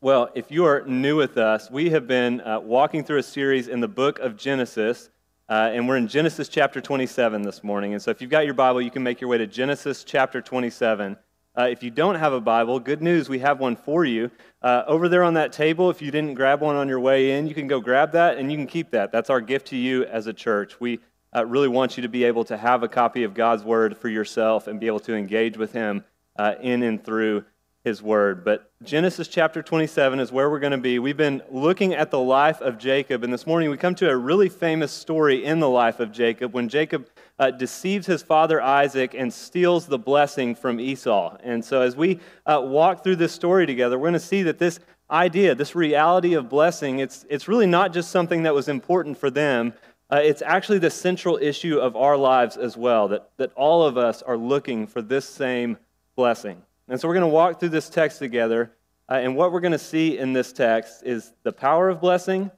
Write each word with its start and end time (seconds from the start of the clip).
Well, 0.00 0.30
if 0.36 0.52
you 0.52 0.64
are 0.64 0.84
new 0.86 1.16
with 1.16 1.38
us, 1.38 1.72
we 1.72 1.90
have 1.90 2.06
been 2.06 2.40
uh, 2.42 2.60
walking 2.60 3.02
through 3.02 3.18
a 3.18 3.22
series 3.24 3.66
in 3.66 3.80
the 3.80 3.88
book 3.88 4.20
of 4.20 4.36
Genesis, 4.36 5.10
uh, 5.48 5.70
and 5.72 5.88
we're 5.88 5.96
in 5.96 6.06
Genesis 6.06 6.48
chapter 6.48 6.80
27 6.80 7.42
this 7.42 7.64
morning. 7.64 7.94
And 7.94 8.00
so 8.00 8.12
if 8.12 8.22
you've 8.22 8.30
got 8.30 8.44
your 8.44 8.54
Bible, 8.54 8.80
you 8.80 8.92
can 8.92 9.02
make 9.02 9.20
your 9.20 9.28
way 9.28 9.38
to 9.38 9.46
Genesis 9.48 10.04
chapter 10.04 10.40
27. 10.40 11.16
Uh, 11.58 11.62
if 11.64 11.82
you 11.82 11.90
don't 11.90 12.14
have 12.14 12.32
a 12.32 12.40
Bible, 12.40 12.78
good 12.78 13.02
news, 13.02 13.28
we 13.28 13.40
have 13.40 13.58
one 13.58 13.74
for 13.74 14.04
you. 14.04 14.30
Uh, 14.62 14.84
over 14.86 15.08
there 15.08 15.24
on 15.24 15.34
that 15.34 15.52
table, 15.52 15.90
if 15.90 16.00
you 16.00 16.12
didn't 16.12 16.34
grab 16.34 16.60
one 16.60 16.76
on 16.76 16.88
your 16.88 17.00
way 17.00 17.32
in, 17.32 17.48
you 17.48 17.54
can 17.54 17.66
go 17.66 17.80
grab 17.80 18.12
that 18.12 18.38
and 18.38 18.52
you 18.52 18.56
can 18.56 18.68
keep 18.68 18.92
that. 18.92 19.10
That's 19.10 19.30
our 19.30 19.40
gift 19.40 19.66
to 19.68 19.76
you 19.76 20.04
as 20.04 20.28
a 20.28 20.32
church. 20.32 20.78
We 20.78 21.00
uh, 21.34 21.44
really 21.44 21.66
want 21.66 21.96
you 21.96 22.04
to 22.04 22.08
be 22.08 22.22
able 22.22 22.44
to 22.44 22.56
have 22.56 22.84
a 22.84 22.88
copy 22.88 23.24
of 23.24 23.34
God's 23.34 23.64
Word 23.64 23.96
for 23.96 24.08
yourself 24.08 24.68
and 24.68 24.78
be 24.78 24.86
able 24.86 25.00
to 25.00 25.16
engage 25.16 25.56
with 25.56 25.72
Him 25.72 26.04
uh, 26.38 26.54
in 26.60 26.84
and 26.84 27.04
through 27.04 27.44
his 27.88 28.02
word. 28.02 28.44
But 28.44 28.70
Genesis 28.84 29.28
chapter 29.28 29.62
27 29.62 30.20
is 30.20 30.30
where 30.30 30.50
we're 30.50 30.58
going 30.58 30.72
to 30.72 30.78
be. 30.78 30.98
We've 30.98 31.16
been 31.16 31.42
looking 31.50 31.94
at 31.94 32.10
the 32.10 32.18
life 32.18 32.60
of 32.60 32.76
Jacob, 32.76 33.24
and 33.24 33.32
this 33.32 33.46
morning 33.46 33.70
we 33.70 33.78
come 33.78 33.94
to 33.96 34.10
a 34.10 34.16
really 34.16 34.50
famous 34.50 34.92
story 34.92 35.42
in 35.42 35.58
the 35.58 35.70
life 35.70 35.98
of 35.98 36.12
Jacob 36.12 36.52
when 36.52 36.68
Jacob 36.68 37.08
uh, 37.38 37.50
deceives 37.50 38.06
his 38.06 38.22
father 38.22 38.60
Isaac 38.60 39.14
and 39.14 39.32
steals 39.32 39.86
the 39.86 39.98
blessing 39.98 40.54
from 40.54 40.78
Esau. 40.78 41.38
And 41.42 41.64
so, 41.64 41.80
as 41.80 41.96
we 41.96 42.20
uh, 42.44 42.60
walk 42.62 43.02
through 43.02 43.16
this 43.16 43.32
story 43.32 43.64
together, 43.64 43.98
we're 43.98 44.08
going 44.08 44.12
to 44.12 44.20
see 44.20 44.42
that 44.42 44.58
this 44.58 44.80
idea, 45.10 45.54
this 45.54 45.74
reality 45.74 46.34
of 46.34 46.50
blessing, 46.50 46.98
it's, 46.98 47.24
it's 47.30 47.48
really 47.48 47.66
not 47.66 47.94
just 47.94 48.10
something 48.10 48.42
that 48.42 48.54
was 48.54 48.68
important 48.68 49.16
for 49.16 49.30
them. 49.30 49.72
Uh, 50.10 50.20
it's 50.22 50.42
actually 50.42 50.78
the 50.78 50.90
central 50.90 51.38
issue 51.40 51.78
of 51.78 51.96
our 51.96 52.18
lives 52.18 52.58
as 52.58 52.76
well, 52.76 53.08
that, 53.08 53.30
that 53.38 53.50
all 53.54 53.82
of 53.82 53.96
us 53.96 54.20
are 54.20 54.36
looking 54.36 54.86
for 54.86 55.00
this 55.00 55.26
same 55.26 55.78
blessing. 56.16 56.62
And 56.88 56.98
so 57.00 57.06
we're 57.06 57.14
going 57.14 57.22
to 57.22 57.34
walk 57.34 57.60
through 57.60 57.68
this 57.68 57.90
text 57.90 58.18
together. 58.18 58.72
Uh, 59.08 59.14
and 59.14 59.36
what 59.36 59.52
we're 59.52 59.60
going 59.60 59.72
to 59.72 59.78
see 59.78 60.18
in 60.18 60.32
this 60.32 60.52
text 60.52 61.02
is 61.04 61.32
the 61.42 61.52
power 61.52 61.88
of 61.88 62.00
blessing, 62.00 62.50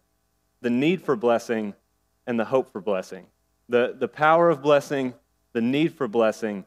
the 0.60 0.70
need 0.70 1.02
for 1.02 1.16
blessing, 1.16 1.74
and 2.26 2.38
the 2.38 2.44
hope 2.44 2.70
for 2.70 2.80
blessing. 2.80 3.26
The, 3.68 3.96
the 3.98 4.08
power 4.08 4.48
of 4.48 4.62
blessing, 4.62 5.14
the 5.52 5.60
need 5.60 5.94
for 5.94 6.06
blessing, 6.06 6.64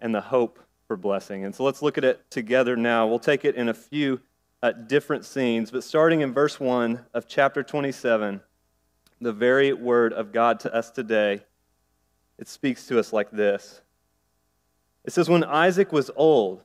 and 0.00 0.14
the 0.14 0.20
hope 0.20 0.58
for 0.86 0.96
blessing. 0.96 1.44
And 1.44 1.54
so 1.54 1.64
let's 1.64 1.82
look 1.82 1.98
at 1.98 2.04
it 2.04 2.30
together 2.30 2.76
now. 2.76 3.06
We'll 3.06 3.18
take 3.18 3.44
it 3.44 3.54
in 3.54 3.68
a 3.68 3.74
few 3.74 4.20
uh, 4.62 4.72
different 4.72 5.26
scenes, 5.26 5.70
but 5.70 5.84
starting 5.84 6.22
in 6.22 6.32
verse 6.32 6.58
1 6.58 7.04
of 7.12 7.28
chapter 7.28 7.62
27, 7.62 8.40
the 9.20 9.32
very 9.32 9.74
word 9.74 10.14
of 10.14 10.32
God 10.32 10.60
to 10.60 10.74
us 10.74 10.90
today, 10.90 11.42
it 12.38 12.48
speaks 12.48 12.86
to 12.86 12.98
us 12.98 13.12
like 13.12 13.30
this. 13.30 13.82
It 15.04 15.12
says, 15.12 15.28
When 15.28 15.44
Isaac 15.44 15.92
was 15.92 16.10
old, 16.16 16.64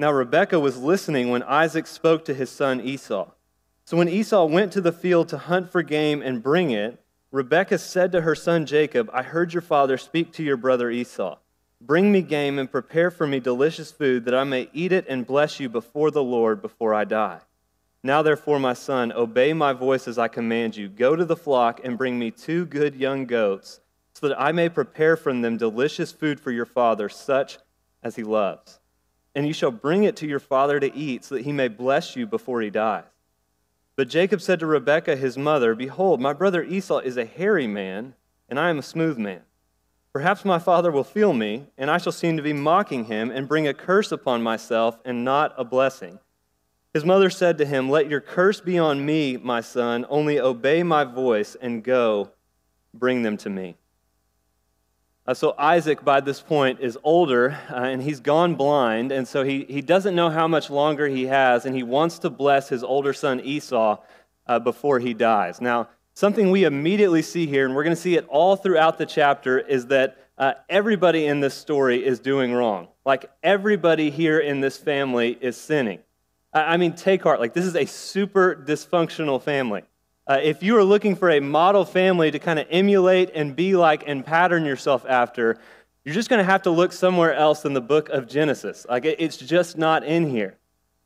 Now, 0.00 0.12
Rebekah 0.12 0.58
was 0.58 0.78
listening 0.78 1.28
when 1.28 1.42
Isaac 1.42 1.86
spoke 1.86 2.24
to 2.24 2.32
his 2.32 2.48
son 2.48 2.80
Esau. 2.80 3.32
So 3.84 3.98
when 3.98 4.08
Esau 4.08 4.46
went 4.46 4.72
to 4.72 4.80
the 4.80 4.92
field 4.92 5.28
to 5.28 5.36
hunt 5.36 5.70
for 5.70 5.82
game 5.82 6.22
and 6.22 6.42
bring 6.42 6.70
it, 6.70 7.04
Rebekah 7.30 7.76
said 7.76 8.10
to 8.12 8.22
her 8.22 8.34
son 8.34 8.64
Jacob, 8.64 9.10
I 9.12 9.22
heard 9.22 9.52
your 9.52 9.60
father 9.60 9.98
speak 9.98 10.32
to 10.32 10.42
your 10.42 10.56
brother 10.56 10.90
Esau. 10.90 11.36
Bring 11.82 12.10
me 12.10 12.22
game 12.22 12.58
and 12.58 12.72
prepare 12.72 13.10
for 13.10 13.26
me 13.26 13.40
delicious 13.40 13.92
food, 13.92 14.24
that 14.24 14.34
I 14.34 14.42
may 14.44 14.70
eat 14.72 14.90
it 14.90 15.04
and 15.06 15.26
bless 15.26 15.60
you 15.60 15.68
before 15.68 16.10
the 16.10 16.24
Lord 16.24 16.62
before 16.62 16.94
I 16.94 17.04
die. 17.04 17.40
Now, 18.02 18.22
therefore, 18.22 18.58
my 18.58 18.72
son, 18.72 19.12
obey 19.12 19.52
my 19.52 19.74
voice 19.74 20.08
as 20.08 20.16
I 20.16 20.28
command 20.28 20.78
you. 20.78 20.88
Go 20.88 21.14
to 21.14 21.26
the 21.26 21.36
flock 21.36 21.78
and 21.84 21.98
bring 21.98 22.18
me 22.18 22.30
two 22.30 22.64
good 22.64 22.94
young 22.94 23.26
goats, 23.26 23.80
so 24.14 24.28
that 24.28 24.40
I 24.40 24.50
may 24.52 24.70
prepare 24.70 25.18
from 25.18 25.42
them 25.42 25.58
delicious 25.58 26.10
food 26.10 26.40
for 26.40 26.52
your 26.52 26.64
father, 26.64 27.10
such 27.10 27.58
as 28.02 28.16
he 28.16 28.22
loves 28.22 28.79
and 29.34 29.46
you 29.46 29.52
shall 29.52 29.70
bring 29.70 30.04
it 30.04 30.16
to 30.16 30.26
your 30.26 30.40
father 30.40 30.80
to 30.80 30.94
eat, 30.94 31.24
so 31.24 31.34
that 31.34 31.44
he 31.44 31.52
may 31.52 31.68
bless 31.68 32.16
you 32.16 32.26
before 32.26 32.60
he 32.60 32.70
dies. 32.70 33.04
But 33.96 34.08
Jacob 34.08 34.40
said 34.40 34.60
to 34.60 34.66
Rebekah 34.66 35.16
his 35.16 35.36
mother, 35.36 35.74
Behold, 35.74 36.20
my 36.20 36.32
brother 36.32 36.62
Esau 36.62 36.98
is 36.98 37.16
a 37.16 37.24
hairy 37.24 37.66
man, 37.66 38.14
and 38.48 38.58
I 38.58 38.70
am 38.70 38.78
a 38.78 38.82
smooth 38.82 39.18
man. 39.18 39.42
Perhaps 40.12 40.44
my 40.44 40.58
father 40.58 40.90
will 40.90 41.04
feel 41.04 41.32
me, 41.32 41.66
and 41.78 41.90
I 41.90 41.98
shall 41.98 42.12
seem 42.12 42.36
to 42.36 42.42
be 42.42 42.52
mocking 42.52 43.04
him, 43.04 43.30
and 43.30 43.46
bring 43.46 43.68
a 43.68 43.74
curse 43.74 44.10
upon 44.10 44.42
myself, 44.42 44.98
and 45.04 45.24
not 45.24 45.54
a 45.56 45.64
blessing. 45.64 46.18
His 46.92 47.04
mother 47.04 47.30
said 47.30 47.58
to 47.58 47.66
him, 47.66 47.88
Let 47.88 48.08
your 48.08 48.20
curse 48.20 48.60
be 48.60 48.78
on 48.78 49.06
me, 49.06 49.36
my 49.36 49.60
son, 49.60 50.04
only 50.08 50.40
obey 50.40 50.82
my 50.82 51.04
voice, 51.04 51.56
and 51.60 51.84
go, 51.84 52.30
bring 52.92 53.22
them 53.22 53.36
to 53.36 53.50
me. 53.50 53.76
Uh, 55.30 55.34
so 55.34 55.54
Isaac, 55.56 56.04
by 56.04 56.20
this 56.20 56.40
point, 56.40 56.80
is 56.80 56.98
older 57.04 57.56
uh, 57.70 57.84
and 57.84 58.02
he's 58.02 58.18
gone 58.18 58.56
blind, 58.56 59.12
and 59.12 59.28
so 59.28 59.44
he, 59.44 59.64
he 59.68 59.80
doesn't 59.80 60.16
know 60.16 60.28
how 60.28 60.48
much 60.48 60.70
longer 60.70 61.06
he 61.06 61.26
has, 61.26 61.66
and 61.66 61.76
he 61.76 61.84
wants 61.84 62.18
to 62.18 62.30
bless 62.30 62.68
his 62.68 62.82
older 62.82 63.12
son 63.12 63.38
Esau 63.38 63.98
uh, 64.48 64.58
before 64.58 64.98
he 64.98 65.14
dies. 65.14 65.60
Now, 65.60 65.88
something 66.14 66.50
we 66.50 66.64
immediately 66.64 67.22
see 67.22 67.46
here, 67.46 67.64
and 67.64 67.76
we're 67.76 67.84
going 67.84 67.94
to 67.94 68.02
see 68.02 68.16
it 68.16 68.26
all 68.26 68.56
throughout 68.56 68.98
the 68.98 69.06
chapter, 69.06 69.60
is 69.60 69.86
that 69.86 70.18
uh, 70.36 70.54
everybody 70.68 71.26
in 71.26 71.38
this 71.38 71.54
story 71.54 72.04
is 72.04 72.18
doing 72.18 72.52
wrong. 72.52 72.88
Like 73.04 73.30
everybody 73.40 74.10
here 74.10 74.40
in 74.40 74.60
this 74.60 74.78
family 74.78 75.38
is 75.40 75.56
sinning. 75.56 76.00
I 76.52 76.76
mean, 76.76 76.94
take 76.94 77.22
heart. 77.22 77.38
Like, 77.38 77.54
this 77.54 77.66
is 77.66 77.76
a 77.76 77.86
super 77.86 78.56
dysfunctional 78.66 79.40
family. 79.40 79.82
Uh, 80.30 80.38
if 80.44 80.62
you 80.62 80.76
are 80.76 80.84
looking 80.84 81.16
for 81.16 81.28
a 81.28 81.40
model 81.40 81.84
family 81.84 82.30
to 82.30 82.38
kind 82.38 82.60
of 82.60 82.66
emulate 82.70 83.32
and 83.34 83.56
be 83.56 83.74
like 83.74 84.04
and 84.06 84.24
pattern 84.24 84.64
yourself 84.64 85.04
after, 85.08 85.58
you're 86.04 86.14
just 86.14 86.28
going 86.28 86.38
to 86.38 86.48
have 86.48 86.62
to 86.62 86.70
look 86.70 86.92
somewhere 86.92 87.34
else 87.34 87.64
in 87.64 87.72
the 87.72 87.80
book 87.80 88.08
of 88.10 88.28
Genesis. 88.28 88.86
Like 88.88 89.04
it's 89.04 89.36
just 89.36 89.76
not 89.76 90.04
in 90.04 90.30
here. 90.30 90.56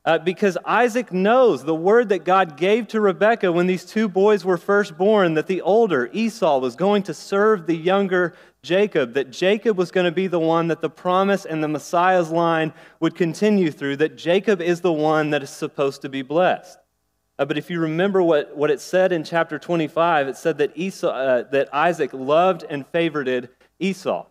Uh, 0.05 0.19
because 0.19 0.59
Isaac 0.67 1.11
knows 1.11 1.65
the 1.65 1.75
word 1.75 2.11
that 2.11 2.27
God 2.27 2.59
gave 2.59 2.87
to 2.89 3.01
Rebekah 3.01 3.51
when 3.51 3.67
these 3.67 3.87
two 3.87 4.11
boys 4.11 4.45
were 4.45 4.59
first 4.59 4.99
born 4.99 5.33
that 5.33 5.47
the 5.47 5.63
older 5.63 6.11
Esau 6.13 6.59
was 6.59 6.77
going 6.77 7.03
to 7.05 7.15
serve 7.15 7.67
the 7.67 7.75
younger 7.75 8.35
Jacob, 8.63 9.15
that 9.15 9.31
Jacob 9.31 9.79
was 9.79 9.91
going 9.91 10.05
to 10.05 10.13
be 10.13 10.27
the 10.27 10.39
one 10.39 10.69
that 10.69 10.83
the 10.83 10.91
promise 10.91 11.47
and 11.47 11.65
the 11.65 11.69
Messiah's 11.69 12.31
line 12.31 12.75
would 13.01 13.15
continue 13.15 13.71
through, 13.71 13.97
that 13.97 14.17
Jacob 14.17 14.61
is 14.61 14.83
the 14.83 14.93
one 14.93 15.31
that 15.31 15.43
is 15.43 15.49
supposed 15.49 16.03
to 16.03 16.11
be 16.11 16.21
blessed. 16.21 16.79
Uh, 17.39 17.45
but 17.45 17.59
if 17.59 17.69
you 17.69 17.81
remember 17.81 18.23
what, 18.23 18.57
what 18.57 18.71
it 18.71 18.81
said 18.81 19.13
in 19.13 19.25
chapter 19.25 19.59
25, 19.59 20.29
it 20.29 20.37
said 20.37 20.59
that, 20.59 20.73
Esau, 20.77 21.09
uh, 21.09 21.43
that 21.51 21.69
Isaac 21.75 22.13
loved 22.13 22.65
and 22.69 22.87
favored 22.87 23.49
Esau. 23.81 24.27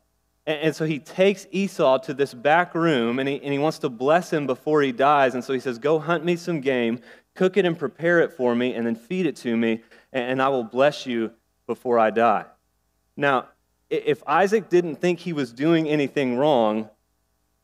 And, 0.46 0.60
and, 0.62 0.76
so 0.76 0.86
he 0.86 1.00
takes 1.00 1.46
Esau 1.52 1.98
to 2.00 2.14
this 2.14 2.34
back 2.34 2.74
room 2.74 3.20
and 3.20 3.28
he, 3.28 3.42
and 3.42 3.52
he 3.52 3.60
wants 3.60 3.80
to 3.80 3.90
bless 3.90 4.32
him 4.32 4.48
before 4.48 4.82
he 4.82 4.92
dies. 4.94 5.34
And 5.34 5.44
so 5.44 5.54
he 5.54 5.60
says, 5.60 5.80
Go 5.80 6.00
hunt 6.00 6.24
me 6.24 6.38
some 6.38 6.62
game, 6.62 7.02
cook 7.36 7.58
it 7.58 7.66
and 7.66 7.78
prepare 7.78 8.22
it 8.22 8.32
for 8.32 8.56
me, 8.56 8.74
and 8.74 8.86
then 8.86 8.96
feed 8.96 9.26
it 9.26 9.36
to 9.38 9.56
me, 9.56 9.82
and, 10.14 10.32
and 10.32 10.42
I 10.42 10.48
will 10.50 10.64
bless 10.64 11.06
you 11.06 11.32
before 11.68 12.00
I 12.00 12.10
die. 12.10 12.46
Now, 13.18 13.50
if 13.90 14.24
Isaac 14.26 14.70
didn't 14.70 14.96
think 14.96 15.20
he 15.20 15.34
was 15.34 15.54
doing 15.54 15.88
anything 15.88 16.38
wrong, 16.38 16.90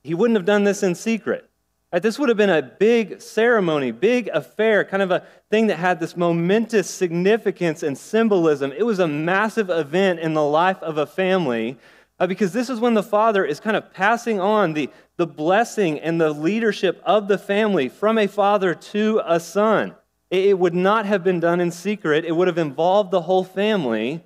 he 0.03 0.13
wouldn't 0.13 0.37
have 0.37 0.45
done 0.45 0.63
this 0.63 0.83
in 0.83 0.95
secret. 0.95 1.48
Right, 1.91 2.03
this 2.03 2.19
would 2.19 2.29
have 2.29 2.37
been 2.37 2.51
a 2.51 2.61
big 2.61 3.19
ceremony, 3.19 3.89
big 3.89 4.27
affair, 4.27 4.83
kind 4.83 5.01
of 5.01 5.09
a 5.09 5.25
thing 5.49 5.67
that 5.67 5.77
had 5.77 5.99
this 5.99 6.15
momentous 6.15 6.87
significance 6.87 7.81
and 7.81 7.97
symbolism. 7.97 8.71
It 8.71 8.83
was 8.83 8.99
a 8.99 9.07
massive 9.07 9.71
event 9.71 10.19
in 10.19 10.35
the 10.35 10.43
life 10.43 10.77
of 10.83 10.99
a 10.99 11.07
family 11.07 11.79
uh, 12.19 12.27
because 12.27 12.53
this 12.53 12.69
is 12.69 12.79
when 12.79 12.93
the 12.93 13.01
father 13.01 13.43
is 13.43 13.59
kind 13.59 13.75
of 13.75 13.91
passing 13.91 14.39
on 14.39 14.73
the, 14.73 14.91
the 15.17 15.25
blessing 15.25 15.99
and 15.99 16.21
the 16.21 16.31
leadership 16.31 17.01
of 17.05 17.27
the 17.27 17.39
family 17.39 17.89
from 17.89 18.19
a 18.19 18.27
father 18.27 18.75
to 18.75 19.21
a 19.25 19.39
son. 19.39 19.95
It, 20.29 20.45
it 20.45 20.59
would 20.59 20.75
not 20.75 21.07
have 21.07 21.23
been 21.23 21.39
done 21.39 21.59
in 21.59 21.71
secret, 21.71 22.23
it 22.23 22.35
would 22.35 22.47
have 22.47 22.59
involved 22.59 23.09
the 23.09 23.21
whole 23.21 23.43
family. 23.43 24.23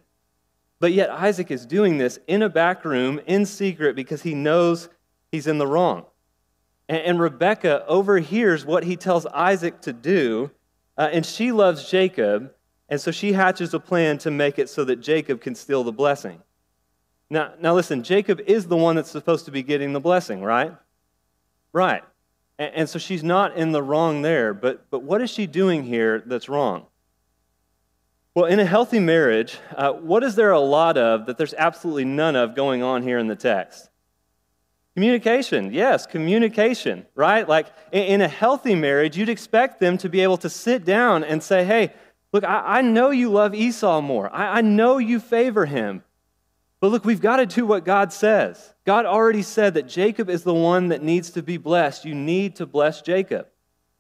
But 0.82 0.92
yet, 0.92 1.10
Isaac 1.10 1.50
is 1.50 1.66
doing 1.66 1.98
this 1.98 2.20
in 2.28 2.42
a 2.42 2.50
back 2.50 2.84
room 2.84 3.22
in 3.26 3.46
secret 3.46 3.96
because 3.96 4.24
he 4.24 4.34
knows 4.34 4.90
he's 5.32 5.48
in 5.48 5.60
the 5.60 5.68
wrong. 5.68 6.08
And 6.90 7.20
Rebecca 7.20 7.86
overhears 7.88 8.66
what 8.66 8.84
he 8.84 8.98
tells 8.98 9.26
Isaac 9.28 9.82
to 9.82 9.94
do, 9.94 10.52
uh, 10.98 11.10
and 11.12 11.26
she 11.26 11.52
loves 11.52 11.90
Jacob, 11.90 12.52
and 12.90 13.00
so 13.00 13.10
she 13.10 13.34
hatches 13.34 13.74
a 13.74 13.80
plan 13.80 14.18
to 14.20 14.32
make 14.32 14.60
it 14.60 14.70
so 14.70 14.84
that 14.84 14.98
Jacob 14.98 15.40
can 15.40 15.56
steal 15.56 15.84
the 15.84 15.94
blessing. 15.94 16.42
Now, 17.30 17.54
now 17.60 17.74
listen, 17.74 18.04
Jacob 18.04 18.42
is 18.42 18.68
the 18.68 18.76
one 18.76 18.96
that's 18.96 19.10
supposed 19.10 19.46
to 19.46 19.52
be 19.52 19.64
getting 19.64 19.94
the 19.94 20.00
blessing, 20.00 20.44
right? 20.44 20.76
Right. 21.72 22.04
And, 22.60 22.76
and 22.76 22.90
so 22.90 23.00
she's 23.00 23.24
not 23.24 23.56
in 23.56 23.72
the 23.72 23.82
wrong 23.82 24.22
there, 24.22 24.54
but, 24.54 24.90
but 24.90 25.04
what 25.04 25.22
is 25.22 25.30
she 25.30 25.48
doing 25.48 25.84
here 25.84 26.22
that's 26.26 26.50
wrong? 26.50 26.86
Well, 28.36 28.46
in 28.46 28.60
a 28.60 28.66
healthy 28.66 29.00
marriage, 29.00 29.58
uh, 29.76 29.94
what 29.94 30.24
is 30.24 30.36
there 30.36 30.52
a 30.52 30.60
lot 30.60 30.98
of 30.98 31.28
that 31.28 31.38
there's 31.38 31.54
absolutely 31.54 32.06
none 32.06 32.36
of 32.36 32.56
going 32.56 32.84
on 32.84 33.04
here 33.04 33.20
in 33.20 33.28
the 33.28 33.36
text? 33.36 33.90
Communication, 34.96 35.74
yes, 35.74 36.06
communication, 36.06 37.06
right? 37.16 37.48
Like 37.48 37.68
in 37.92 38.22
a 38.22 38.28
healthy 38.28 38.76
marriage, 38.76 39.18
you'd 39.18 39.30
expect 39.30 39.80
them 39.80 39.98
to 40.00 40.10
be 40.10 40.22
able 40.22 40.38
to 40.38 40.50
sit 40.50 40.86
down 40.86 41.24
and 41.24 41.42
say, 41.42 41.64
hey, 41.64 41.94
look, 42.32 42.44
I, 42.44 42.80
I 42.80 42.82
know 42.82 43.10
you 43.10 43.32
love 43.32 43.56
Esau 43.56 44.02
more. 44.02 44.34
I, 44.34 44.60
I 44.60 44.62
know 44.62 45.00
you 45.00 45.20
favor 45.20 45.66
him. 45.66 46.04
But 46.80 46.92
look, 46.92 47.06
we've 47.06 47.22
got 47.22 47.38
to 47.38 47.46
do 47.46 47.66
what 47.66 47.86
God 47.86 48.12
says. 48.12 48.74
God 48.86 49.06
already 49.06 49.42
said 49.42 49.76
that 49.76 49.88
Jacob 49.88 50.30
is 50.30 50.44
the 50.44 50.54
one 50.54 50.90
that 50.90 51.02
needs 51.02 51.32
to 51.32 51.42
be 51.42 51.58
blessed. 51.58 52.04
You 52.04 52.14
need 52.14 52.58
to 52.58 52.66
bless 52.66 53.02
Jacob. 53.02 53.48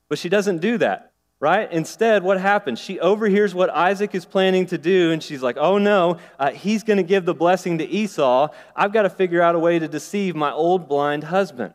But 0.09 0.19
she 0.19 0.29
doesn't 0.29 0.59
do 0.59 0.77
that 0.79 1.12
right? 1.43 1.69
Instead, 1.73 2.23
what 2.23 2.39
happens? 2.39 2.79
She 2.79 3.01
overhears 3.01 3.53
what 3.53 3.69
Isaac 3.69 4.15
is 4.15 4.23
planning 4.23 4.65
to 4.67 4.77
do, 4.77 5.11
and 5.11 5.21
she's 5.21 5.43
like, 5.43 5.57
oh 5.57 5.77
no, 5.77 6.19
uh, 6.39 6.51
he's 6.51 6.83
going 6.83 6.95
to 6.95 7.03
give 7.03 7.25
the 7.25 7.33
blessing 7.33 7.79
to 7.79 7.85
Esau. 7.85 8.47
I've 8.73 8.93
got 8.93 9.01
to 9.01 9.09
figure 9.09 9.41
out 9.41 9.53
a 9.53 9.59
way 9.59 9.77
to 9.77 9.89
deceive 9.89 10.37
my 10.37 10.53
old 10.53 10.87
blind 10.87 11.25
husband. 11.25 11.73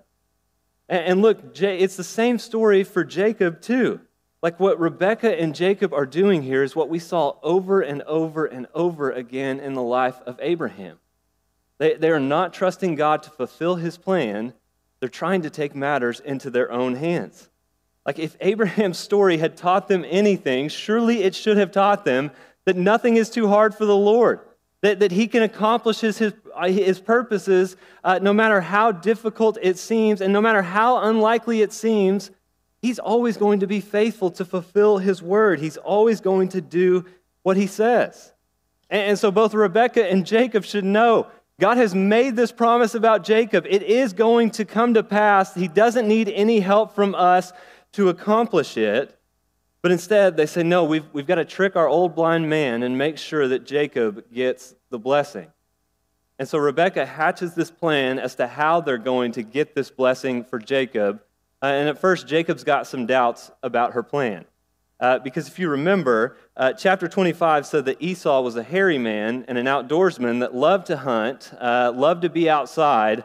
And, 0.88 1.05
and 1.05 1.20
look, 1.20 1.53
Jay, 1.53 1.81
it's 1.81 1.97
the 1.97 2.03
same 2.03 2.38
story 2.38 2.82
for 2.82 3.05
Jacob, 3.05 3.61
too. 3.61 4.00
Like 4.41 4.59
what 4.59 4.81
Rebecca 4.81 5.38
and 5.38 5.55
Jacob 5.55 5.93
are 5.93 6.06
doing 6.06 6.43
here 6.43 6.62
is 6.62 6.75
what 6.75 6.88
we 6.88 6.99
saw 6.99 7.35
over 7.43 7.82
and 7.82 8.00
over 8.05 8.47
and 8.47 8.69
over 8.73 9.11
again 9.11 9.61
in 9.61 9.75
the 9.75 9.82
life 9.82 10.19
of 10.25 10.38
Abraham. 10.41 10.99
They, 11.76 11.93
they 11.93 12.09
are 12.09 12.19
not 12.19 12.55
trusting 12.55 12.94
God 12.94 13.23
to 13.25 13.31
fulfill 13.31 13.75
his 13.75 13.99
plan, 13.99 14.55
they're 14.99 15.11
trying 15.11 15.43
to 15.43 15.50
take 15.50 15.75
matters 15.75 16.21
into 16.21 16.49
their 16.49 16.73
own 16.73 16.94
hands. 16.94 17.48
Like, 18.08 18.19
if 18.19 18.38
Abraham's 18.40 18.96
story 18.96 19.37
had 19.37 19.55
taught 19.55 19.87
them 19.87 20.02
anything, 20.08 20.70
surely 20.70 21.25
it 21.25 21.34
should 21.34 21.58
have 21.58 21.70
taught 21.70 22.06
them 22.06 22.31
that 22.64 22.75
nothing 22.75 23.19
is 23.19 23.28
too 23.28 23.49
hard 23.49 23.75
for 23.75 23.84
the 23.84 23.94
Lord, 23.94 24.40
that, 24.81 25.00
that 25.00 25.12
he 25.12 25.26
can 25.26 25.43
accomplish 25.43 26.00
his, 26.00 26.16
his, 26.16 26.32
his 26.69 27.00
purposes 27.00 27.76
uh, 28.02 28.19
no 28.22 28.32
matter 28.32 28.62
how 28.62 28.93
difficult 28.93 29.58
it 29.60 29.76
seems, 29.76 30.22
and 30.22 30.32
no 30.32 30.40
matter 30.40 30.62
how 30.62 31.02
unlikely 31.02 31.60
it 31.60 31.70
seems, 31.70 32.31
he's 32.81 32.99
always 32.99 33.37
going 33.37 33.60
to 33.60 33.66
be 33.66 33.78
faithful 33.78 34.31
to 34.31 34.44
fulfill 34.46 34.96
his 34.96 35.22
word. 35.22 35.61
He's 35.61 35.76
always 35.76 36.22
going 36.22 36.49
to 36.49 36.62
do 36.62 37.04
what 37.43 37.58
he 37.58 37.66
says. 37.66 38.32
And, 38.88 39.02
and 39.02 39.19
so 39.19 39.31
both 39.31 39.52
Rebekah 39.52 40.11
and 40.11 40.25
Jacob 40.25 40.64
should 40.64 40.87
know 40.87 41.26
God 41.61 41.76
has 41.76 41.94
made 41.94 42.37
this 42.37 42.52
promise 42.52 42.94
about 42.94 43.25
Jacob. 43.25 43.66
It 43.69 43.82
is 43.82 44.14
going 44.14 44.52
to 44.52 44.64
come 44.64 44.94
to 44.94 45.02
pass. 45.02 45.54
He 45.54 45.69
doesn't 45.69 46.08
need 46.08 46.31
any 46.31 46.61
help 46.61 46.94
from 46.94 47.14
us 47.14 47.52
to 47.99 48.11
accomplish 48.11 48.77
it. 48.77 49.19
But 49.83 49.91
instead, 49.91 50.37
they 50.37 50.47
say, 50.47 50.62
no, 50.62 50.85
we've, 50.85 51.05
we've 51.12 51.27
got 51.27 51.35
to 51.35 51.45
trick 51.45 51.75
our 51.75 51.89
old 51.89 52.15
blind 52.15 52.49
man 52.49 52.85
and 52.85 52.97
make 52.97 53.19
sure 53.19 53.49
that 53.49 53.67
Jacob 53.67 54.33
gets 54.33 54.77
the 54.91 55.00
blessing. 55.00 55.49
And 56.39 56.49
so 56.49 56.59
Rebecca 56.59 57.05
hatches 57.05 57.55
this 57.55 57.73
plan 57.73 58.21
as 58.21 58.37
to 58.37 58.47
how 58.47 58.81
they're 58.81 58.99
going 58.99 59.33
to 59.33 59.43
get 59.43 59.75
this 59.75 59.91
blessing 59.91 60.45
for 60.45 60.61
Jacob. 60.61 61.21
Uh, 61.61 61.67
and 61.67 61.89
at 61.89 61.99
first, 61.99 62.29
Jacob's 62.29 62.62
got 62.62 62.87
some 62.87 63.05
doubts 63.05 63.50
about 63.65 63.95
her 63.95 64.05
plan. 64.05 64.45
Uh, 65.00 65.19
because 65.19 65.49
if 65.49 65.59
you 65.59 65.69
remember, 65.69 66.37
uh, 66.56 66.73
chapter 66.75 67.09
25 67.09 67.67
said 67.67 67.85
that 67.87 68.00
Esau 68.00 68.43
was 68.43 68.55
a 68.55 68.62
hairy 68.62 68.99
man 68.99 69.45
and 69.49 69.59
an 69.59 69.67
outdoorsman 69.67 70.39
that 70.39 70.55
loved 70.55 70.87
to 70.87 70.99
hunt, 70.99 71.53
uh, 71.61 71.93
loved 71.93 72.23
to 72.23 72.29
be 72.29 72.49
outside, 72.49 73.25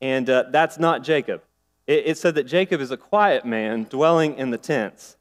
and 0.00 0.28
uh, 0.28 0.42
that's 0.50 0.76
not 0.76 1.04
Jacob 1.04 1.40
it, 1.88 2.06
it 2.06 2.18
said 2.18 2.36
that 2.36 2.44
Jacob 2.44 2.80
is 2.80 2.92
a 2.92 2.96
quiet 2.96 3.44
man 3.44 3.84
dwelling 3.90 4.36
in 4.36 4.50
the 4.50 4.58
tents. 4.58 5.16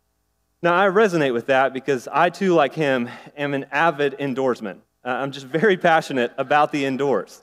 Now, 0.62 0.76
I 0.76 0.88
resonate 0.90 1.34
with 1.34 1.48
that 1.48 1.74
because 1.74 2.08
I, 2.12 2.30
too, 2.30 2.54
like 2.54 2.74
him, 2.74 3.10
am 3.36 3.54
an 3.54 3.66
avid 3.72 4.18
indoorsman. 4.20 4.80
Uh, 5.04 5.10
I'm 5.10 5.32
just 5.32 5.46
very 5.46 5.78
passionate 5.78 6.34
about 6.38 6.72
the 6.72 6.86
indoors. 6.86 7.42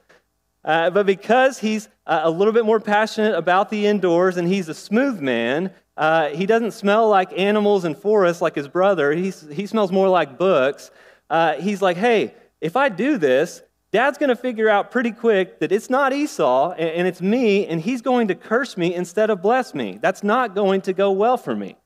Uh, 0.65 0.91
but 0.91 1.07
because 1.07 1.59
he's 1.59 1.89
uh, 2.07 2.21
a 2.25 2.31
little 2.31 2.53
bit 2.53 2.65
more 2.65 2.81
passionate 2.81 3.35
about 3.35 3.71
the 3.71 3.87
indoors 3.87 4.37
and 4.37 4.47
he's 4.49 4.69
a 4.69 4.75
smooth 4.75 5.21
man, 5.21 5.71
uh, 5.97 6.29
he 6.31 6.45
doesn't 6.45 6.73
smell 6.73 7.09
like 7.09 7.39
animals 7.39 7.85
and 7.85 7.97
forests 7.97 8.43
like 8.43 8.55
his 8.55 8.69
brother. 8.69 9.13
He's, 9.13 9.47
he 9.53 9.67
smells 9.67 9.93
more 9.93 10.09
like 10.09 10.37
books. 10.37 10.91
Uh, 11.31 11.55
he's 11.55 11.81
like, 11.81 11.97
hey, 11.97 12.35
if 12.61 12.77
I 12.77 12.89
do 12.89 13.17
this, 13.17 13.63
Dad's 13.95 14.19
going 14.19 14.31
to 14.31 14.35
figure 14.35 14.69
out 14.69 14.91
pretty 14.91 15.13
quick 15.13 15.61
that 15.61 15.71
it's 15.71 15.89
not 15.89 16.13
Esau 16.13 16.73
and 16.73 17.07
it's 17.07 17.23
me, 17.23 17.65
and 17.65 17.81
he's 17.81 18.03
going 18.03 18.27
to 18.27 18.35
curse 18.35 18.77
me 18.77 18.93
instead 18.93 19.31
of 19.31 19.41
bless 19.41 19.73
me. 19.73 20.01
That's 20.03 20.25
not 20.25 20.53
going 20.53 20.81
to 20.81 20.93
go 20.93 21.13
well 21.13 21.37
for 21.37 21.55
me. 21.55 21.77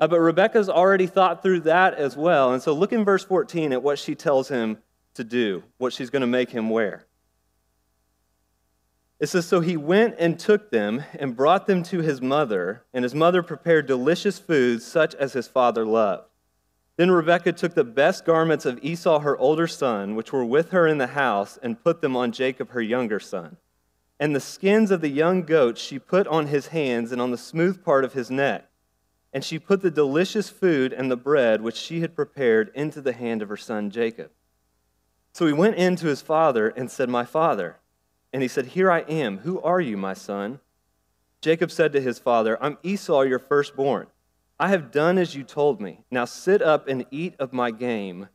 Uh, 0.00 0.08
but 0.08 0.18
Rebecca's 0.18 0.68
already 0.68 1.06
thought 1.06 1.44
through 1.44 1.60
that 1.60 1.94
as 1.94 2.16
well. 2.16 2.52
And 2.52 2.60
so 2.60 2.72
look 2.72 2.92
in 2.92 3.04
verse 3.04 3.22
14 3.22 3.72
at 3.72 3.84
what 3.84 4.00
she 4.00 4.16
tells 4.16 4.48
him 4.48 4.78
to 5.14 5.22
do, 5.22 5.62
what 5.78 5.92
she's 5.92 6.10
going 6.10 6.22
to 6.22 6.26
make 6.26 6.50
him 6.50 6.70
wear. 6.70 7.06
It 9.20 9.28
says, 9.28 9.46
So 9.46 9.60
he 9.60 9.76
went 9.76 10.16
and 10.18 10.36
took 10.36 10.72
them 10.72 11.04
and 11.20 11.36
brought 11.36 11.68
them 11.68 11.84
to 11.84 12.00
his 12.00 12.20
mother, 12.20 12.82
and 12.92 13.04
his 13.04 13.14
mother 13.14 13.44
prepared 13.44 13.86
delicious 13.86 14.40
food 14.40 14.82
such 14.82 15.14
as 15.14 15.34
his 15.34 15.46
father 15.46 15.86
loved. 15.86 16.24
Then 16.96 17.10
Rebekah 17.10 17.52
took 17.52 17.74
the 17.74 17.84
best 17.84 18.24
garments 18.24 18.64
of 18.64 18.78
Esau, 18.82 19.20
her 19.20 19.36
older 19.36 19.66
son, 19.66 20.14
which 20.14 20.32
were 20.32 20.44
with 20.44 20.70
her 20.70 20.86
in 20.86 20.98
the 20.98 21.08
house, 21.08 21.58
and 21.62 21.82
put 21.82 22.00
them 22.00 22.16
on 22.16 22.30
Jacob, 22.30 22.70
her 22.70 22.82
younger 22.82 23.18
son. 23.18 23.56
And 24.20 24.34
the 24.34 24.40
skins 24.40 24.92
of 24.92 25.00
the 25.00 25.08
young 25.08 25.42
goats 25.42 25.80
she 25.80 25.98
put 25.98 26.26
on 26.28 26.46
his 26.46 26.68
hands 26.68 27.10
and 27.10 27.20
on 27.20 27.32
the 27.32 27.38
smooth 27.38 27.84
part 27.84 28.04
of 28.04 28.12
his 28.12 28.30
neck. 28.30 28.70
And 29.32 29.44
she 29.44 29.58
put 29.58 29.82
the 29.82 29.90
delicious 29.90 30.48
food 30.48 30.92
and 30.92 31.10
the 31.10 31.16
bread 31.16 31.60
which 31.60 31.76
she 31.76 32.00
had 32.00 32.14
prepared 32.14 32.70
into 32.76 33.00
the 33.00 33.12
hand 33.12 33.42
of 33.42 33.48
her 33.48 33.56
son 33.56 33.90
Jacob. 33.90 34.30
So 35.32 35.46
he 35.46 35.52
went 35.52 35.74
in 35.74 35.96
to 35.96 36.06
his 36.06 36.22
father 36.22 36.68
and 36.68 36.88
said, 36.88 37.08
My 37.08 37.24
father. 37.24 37.78
And 38.32 38.40
he 38.42 38.48
said, 38.48 38.66
Here 38.66 38.90
I 38.90 39.00
am. 39.00 39.38
Who 39.38 39.60
are 39.62 39.80
you, 39.80 39.96
my 39.96 40.14
son? 40.14 40.60
Jacob 41.40 41.72
said 41.72 41.92
to 41.92 42.00
his 42.00 42.20
father, 42.20 42.56
I'm 42.62 42.78
Esau, 42.84 43.22
your 43.22 43.40
firstborn. 43.40 44.06
I 44.64 44.68
have 44.68 44.90
done 44.90 45.18
as 45.18 45.34
you 45.34 45.42
told 45.42 45.78
me. 45.78 46.00
Now 46.10 46.24
sit 46.24 46.62
up 46.62 46.88
and 46.88 47.04
eat 47.10 47.34
of 47.38 47.52
my 47.52 47.70
game, 47.70 48.30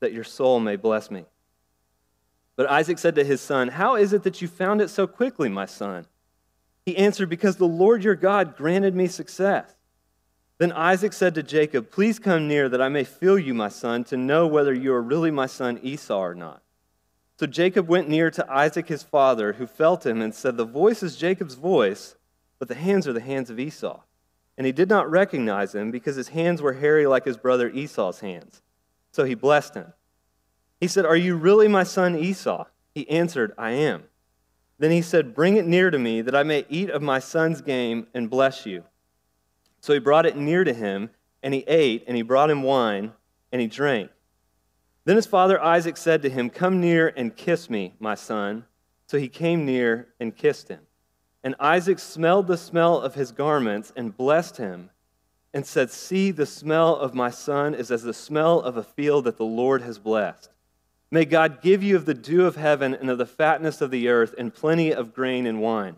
that 0.00 0.14
your 0.14 0.24
soul 0.24 0.58
may 0.58 0.76
bless 0.76 1.10
me. 1.10 1.26
But 2.56 2.70
Isaac 2.70 2.98
said 2.98 3.14
to 3.16 3.22
his 3.22 3.42
son, 3.42 3.68
How 3.68 3.96
is 3.96 4.14
it 4.14 4.22
that 4.22 4.40
you 4.40 4.48
found 4.48 4.80
it 4.80 4.88
so 4.88 5.06
quickly, 5.06 5.50
my 5.50 5.66
son? 5.66 6.06
He 6.86 6.96
answered, 6.96 7.28
Because 7.28 7.56
the 7.56 7.68
Lord 7.68 8.02
your 8.02 8.14
God 8.14 8.56
granted 8.56 8.94
me 8.94 9.08
success. 9.08 9.74
Then 10.56 10.72
Isaac 10.72 11.12
said 11.12 11.34
to 11.34 11.42
Jacob, 11.42 11.90
Please 11.90 12.18
come 12.18 12.48
near 12.48 12.70
that 12.70 12.80
I 12.80 12.88
may 12.88 13.04
feel 13.04 13.38
you, 13.38 13.52
my 13.52 13.68
son, 13.68 14.04
to 14.04 14.16
know 14.16 14.46
whether 14.46 14.72
you 14.72 14.94
are 14.94 15.02
really 15.02 15.30
my 15.30 15.44
son 15.44 15.78
Esau 15.82 16.18
or 16.18 16.34
not. 16.34 16.62
So 17.38 17.46
Jacob 17.46 17.88
went 17.88 18.08
near 18.08 18.30
to 18.30 18.50
Isaac 18.50 18.88
his 18.88 19.02
father, 19.02 19.52
who 19.52 19.66
felt 19.66 20.06
him 20.06 20.22
and 20.22 20.34
said, 20.34 20.56
The 20.56 20.64
voice 20.64 21.02
is 21.02 21.14
Jacob's 21.14 21.56
voice, 21.56 22.16
but 22.58 22.68
the 22.68 22.74
hands 22.74 23.06
are 23.06 23.12
the 23.12 23.20
hands 23.20 23.50
of 23.50 23.60
Esau. 23.60 24.00
And 24.56 24.66
he 24.66 24.72
did 24.72 24.88
not 24.88 25.10
recognize 25.10 25.74
him 25.74 25.90
because 25.90 26.16
his 26.16 26.28
hands 26.28 26.62
were 26.62 26.74
hairy 26.74 27.06
like 27.06 27.24
his 27.24 27.36
brother 27.36 27.68
Esau's 27.70 28.20
hands. 28.20 28.62
So 29.10 29.24
he 29.24 29.34
blessed 29.34 29.74
him. 29.74 29.92
He 30.80 30.88
said, 30.88 31.06
Are 31.06 31.16
you 31.16 31.36
really 31.36 31.68
my 31.68 31.82
son 31.82 32.16
Esau? 32.16 32.66
He 32.94 33.08
answered, 33.08 33.52
I 33.58 33.72
am. 33.72 34.04
Then 34.78 34.90
he 34.90 35.02
said, 35.02 35.34
Bring 35.34 35.56
it 35.56 35.66
near 35.66 35.90
to 35.90 35.98
me, 35.98 36.20
that 36.20 36.34
I 36.34 36.42
may 36.42 36.66
eat 36.68 36.90
of 36.90 37.02
my 37.02 37.18
son's 37.18 37.60
game 37.60 38.06
and 38.14 38.30
bless 38.30 38.66
you. 38.66 38.84
So 39.80 39.92
he 39.92 39.98
brought 39.98 40.26
it 40.26 40.36
near 40.36 40.64
to 40.64 40.72
him, 40.72 41.10
and 41.42 41.52
he 41.54 41.60
ate, 41.66 42.04
and 42.06 42.16
he 42.16 42.22
brought 42.22 42.50
him 42.50 42.62
wine, 42.62 43.12
and 43.52 43.60
he 43.60 43.66
drank. 43.66 44.10
Then 45.04 45.16
his 45.16 45.26
father 45.26 45.60
Isaac 45.62 45.96
said 45.96 46.22
to 46.22 46.30
him, 46.30 46.48
Come 46.50 46.80
near 46.80 47.12
and 47.16 47.36
kiss 47.36 47.68
me, 47.68 47.94
my 47.98 48.14
son. 48.14 48.64
So 49.06 49.18
he 49.18 49.28
came 49.28 49.66
near 49.66 50.08
and 50.18 50.34
kissed 50.34 50.68
him. 50.68 50.80
And 51.44 51.54
Isaac 51.60 51.98
smelled 51.98 52.46
the 52.46 52.56
smell 52.56 52.98
of 52.98 53.14
his 53.14 53.30
garments 53.30 53.92
and 53.94 54.16
blessed 54.16 54.56
him 54.56 54.88
and 55.52 55.66
said, 55.66 55.90
See, 55.90 56.30
the 56.30 56.46
smell 56.46 56.96
of 56.96 57.14
my 57.14 57.30
son 57.30 57.74
is 57.74 57.90
as 57.90 58.02
the 58.02 58.14
smell 58.14 58.60
of 58.60 58.78
a 58.78 58.82
field 58.82 59.24
that 59.26 59.36
the 59.36 59.44
Lord 59.44 59.82
has 59.82 59.98
blessed. 59.98 60.48
May 61.10 61.26
God 61.26 61.60
give 61.60 61.82
you 61.82 61.96
of 61.96 62.06
the 62.06 62.14
dew 62.14 62.46
of 62.46 62.56
heaven 62.56 62.94
and 62.94 63.10
of 63.10 63.18
the 63.18 63.26
fatness 63.26 63.82
of 63.82 63.90
the 63.90 64.08
earth 64.08 64.34
and 64.38 64.54
plenty 64.54 64.92
of 64.92 65.14
grain 65.14 65.46
and 65.46 65.60
wine. 65.60 65.96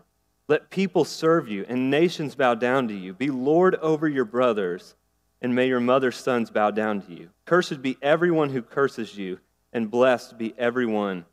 Let 0.49 0.69
people 0.69 1.05
serve 1.05 1.47
you 1.47 1.65
and 1.67 1.89
nations 1.89 2.35
bow 2.35 2.53
down 2.55 2.89
to 2.89 2.93
you. 2.93 3.13
Be 3.13 3.29
Lord 3.29 3.75
over 3.75 4.07
your 4.07 4.25
brothers, 4.25 4.95
and 5.41 5.55
may 5.55 5.67
your 5.67 5.79
mother's 5.79 6.17
sons 6.17 6.51
bow 6.51 6.71
down 6.71 7.01
to 7.03 7.13
you. 7.13 7.29
Cursed 7.45 7.81
be 7.81 7.97
everyone 8.01 8.49
who 8.49 8.61
curses 8.61 9.17
you, 9.17 9.39
and 9.71 9.89
blessed 9.89 10.37
be 10.37 10.53
everyone 10.57 11.25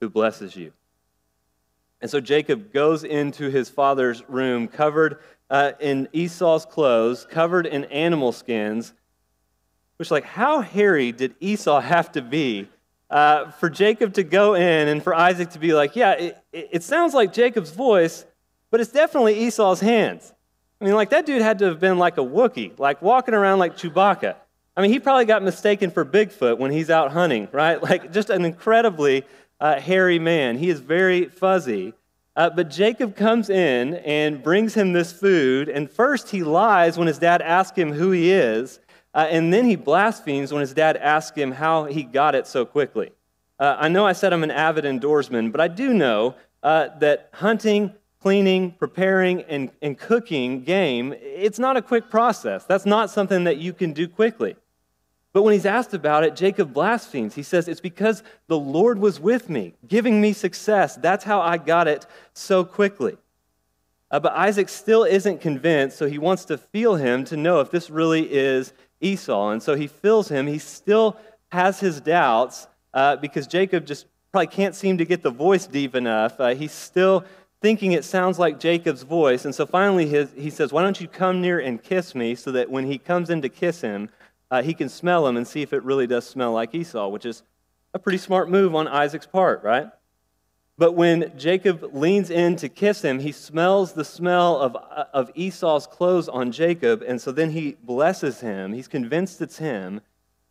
who 0.00 0.10
blesses 0.10 0.54
you. 0.54 0.72
And 2.04 2.10
so 2.10 2.20
Jacob 2.20 2.70
goes 2.70 3.02
into 3.02 3.48
his 3.48 3.70
father's 3.70 4.28
room 4.28 4.68
covered 4.68 5.20
uh, 5.48 5.72
in 5.80 6.06
Esau's 6.12 6.66
clothes, 6.66 7.26
covered 7.30 7.64
in 7.64 7.84
animal 7.84 8.30
skins. 8.30 8.92
Which, 9.96 10.10
like, 10.10 10.24
how 10.24 10.60
hairy 10.60 11.12
did 11.12 11.34
Esau 11.40 11.80
have 11.80 12.12
to 12.12 12.20
be 12.20 12.68
uh, 13.08 13.52
for 13.52 13.70
Jacob 13.70 14.12
to 14.14 14.22
go 14.22 14.52
in 14.52 14.88
and 14.88 15.02
for 15.02 15.14
Isaac 15.14 15.48
to 15.52 15.58
be 15.58 15.72
like, 15.72 15.96
yeah, 15.96 16.12
it, 16.12 16.44
it 16.52 16.82
sounds 16.82 17.14
like 17.14 17.32
Jacob's 17.32 17.70
voice, 17.70 18.26
but 18.70 18.80
it's 18.80 18.92
definitely 18.92 19.38
Esau's 19.38 19.80
hands. 19.80 20.34
I 20.82 20.84
mean, 20.84 20.92
like, 20.92 21.08
that 21.08 21.24
dude 21.24 21.40
had 21.40 21.58
to 21.60 21.64
have 21.64 21.80
been 21.80 21.96
like 21.96 22.18
a 22.18 22.22
Wookiee, 22.22 22.78
like 22.78 23.00
walking 23.00 23.32
around 23.32 23.60
like 23.60 23.78
Chewbacca. 23.78 24.36
I 24.76 24.82
mean, 24.82 24.92
he 24.92 25.00
probably 25.00 25.24
got 25.24 25.42
mistaken 25.42 25.90
for 25.90 26.04
Bigfoot 26.04 26.58
when 26.58 26.70
he's 26.70 26.90
out 26.90 27.12
hunting, 27.12 27.48
right? 27.50 27.82
Like, 27.82 28.12
just 28.12 28.28
an 28.28 28.44
incredibly 28.44 29.24
uh, 29.60 29.80
hairy 29.80 30.18
man. 30.18 30.58
He 30.58 30.70
is 30.70 30.80
very 30.80 31.26
fuzzy. 31.26 31.94
Uh, 32.36 32.50
but 32.50 32.68
Jacob 32.68 33.14
comes 33.14 33.48
in 33.48 33.94
and 33.94 34.42
brings 34.42 34.74
him 34.74 34.92
this 34.92 35.12
food, 35.12 35.68
and 35.68 35.88
first 35.88 36.30
he 36.30 36.42
lies 36.42 36.98
when 36.98 37.06
his 37.06 37.18
dad 37.18 37.40
asks 37.40 37.78
him 37.78 37.92
who 37.92 38.10
he 38.10 38.32
is, 38.32 38.80
uh, 39.14 39.28
and 39.30 39.52
then 39.52 39.64
he 39.64 39.76
blasphemes 39.76 40.52
when 40.52 40.60
his 40.60 40.74
dad 40.74 40.96
asks 40.96 41.38
him 41.38 41.52
how 41.52 41.84
he 41.84 42.02
got 42.02 42.34
it 42.34 42.48
so 42.48 42.64
quickly. 42.64 43.12
Uh, 43.60 43.76
I 43.78 43.88
know 43.88 44.04
I 44.04 44.14
said 44.14 44.32
I'm 44.32 44.42
an 44.42 44.50
avid 44.50 44.84
indoorsman, 44.84 45.52
but 45.52 45.60
I 45.60 45.68
do 45.68 45.94
know 45.94 46.34
uh, 46.64 46.88
that 46.98 47.28
hunting, 47.34 47.94
cleaning, 48.20 48.72
preparing, 48.72 49.42
and, 49.42 49.70
and 49.80 49.96
cooking 49.96 50.64
game, 50.64 51.14
it's 51.20 51.60
not 51.60 51.76
a 51.76 51.82
quick 51.82 52.10
process. 52.10 52.64
That's 52.64 52.86
not 52.86 53.10
something 53.10 53.44
that 53.44 53.58
you 53.58 53.72
can 53.72 53.92
do 53.92 54.08
quickly. 54.08 54.56
But 55.34 55.42
when 55.42 55.52
he's 55.52 55.66
asked 55.66 55.94
about 55.94 56.22
it, 56.22 56.36
Jacob 56.36 56.72
blasphemes. 56.72 57.34
He 57.34 57.42
says, 57.42 57.66
It's 57.66 57.80
because 57.80 58.22
the 58.46 58.58
Lord 58.58 59.00
was 59.00 59.18
with 59.18 59.50
me, 59.50 59.74
giving 59.86 60.20
me 60.20 60.32
success. 60.32 60.94
That's 60.94 61.24
how 61.24 61.42
I 61.42 61.58
got 61.58 61.88
it 61.88 62.06
so 62.32 62.64
quickly. 62.64 63.16
Uh, 64.12 64.20
but 64.20 64.32
Isaac 64.32 64.68
still 64.68 65.02
isn't 65.02 65.40
convinced, 65.40 65.98
so 65.98 66.06
he 66.06 66.18
wants 66.18 66.44
to 66.46 66.56
feel 66.56 66.94
him 66.94 67.24
to 67.24 67.36
know 67.36 67.58
if 67.58 67.72
this 67.72 67.90
really 67.90 68.32
is 68.32 68.72
Esau. 69.00 69.50
And 69.50 69.60
so 69.60 69.74
he 69.74 69.88
feels 69.88 70.28
him. 70.28 70.46
He 70.46 70.58
still 70.60 71.16
has 71.50 71.80
his 71.80 72.00
doubts 72.00 72.68
uh, 72.94 73.16
because 73.16 73.48
Jacob 73.48 73.86
just 73.86 74.06
probably 74.30 74.46
can't 74.46 74.76
seem 74.76 74.98
to 74.98 75.04
get 75.04 75.24
the 75.24 75.30
voice 75.30 75.66
deep 75.66 75.96
enough. 75.96 76.38
Uh, 76.38 76.54
he's 76.54 76.70
still 76.70 77.24
thinking 77.60 77.90
it 77.90 78.04
sounds 78.04 78.38
like 78.38 78.60
Jacob's 78.60 79.02
voice. 79.02 79.44
And 79.44 79.54
so 79.54 79.66
finally 79.66 80.06
his, 80.06 80.30
he 80.36 80.50
says, 80.50 80.72
Why 80.72 80.82
don't 80.82 81.00
you 81.00 81.08
come 81.08 81.40
near 81.40 81.58
and 81.58 81.82
kiss 81.82 82.14
me 82.14 82.36
so 82.36 82.52
that 82.52 82.70
when 82.70 82.86
he 82.86 82.98
comes 82.98 83.30
in 83.30 83.42
to 83.42 83.48
kiss 83.48 83.80
him, 83.80 84.10
uh, 84.50 84.62
he 84.62 84.74
can 84.74 84.88
smell 84.88 85.26
him 85.26 85.36
and 85.36 85.46
see 85.46 85.62
if 85.62 85.72
it 85.72 85.82
really 85.82 86.06
does 86.06 86.26
smell 86.26 86.52
like 86.52 86.74
Esau, 86.74 87.08
which 87.08 87.26
is 87.26 87.42
a 87.92 87.98
pretty 87.98 88.18
smart 88.18 88.50
move 88.50 88.74
on 88.74 88.88
Isaac's 88.88 89.26
part, 89.26 89.62
right? 89.62 89.88
But 90.76 90.92
when 90.92 91.32
Jacob 91.38 91.90
leans 91.94 92.30
in 92.30 92.56
to 92.56 92.68
kiss 92.68 93.02
him, 93.02 93.20
he 93.20 93.30
smells 93.30 93.92
the 93.92 94.04
smell 94.04 94.58
of, 94.58 94.74
uh, 94.76 95.04
of 95.12 95.30
Esau's 95.36 95.86
clothes 95.86 96.28
on 96.28 96.50
Jacob, 96.50 97.02
and 97.06 97.20
so 97.20 97.30
then 97.30 97.50
he 97.50 97.76
blesses 97.82 98.40
him. 98.40 98.72
He's 98.72 98.88
convinced 98.88 99.40
it's 99.40 99.58
him, 99.58 100.00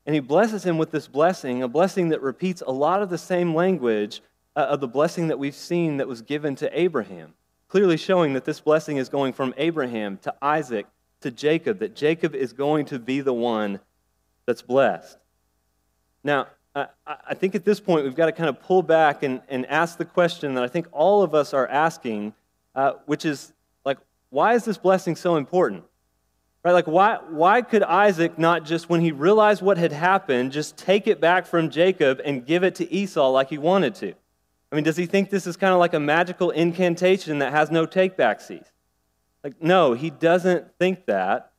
and 0.05 0.15
he 0.15 0.21
blesses 0.21 0.63
him 0.63 0.77
with 0.77 0.91
this 0.91 1.09
blessing, 1.09 1.62
a 1.62 1.67
blessing 1.67 2.09
that 2.09 2.21
repeats 2.21 2.63
a 2.65 2.71
lot 2.71 3.01
of 3.01 3.09
the 3.09 3.17
same 3.17 3.53
language 3.53 4.21
uh, 4.55 4.62
of 4.62 4.79
the 4.79 4.88
blessing 4.88 5.27
that 5.27 5.39
we've 5.39 5.55
seen 5.55 5.97
that 5.97 6.07
was 6.07 6.21
given 6.21 6.55
to 6.55 6.79
Abraham, 6.79 7.33
clearly 7.67 7.97
showing 7.97 8.33
that 8.33 8.45
this 8.45 8.62
blessing 8.62 8.97
is 8.97 9.09
going 9.09 9.33
from 9.33 9.53
Abraham 9.57 10.17
to 10.19 10.33
Isaac 10.41 10.85
to 11.23 11.31
Jacob, 11.31 11.79
that 11.79 11.95
Jacob 11.95 12.35
is 12.35 12.53
going 12.53 12.85
to 12.85 12.99
be 12.99 13.21
the 13.21 13.33
one 13.33 13.79
that's 14.45 14.61
blessed. 14.61 15.17
Now, 16.23 16.47
I, 16.75 16.87
I 17.07 17.33
think 17.33 17.55
at 17.55 17.65
this 17.65 17.79
point 17.79 18.03
we've 18.03 18.15
got 18.15 18.27
to 18.27 18.31
kind 18.31 18.49
of 18.49 18.61
pull 18.61 18.81
back 18.83 19.23
and, 19.23 19.41
and 19.49 19.65
ask 19.65 19.97
the 19.97 20.05
question 20.05 20.53
that 20.55 20.63
I 20.63 20.67
think 20.67 20.87
all 20.91 21.23
of 21.23 21.35
us 21.35 21.53
are 21.53 21.67
asking, 21.67 22.33
uh, 22.75 22.93
which 23.05 23.25
is 23.25 23.53
like, 23.85 23.97
why 24.29 24.53
is 24.53 24.65
this 24.65 24.77
blessing 24.77 25.15
so 25.15 25.35
important? 25.35 25.83
Right? 26.63 26.71
Like, 26.71 26.87
why, 26.87 27.19
why 27.29 27.61
could 27.61 27.83
Isaac 27.83 28.39
not 28.39 28.63
just, 28.65 28.89
when 28.89 29.01
he 29.01 29.11
realized 29.11 29.61
what 29.61 29.77
had 29.77 29.91
happened, 29.91 30.51
just 30.51 30.77
take 30.77 31.07
it 31.07 31.19
back 31.19 31.45
from 31.45 31.69
Jacob 31.69 32.21
and 32.23 32.45
give 32.45 32.63
it 32.63 32.75
to 32.75 32.91
Esau 32.91 33.29
like 33.29 33.49
he 33.49 33.57
wanted 33.57 33.95
to? 33.95 34.13
I 34.71 34.75
mean, 34.75 34.83
does 34.83 34.97
he 34.97 35.05
think 35.05 35.29
this 35.29 35.45
is 35.45 35.55
kind 35.57 35.73
of 35.73 35.79
like 35.79 35.93
a 35.93 35.99
magical 35.99 36.49
incantation 36.49 37.39
that 37.39 37.51
has 37.51 37.69
no 37.69 37.85
take 37.85 38.17
back 38.17 38.39
backsies? 38.39 38.65
Like, 39.43 39.62
no, 39.62 39.93
he 39.93 40.09
doesn't 40.09 40.77
think 40.79 41.05
that. 41.07 41.51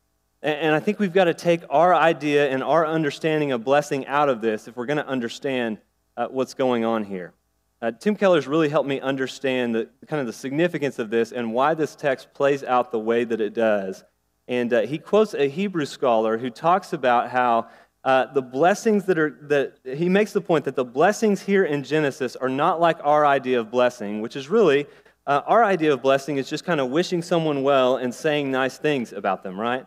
And 0.42 0.74
I 0.74 0.80
think 0.80 0.98
we've 0.98 1.12
got 1.12 1.24
to 1.24 1.34
take 1.34 1.62
our 1.70 1.94
idea 1.94 2.50
and 2.50 2.62
our 2.62 2.86
understanding 2.86 3.52
of 3.52 3.64
blessing 3.64 4.06
out 4.06 4.28
of 4.28 4.40
this 4.40 4.68
if 4.68 4.76
we're 4.76 4.86
going 4.86 4.98
to 4.98 5.06
understand 5.06 5.78
uh, 6.16 6.26
what's 6.28 6.54
going 6.54 6.84
on 6.84 7.04
here. 7.04 7.32
Uh, 7.80 7.90
Tim 7.92 8.16
Keller's 8.16 8.46
really 8.46 8.68
helped 8.68 8.88
me 8.88 9.00
understand 9.00 9.74
the 9.74 9.88
kind 10.06 10.20
of 10.20 10.26
the 10.26 10.32
significance 10.32 10.98
of 10.98 11.10
this 11.10 11.32
and 11.32 11.52
why 11.52 11.74
this 11.74 11.94
text 11.94 12.32
plays 12.32 12.62
out 12.62 12.90
the 12.92 12.98
way 12.98 13.24
that 13.24 13.40
it 13.40 13.52
does. 13.54 14.04
And 14.48 14.72
uh, 14.72 14.82
he 14.82 14.98
quotes 14.98 15.34
a 15.34 15.48
Hebrew 15.48 15.86
scholar 15.86 16.38
who 16.38 16.50
talks 16.50 16.92
about 16.92 17.30
how 17.30 17.68
uh, 18.04 18.32
the 18.32 18.42
blessings 18.42 19.04
that 19.06 19.18
are 19.18 19.38
that 19.42 19.78
he 19.82 20.10
makes 20.10 20.32
the 20.32 20.40
point 20.40 20.66
that 20.66 20.76
the 20.76 20.84
blessings 20.84 21.40
here 21.40 21.64
in 21.64 21.82
Genesis 21.82 22.36
are 22.36 22.50
not 22.50 22.78
like 22.80 22.98
our 23.02 23.24
idea 23.24 23.60
of 23.60 23.70
blessing, 23.70 24.20
which 24.20 24.36
is 24.36 24.48
really 24.50 24.86
uh, 25.26 25.40
our 25.46 25.64
idea 25.64 25.92
of 25.92 26.02
blessing 26.02 26.36
is 26.36 26.48
just 26.48 26.64
kind 26.64 26.80
of 26.80 26.90
wishing 26.90 27.22
someone 27.22 27.62
well 27.62 27.96
and 27.96 28.14
saying 28.14 28.50
nice 28.50 28.76
things 28.78 29.12
about 29.12 29.42
them, 29.42 29.58
right? 29.58 29.86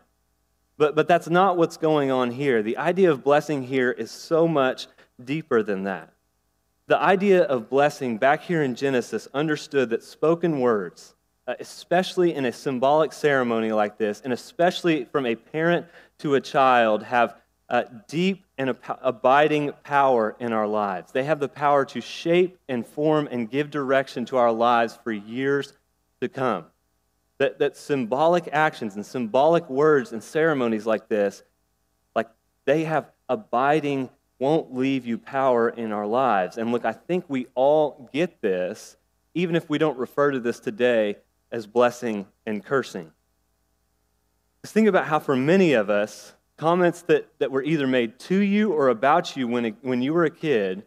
But, 0.78 0.96
but 0.96 1.08
that's 1.08 1.30
not 1.30 1.58
what's 1.58 1.78
going 1.78 2.12
on 2.12 2.32
here. 2.32 2.64
The 2.64 2.78
idea 2.78 3.12
of 3.12 3.24
blessing 3.24 3.64
here 3.64 3.92
is 3.92 4.12
so 4.12 4.48
much 4.48 4.88
deeper 5.24 5.64
than 5.64 5.84
that. 5.84 6.14
The 6.88 6.98
idea 6.98 7.44
of 7.44 7.70
blessing 7.70 8.18
back 8.18 8.42
here 8.42 8.64
in 8.64 8.74
Genesis 8.76 9.28
understood 9.34 9.90
that 9.90 10.04
spoken 10.04 10.60
words, 10.60 11.16
uh, 11.48 11.56
especially 11.60 12.34
in 12.34 12.46
a 12.46 12.52
symbolic 12.52 13.12
ceremony 13.12 13.72
like 13.72 13.98
this, 13.98 14.22
and 14.22 14.32
especially 14.32 15.06
from 15.06 15.26
a 15.26 15.36
parent 15.36 15.86
to 16.20 16.36
a 16.36 16.42
child, 16.42 17.04
have 17.04 17.36
uh, 17.70 17.84
deep 18.08 18.46
and 18.58 18.76
abiding 19.02 19.74
power 19.84 20.36
in 20.40 20.54
our 20.54 20.68
lives. 20.68 21.12
They 21.12 21.24
have 21.24 21.40
the 21.40 21.50
power 21.50 21.86
to 21.86 22.02
shape 22.02 22.58
and 22.70 22.86
form 22.86 23.28
and 23.30 23.50
give 23.50 23.70
direction 23.70 24.26
to 24.26 24.38
our 24.38 24.52
lives 24.52 24.98
for 25.04 25.12
years 25.12 25.74
to 26.22 26.30
come. 26.30 26.66
That, 27.40 27.60
that 27.60 27.78
symbolic 27.78 28.50
actions 28.52 28.96
and 28.96 29.06
symbolic 29.06 29.70
words 29.70 30.12
and 30.12 30.24
ceremonies 30.24 30.86
like 30.86 31.08
this, 31.08 31.44
like 32.16 32.30
they 32.66 32.86
have 32.86 33.12
abiding, 33.30 34.10
won't 34.40 34.74
leave 34.74 35.06
you 35.06 35.18
power 35.18 35.70
in 35.70 35.92
our 35.92 36.08
lives. 36.08 36.58
And 36.58 36.72
look, 36.72 36.86
I 36.86 36.94
think 36.94 37.26
we 37.28 37.48
all 37.54 38.10
get 38.14 38.42
this, 38.42 38.98
even 39.34 39.56
if 39.56 39.70
we 39.70 39.78
don't 39.78 39.98
refer 39.98 40.32
to 40.32 40.40
this 40.40 40.60
today 40.60 41.18
as 41.52 41.68
blessing 41.68 42.26
and 42.46 42.64
cursing. 42.64 43.12
Just 44.64 44.74
think 44.74 44.88
about 44.88 45.06
how, 45.06 45.20
for 45.20 45.36
many 45.36 45.74
of 45.74 45.90
us, 45.90 46.34
comments 46.58 47.04
that, 47.04 47.30
that 47.40 47.52
were 47.52 47.64
either 47.64 47.88
made 47.88 48.20
to 48.20 48.38
you 48.38 48.74
or 48.74 48.90
about 48.90 49.38
you 49.38 49.48
when, 49.48 49.78
when 49.82 50.02
you 50.02 50.14
were 50.14 50.26
a 50.26 50.30
kid 50.30 50.84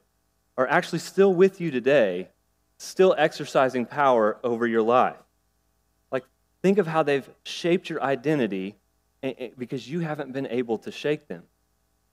are 0.59 0.67
actually 0.67 0.99
still 0.99 1.33
with 1.33 1.61
you 1.61 1.71
today, 1.71 2.29
still 2.77 3.15
exercising 3.17 3.87
power 3.87 4.39
over 4.43 4.67
your 4.67 4.83
life. 4.83 5.17
Like, 6.11 6.25
think 6.63 6.79
of 6.79 6.87
how 6.87 7.03
they've 7.03 7.29
shaped 7.45 7.89
your 7.89 8.03
identity 8.03 8.77
because 9.57 9.89
you 9.89 10.01
haven't 10.01 10.33
been 10.33 10.47
able 10.49 10.79
to 10.79 10.91
shake 10.91 11.29
them. 11.29 11.45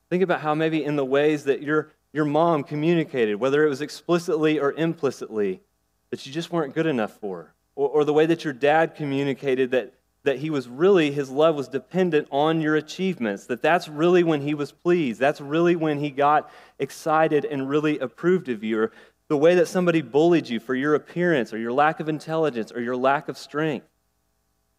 Think 0.10 0.24
about 0.24 0.42
how 0.42 0.54
maybe 0.54 0.84
in 0.84 0.96
the 0.96 1.06
ways 1.06 1.46
that 1.46 1.62
your, 1.62 1.92
your 2.14 2.26
mom 2.26 2.64
communicated, 2.64 3.36
whether 3.36 3.66
it 3.66 3.70
was 3.70 3.82
explicitly 3.82 4.60
or 4.60 4.74
implicitly, 4.74 5.62
that 6.10 6.26
you 6.26 6.32
just 6.32 6.52
weren't 6.52 6.74
good 6.74 6.86
enough 6.86 7.20
for. 7.20 7.54
Or, 7.76 7.90
or 7.90 8.06
the 8.06 8.14
way 8.14 8.26
that 8.26 8.44
your 8.44 8.54
dad 8.54 8.96
communicated 8.96 9.72
that, 9.72 9.94
that 10.28 10.40
he 10.40 10.50
was 10.50 10.68
really, 10.68 11.12
his 11.12 11.30
love 11.30 11.56
was 11.56 11.68
dependent 11.68 12.28
on 12.32 12.62
your 12.62 12.76
achievements, 12.76 13.46
that 13.46 13.62
that's 13.62 13.88
really 13.88 14.24
when 14.24 14.42
he 14.42 14.54
was 14.54 14.72
pleased. 14.72 15.20
That's 15.20 15.42
really 15.42 15.76
when 15.76 16.00
he 16.00 16.10
got 16.10 16.52
excited 16.80 17.46
and 17.46 17.70
really 17.70 17.98
approved 18.00 18.50
of 18.50 18.64
you. 18.64 18.80
Or 18.80 18.92
the 19.30 19.38
way 19.38 19.56
that 19.56 19.68
somebody 19.68 20.02
bullied 20.02 20.48
you 20.48 20.60
for 20.60 20.76
your 20.76 20.96
appearance 20.96 21.54
or 21.54 21.58
your 21.58 21.72
lack 21.72 22.00
of 22.00 22.10
intelligence 22.10 22.72
or 22.72 22.82
your 22.82 22.96
lack 22.96 23.30
of 23.30 23.38
strength. 23.38 23.88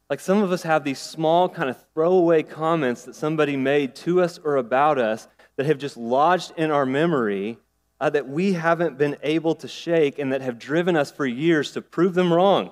Like 0.08 0.20
some 0.20 0.42
of 0.42 0.52
us 0.52 0.62
have 0.62 0.84
these 0.84 0.98
small, 0.98 1.48
kind 1.48 1.68
of 1.68 1.76
throwaway 1.92 2.42
comments 2.42 3.04
that 3.04 3.14
somebody 3.14 3.56
made 3.56 3.94
to 3.96 4.22
us 4.22 4.38
or 4.42 4.56
about 4.56 4.98
us 4.98 5.28
that 5.56 5.66
have 5.66 5.78
just 5.78 5.96
lodged 5.96 6.52
in 6.56 6.70
our 6.70 6.86
memory 6.86 7.58
uh, 8.00 8.08
that 8.10 8.28
we 8.28 8.52
haven't 8.52 8.96
been 8.96 9.16
able 9.22 9.54
to 9.56 9.68
shake 9.68 10.18
and 10.18 10.32
that 10.32 10.40
have 10.40 10.58
driven 10.58 10.96
us 10.96 11.10
for 11.10 11.26
years 11.26 11.72
to 11.72 11.82
prove 11.82 12.14
them 12.14 12.32
wrong, 12.32 12.70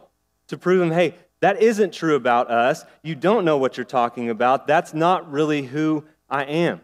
to 0.48 0.56
prove 0.56 0.78
them, 0.78 0.92
hey, 0.92 1.14
that 1.40 1.62
isn't 1.62 1.92
true 1.92 2.14
about 2.14 2.50
us. 2.50 2.84
You 3.02 3.14
don't 3.14 3.44
know 3.44 3.58
what 3.58 3.76
you're 3.76 3.84
talking 3.84 4.30
about. 4.30 4.66
That's 4.66 4.94
not 4.94 5.30
really 5.30 5.62
who 5.62 6.04
I 6.28 6.44
am. 6.44 6.80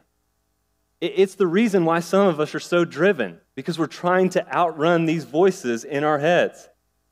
It's 1.01 1.35
the 1.35 1.47
reason 1.47 1.85
why 1.85 2.01
some 2.01 2.29
of 2.29 2.39
us 2.39 2.55
are 2.55 2.61
so 2.61 2.85
driven, 2.85 3.41
because 3.55 3.79
we're 3.79 3.87
trying 3.87 4.29
to 4.31 4.55
outrun 4.55 5.05
these 5.05 5.25
voices 5.25 5.85
in 5.85 6.05
our 6.05 6.19
heads. 6.19 6.69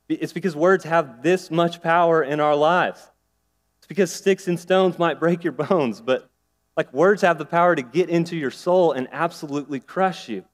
It's 0.08 0.32
because 0.32 0.54
words 0.54 0.84
have 0.84 1.22
this 1.22 1.50
much 1.50 1.82
power 1.82 2.22
in 2.22 2.40
our 2.40 2.56
lives 2.56 3.08
It's 3.80 3.86
because 3.86 4.12
sticks 4.12 4.46
and 4.46 4.60
stones 4.60 4.98
might 4.98 5.18
break 5.18 5.42
your 5.42 5.54
bones, 5.54 6.02
but 6.02 6.28
like 6.76 6.92
words 6.92 7.22
have 7.22 7.38
the 7.38 7.46
power 7.46 7.74
to 7.74 7.80
get 7.80 8.10
into 8.10 8.36
your 8.36 8.50
soul 8.50 8.92
and 8.92 9.08
absolutely 9.10 9.80
crush 9.80 10.28
you. 10.28 10.44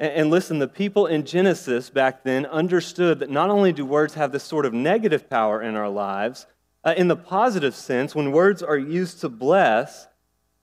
And, 0.00 0.30
listen, 0.30 0.58
the 0.58 0.66
people 0.66 1.06
in 1.06 1.24
Genesis 1.24 1.88
back 1.88 2.24
then 2.24 2.44
understood 2.46 3.20
that 3.20 3.30
not 3.30 3.50
only 3.50 3.72
do 3.72 3.86
words 3.86 4.14
have 4.14 4.32
this 4.32 4.42
sort 4.42 4.66
of 4.66 4.72
negative 4.72 5.30
power 5.30 5.62
in 5.62 5.76
our 5.76 5.88
lives, 5.88 6.46
uh, 6.84 6.94
in 6.96 7.06
the 7.06 7.16
positive 7.16 7.74
sense, 7.74 8.14
when 8.14 8.32
words 8.32 8.62
are 8.64 8.76
used 8.76 9.20
to 9.20 9.28
bless, 9.28 10.08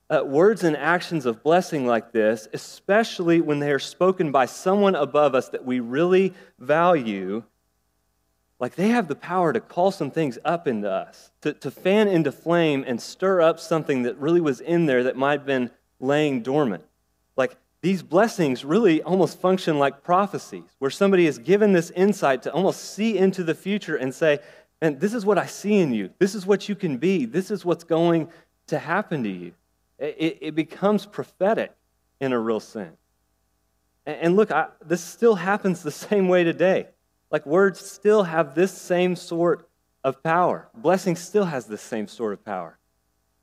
uh, 0.09 0.23
words 0.25 0.63
and 0.63 0.75
actions 0.75 1.25
of 1.25 1.41
blessing 1.43 1.85
like 1.85 2.11
this, 2.11 2.47
especially 2.51 3.39
when 3.39 3.59
they 3.59 3.71
are 3.71 3.79
spoken 3.79 4.31
by 4.31 4.45
someone 4.45 4.95
above 4.95 5.35
us 5.35 5.49
that 5.49 5.63
we 5.63 5.79
really 5.79 6.33
value, 6.57 7.43
like 8.59 8.75
they 8.75 8.89
have 8.89 9.07
the 9.07 9.15
power 9.15 9.53
to 9.53 9.61
call 9.61 9.91
some 9.91 10.11
things 10.11 10.37
up 10.43 10.67
into 10.67 10.91
us, 10.91 11.31
to, 11.41 11.53
to 11.53 11.71
fan 11.71 12.07
into 12.09 12.31
flame 12.31 12.83
and 12.85 13.01
stir 13.01 13.41
up 13.41 13.59
something 13.59 14.03
that 14.03 14.17
really 14.17 14.41
was 14.41 14.59
in 14.59 14.85
there 14.85 15.03
that 15.03 15.15
might 15.15 15.39
have 15.39 15.45
been 15.45 15.71
laying 15.99 16.41
dormant. 16.41 16.83
These 17.81 18.03
blessings 18.03 18.65
really 18.65 19.01
almost 19.01 19.39
function 19.39 19.79
like 19.79 20.03
prophecies, 20.03 20.75
where 20.79 20.91
somebody 20.91 21.27
is 21.27 21.37
given 21.37 21.71
this 21.71 21.91
insight 21.91 22.43
to 22.43 22.51
almost 22.51 22.93
see 22.93 23.17
into 23.17 23.43
the 23.43 23.55
future 23.55 23.95
and 23.95 24.13
say, 24.13 24.39
and 24.81 24.99
this 24.99 25.13
is 25.13 25.25
what 25.25 25.37
I 25.37 25.45
see 25.45 25.77
in 25.77 25.93
you. 25.93 26.09
This 26.19 26.35
is 26.35 26.45
what 26.45 26.67
you 26.67 26.75
can 26.75 26.97
be. 26.97 27.25
This 27.25 27.51
is 27.51 27.63
what's 27.65 27.83
going 27.83 28.29
to 28.67 28.79
happen 28.79 29.23
to 29.23 29.29
you. 29.29 29.53
It, 29.97 30.37
it 30.41 30.55
becomes 30.55 31.05
prophetic 31.05 31.73
in 32.21 32.33
a 32.33 32.39
real 32.39 32.59
sense. 32.59 32.97
And, 34.05 34.17
and 34.17 34.35
look, 34.35 34.51
I, 34.51 34.67
this 34.85 35.03
still 35.03 35.35
happens 35.35 35.83
the 35.83 35.91
same 36.09 36.27
way 36.27 36.43
today. 36.43 36.87
Like 37.31 37.45
words 37.45 37.79
still 37.79 38.23
have 38.23 38.55
this 38.55 38.71
same 38.71 39.15
sort 39.15 39.69
of 40.03 40.23
power. 40.23 40.69
Blessing 40.73 41.15
still 41.15 41.45
has 41.45 41.65
this 41.65 41.81
same 41.81 42.07
sort 42.07 42.33
of 42.33 42.43
power. 42.43 42.78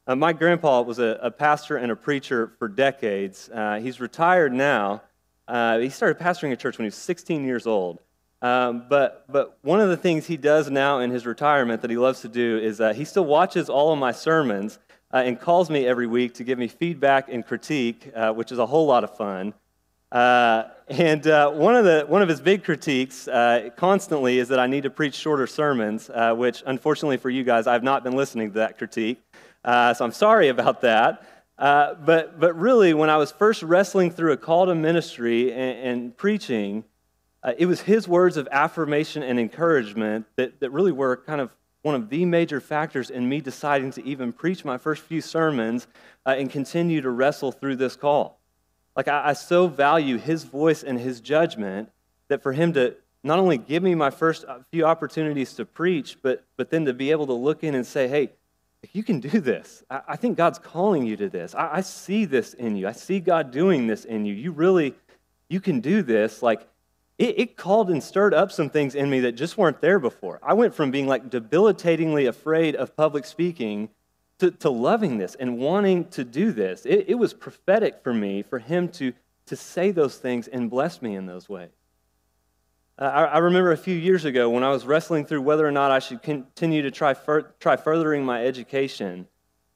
Uh, 0.09 0.15
my 0.15 0.33
grandpa 0.33 0.83
was 0.83 1.01
a, 1.01 1.19
a, 1.21 1.31
pastor 1.33 1.77
and 1.77 1.91
a 1.91 1.97
preacher 1.97 2.53
for 2.61 2.69
decades. 2.69 3.51
Uh, 3.53 3.81
he's 3.81 3.99
retired 3.99 4.53
now. 4.53 5.03
Uh, 5.49 5.79
he 5.79 5.89
started 5.89 6.23
pastoring 6.23 6.53
a 6.53 6.57
church 6.57 6.79
when 6.79 6.85
he 6.85 6.89
was 6.89 6.95
16 6.95 7.45
years 7.45 7.67
old. 7.67 7.99
Um, 8.41 8.85
but, 8.89 9.25
but 9.29 9.59
one 9.63 9.81
of 9.81 9.89
the 9.89 9.97
things 9.97 10.27
he 10.27 10.37
does 10.37 10.71
now 10.71 11.01
in 11.01 11.11
his 11.11 11.27
retirement 11.27 11.83
that 11.83 11.91
he 11.91 11.97
loves 11.97 12.21
to 12.21 12.29
do 12.29 12.59
is 12.59 12.81
uh, 12.81 12.93
he 12.93 13.05
still 13.05 13.25
watches 13.25 13.69
all 13.69 13.93
of 13.93 13.99
my 13.99 14.13
sermons 14.13 14.79
uh, 15.13 15.23
and 15.25 15.41
calls 15.41 15.71
me 15.71 15.87
every 15.87 16.07
week 16.07 16.35
to 16.35 16.45
give 16.45 16.57
me 16.57 16.69
feedback 16.69 17.29
and 17.29 17.45
critique, 17.45 18.09
uh, 18.15 18.33
which 18.33 18.53
is 18.53 18.59
a 18.59 18.67
whole 18.67 18.87
lot 18.87 19.03
of 19.03 19.17
fun. 19.17 19.55
And 20.89 21.25
one, 21.25 21.75
of 21.75 21.85
the, 21.85 22.05
one 22.07 22.23
of 22.23 22.29
his 22.29 22.41
big 22.41 22.63
critiques 22.63 23.29
constantly 23.77 24.39
is 24.39 24.49
that 24.49 24.61
I 24.61 24.69
need 24.69 24.85
to 24.85 24.91
preach 24.91 25.15
shorter 25.15 25.49
sermons, 25.49 26.09
which 26.37 26.63
unfortunately 26.65 27.17
for 27.17 27.29
you 27.29 27.43
guys, 27.43 27.67
I've 27.67 27.83
not 27.83 28.05
been 28.05 28.15
listening 28.15 28.51
to 28.51 28.59
that 28.61 28.79
critique. 28.79 29.21
So 29.67 30.05
I'm 30.05 30.13
sorry 30.13 30.49
about 30.49 30.81
that. 30.83 31.27
but, 31.59 32.41
but 32.41 32.59
really, 32.59 32.95
when 32.95 33.11
I 33.11 33.17
was 33.17 33.33
first 33.33 33.63
wrestling 33.63 34.11
through 34.11 34.33
a 34.33 34.37
call 34.37 34.67
to 34.67 34.75
ministry 34.75 35.53
and, 35.53 35.79
and 35.79 36.17
preaching, 36.17 36.85
uh, 37.47 37.53
it 37.57 37.67
was 37.67 37.81
his 37.83 38.09
words 38.09 38.37
of 38.37 38.49
affirmation 38.51 39.23
and 39.23 39.39
encouragement 39.39 40.27
that, 40.35 40.59
that 40.61 40.71
really 40.71 40.91
were 40.91 41.17
kind 41.17 41.41
of 41.41 41.51
one 41.83 41.95
of 41.95 42.09
the 42.09 42.25
major 42.25 42.61
factors 42.61 43.11
in 43.11 43.29
me 43.29 43.41
deciding 43.41 43.93
to 43.93 44.05
even 44.05 44.33
preach 44.33 44.65
my 44.65 44.77
first 44.77 45.03
few 45.03 45.21
sermons 45.21 45.87
uh, 46.27 46.35
and 46.37 46.51
continue 46.51 47.01
to 47.01 47.09
wrestle 47.09 47.53
through 47.53 47.77
this 47.77 47.95
call. 47.95 48.41
Like, 48.97 49.07
I, 49.07 49.29
I 49.29 49.33
so 49.35 49.69
value 49.69 50.19
his 50.19 50.43
voice 50.43 50.83
and 50.83 50.99
his 50.99 51.21
judgment 51.21 51.91
that 52.27 52.43
for 52.43 52.53
him 52.53 52.73
to 52.73 52.97
not 53.23 53.39
only 53.39 53.59
give 53.59 53.85
me 53.85 53.95
my 53.95 54.11
first 54.11 54.45
uh, 54.47 54.59
few 54.73 54.85
opportunities 54.85 55.55
to 55.55 55.65
preach, 55.65 56.19
but, 56.23 56.45
but 56.57 56.71
then 56.71 56.87
to 56.87 56.93
be 56.93 57.13
able 57.13 57.27
to 57.27 57.33
look 57.33 57.63
in 57.63 57.77
and 57.77 57.87
say, 57.87 58.09
hey, 58.09 58.31
you 58.93 59.03
can 59.03 59.21
do 59.21 59.41
this. 59.41 59.83
I, 59.91 60.17
think 60.17 60.37
God's 60.37 60.59
calling 60.59 61.05
you 61.05 61.17
to 61.17 61.29
this. 61.29 61.55
I, 61.55 61.77
I 61.77 61.81
see 61.81 62.25
this 62.25 62.55
in 62.55 62.77
you. 62.77 62.89
I 62.89 62.93
see 62.93 63.21
God 63.21 63.51
doing 63.51 63.87
this 63.87 64.05
in 64.05 64.25
you. 64.25 64.35
You 64.35 64.53
really, 64.53 64.95
you 65.49 65.61
can 65.61 65.81
do 65.81 66.03
this. 66.03 66.43
Like, 66.43 66.67
it, 67.19 67.39
it, 67.39 67.57
called 67.57 67.91
and 67.91 68.03
stirred 68.03 68.35
up 68.35 68.53
some 68.53 68.69
things 68.69 68.95
in 68.95 69.09
me 69.09 69.21
that 69.21 69.33
just 69.33 69.57
weren't 69.57 69.81
there 69.81 69.99
before. 69.99 70.39
I 70.43 70.53
went 70.53 70.75
from 70.75 70.91
being 70.91 71.07
like 71.07 71.31
debilitatingly 71.31 72.27
afraid 72.27 72.77
of 72.77 72.97
public 72.97 73.25
speaking 73.25 73.89
to, 74.39 74.51
to 74.51 74.71
loving 74.71 75.17
this 75.17 75.35
and 75.35 75.59
wanting 75.59 76.09
to 76.11 76.25
do 76.25 76.53
this. 76.53 76.85
It, 76.85 77.07
it 77.09 77.15
was 77.15 77.33
prophetic 77.33 78.03
for 78.03 78.13
me 78.13 78.43
for 78.43 78.59
him 78.59 78.89
to, 78.91 79.15
to 79.47 79.57
say 79.57 79.91
those 79.91 80.19
things 80.19 80.47
and 80.47 80.69
bless 80.69 81.01
me 81.01 81.15
in 81.15 81.27
those 81.27 81.49
ways. 81.49 81.71
Uh, 82.99 83.05
I, 83.05 83.25
I, 83.25 83.39
remember 83.39 83.73
a 83.73 83.77
few 83.77 83.95
years 83.95 84.25
ago 84.25 84.49
when 84.49 84.65
I 84.65 84.71
was 84.71 84.87
wrestling 84.87 85.27
through 85.27 85.43
whether 85.43 85.67
or 85.67 85.71
not 85.71 85.91
I 85.91 85.99
should 85.99 86.23
continue 86.23 86.81
to 86.81 86.91
try, 86.91 87.13
fur, 87.13 87.43
try 87.61 87.77
furthering 87.77 88.25
my 88.25 88.43
education. 88.43 89.29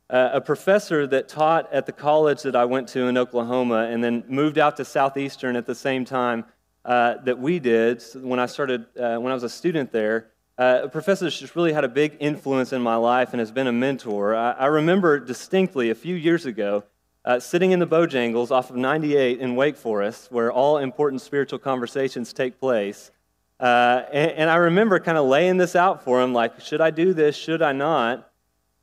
Uh, 0.09 0.31
a 0.33 0.41
professor 0.41 1.07
that 1.07 1.29
taught 1.29 1.71
at 1.71 1.85
the 1.85 1.93
college 1.93 2.43
that 2.43 2.57
I 2.57 2.65
went 2.65 2.89
to 2.89 3.09
in 3.09 3.19
Oklahoma 3.19 3.89
and 3.91 4.03
then 4.03 4.25
moved 4.27 4.57
out 4.57 4.79
to 4.79 4.87
Southeastern 4.87 5.55
at 5.55 5.67
the 5.67 5.75
same 5.75 6.07
time 6.07 6.47
uh, 6.87 7.17
that 7.25 7.39
we 7.39 7.59
did 7.59 8.03
when 8.15 8.41
I 8.41 8.47
started, 8.47 8.87
uh, 8.99 9.19
when 9.19 9.31
I 9.31 9.35
was 9.35 9.45
a 9.45 9.51
student 9.51 9.93
there, 9.93 10.31
uh, 10.57 10.81
a 10.85 10.89
professor 10.89 11.27
that's 11.27 11.39
just 11.39 11.55
really 11.55 11.75
had 11.75 11.85
a 11.85 11.89
big 11.89 12.17
influence 12.21 12.73
in 12.73 12.81
my 12.81 12.97
life 12.97 13.35
and 13.35 13.41
has 13.41 13.53
been 13.53 13.67
a 13.67 13.73
mentor. 13.73 14.35
I, 14.35 14.53
I 14.53 14.67
remember 14.67 15.21
distinctly 15.21 15.91
a 15.91 15.95
few 15.95 16.17
years 16.17 16.47
ago 16.47 16.85
uh, 17.25 17.39
sitting 17.39 17.73
in 17.73 17.79
the 17.79 17.87
Bojangles 17.87 18.51
off 18.51 18.71
of 18.71 18.77
98 18.77 19.41
in 19.41 19.57
Wake 19.57 19.77
Forest, 19.77 20.33
where 20.33 20.51
all 20.51 20.79
important 20.79 21.21
spiritual 21.21 21.59
conversations 21.59 22.33
take 22.33 22.59
place. 22.59 23.11
Uh, 23.59 24.05
and, 24.13 24.31
and, 24.33 24.51
I 24.51 24.57
remember 24.57 24.99
kind 25.01 25.19
of 25.19 25.27
laying 25.27 25.59
this 25.59 25.77
out 25.77 26.03
for 26.03 26.23
him 26.23 26.33
like, 26.33 26.63
should 26.63 26.81
I 26.81 26.91
do 26.91 27.13
this? 27.13 27.37
Should 27.37 27.61
I 27.61 27.73
not? 27.73 28.31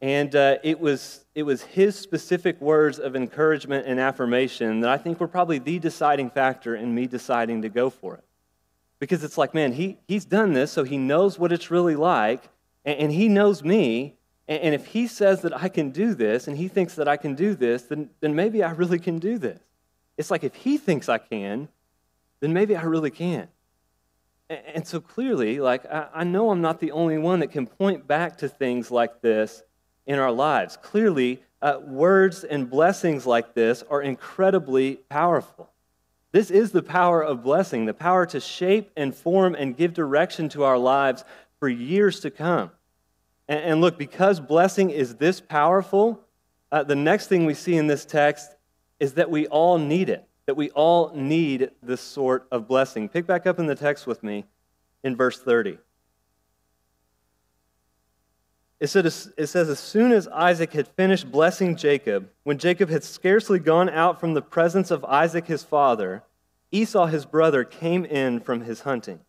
And 0.02 0.36
uh, 0.36 0.58
it, 0.64 0.80
was, 0.80 1.26
it 1.34 1.42
was 1.42 1.64
his 1.64 1.96
specific 1.96 2.62
words 2.62 3.00
of 3.00 3.16
encouragement 3.16 3.88
and 3.88 4.00
affirmation 4.00 4.82
that 4.82 4.92
I 4.92 5.00
think 5.00 5.20
were 5.20 5.28
probably 5.28 5.58
the 5.58 5.80
deciding 5.80 6.30
factor 6.30 6.76
in 6.76 6.94
me 6.94 7.08
deciding 7.08 7.64
to 7.64 7.70
go 7.70 7.90
for 7.90 8.16
it. 8.16 8.24
Because 9.00 9.24
it's 9.24 9.38
like, 9.38 9.56
man, 9.56 9.74
he, 9.74 9.98
he's 10.08 10.26
done 10.26 10.54
this, 10.54 10.72
so 10.72 10.84
he 10.84 11.00
knows 11.00 11.40
what 11.40 11.52
it's 11.52 11.72
really 11.72 11.96
like, 11.96 12.48
and, 12.86 13.00
and 13.00 13.12
he 13.12 13.30
knows 13.30 13.64
me. 13.64 14.17
And, 14.48 14.74
if 14.74 14.88
he 14.88 15.08
says 15.08 15.42
that 15.42 15.56
I 15.56 15.68
can 15.68 15.92
do 15.92 16.14
this, 16.14 16.48
and 16.48 16.56
he 16.56 16.70
thinks 16.70 16.96
that 16.96 17.08
I 17.08 17.18
can 17.18 17.36
do 17.36 17.54
this, 17.54 17.84
then, 17.84 18.10
then 18.22 18.34
maybe 18.34 18.64
I 18.64 18.72
really 18.72 19.00
can 19.00 19.20
do 19.20 19.38
this. 19.38 19.60
It's 20.18 20.32
like 20.32 20.46
if 20.46 20.56
he 20.56 20.78
thinks 20.78 21.10
I 21.10 21.18
can, 21.18 21.68
then 22.40 22.54
maybe 22.54 22.76
I 22.76 22.84
really 22.84 23.12
can. 23.12 23.50
And, 24.50 24.60
and 24.76 24.88
so 24.88 25.02
clearly, 25.02 25.60
like, 25.60 25.86
I, 25.86 26.08
I 26.14 26.24
know 26.24 26.50
I'm 26.50 26.62
not 26.62 26.80
the 26.80 26.92
only 26.92 27.18
one 27.18 27.42
that 27.42 27.52
can 27.52 27.68
point 27.68 28.08
back 28.08 28.38
to 28.38 28.48
things 28.48 28.90
like 28.90 29.22
this 29.22 29.64
in 30.06 30.18
our 30.18 30.32
lives. 30.32 30.78
Clearly, 30.78 31.44
uh, 31.62 31.80
words 31.84 32.44
and 32.44 32.70
blessings 32.70 33.26
like 33.26 33.54
this 33.54 33.84
are 33.90 34.02
incredibly 34.02 34.96
powerful. 35.10 35.70
This 36.32 36.52
is 36.52 36.72
the 36.72 36.84
power 36.84 37.22
of 37.22 37.44
blessing, 37.44 37.86
the 37.86 37.94
power 37.94 38.26
to 38.28 38.40
shape 38.40 38.92
and 38.96 39.16
form 39.16 39.56
and 39.56 39.76
give 39.76 39.94
direction 39.94 40.50
to 40.50 40.64
our 40.64 40.78
lives 40.78 41.24
for 41.60 41.68
years 41.68 42.20
to 42.22 42.32
come. 42.32 42.72
And, 43.48 43.60
and 43.60 43.82
look, 43.82 43.98
because 43.98 44.40
blessing 44.40 44.90
is 44.90 45.16
this 45.16 45.40
powerful, 45.42 46.22
uh, 46.72 46.84
the 46.84 46.96
next 46.96 47.28
thing 47.28 47.46
we 47.46 47.54
see 47.54 47.76
in 47.76 47.88
this 47.88 48.06
text 48.06 48.56
is 49.00 49.14
that 49.14 49.30
we 49.30 49.48
all 49.48 49.78
need 49.78 50.10
it, 50.10 50.28
that 50.46 50.56
we 50.56 50.70
all 50.72 51.12
need 51.14 51.72
this 51.82 52.02
sort 52.02 52.48
of 52.52 52.68
blessing. 52.68 53.10
Pick 53.10 53.26
back 53.26 53.46
up 53.46 53.60
in 53.60 53.68
the 53.68 53.76
text 53.76 54.08
with 54.08 54.24
me 54.24 54.46
in 55.04 55.16
verse 55.16 55.40
30. 55.40 55.78
It, 58.80 58.88
said, 58.88 59.08
it 59.08 59.48
says, 59.48 59.70
As 59.70 59.80
soon 59.80 60.12
as 60.12 60.28
Isaac 60.28 60.74
had 60.74 60.88
finished 60.88 61.32
blessing 61.32 61.76
Jacob, 61.76 62.30
when 62.44 62.60
Jacob 62.60 62.90
had 62.90 63.04
scarcely 63.04 63.58
gone 63.58 63.90
out 63.90 64.20
from 64.20 64.36
the 64.36 64.42
presence 64.42 64.92
of 64.92 65.04
Isaac 65.06 65.48
his 65.48 65.64
father, 65.64 66.24
Esau 66.72 67.08
his 67.08 67.26
brother 67.26 67.64
came 67.64 68.06
in 68.06 68.40
from 68.40 68.62
his 68.62 68.82
hunting. 68.82 69.22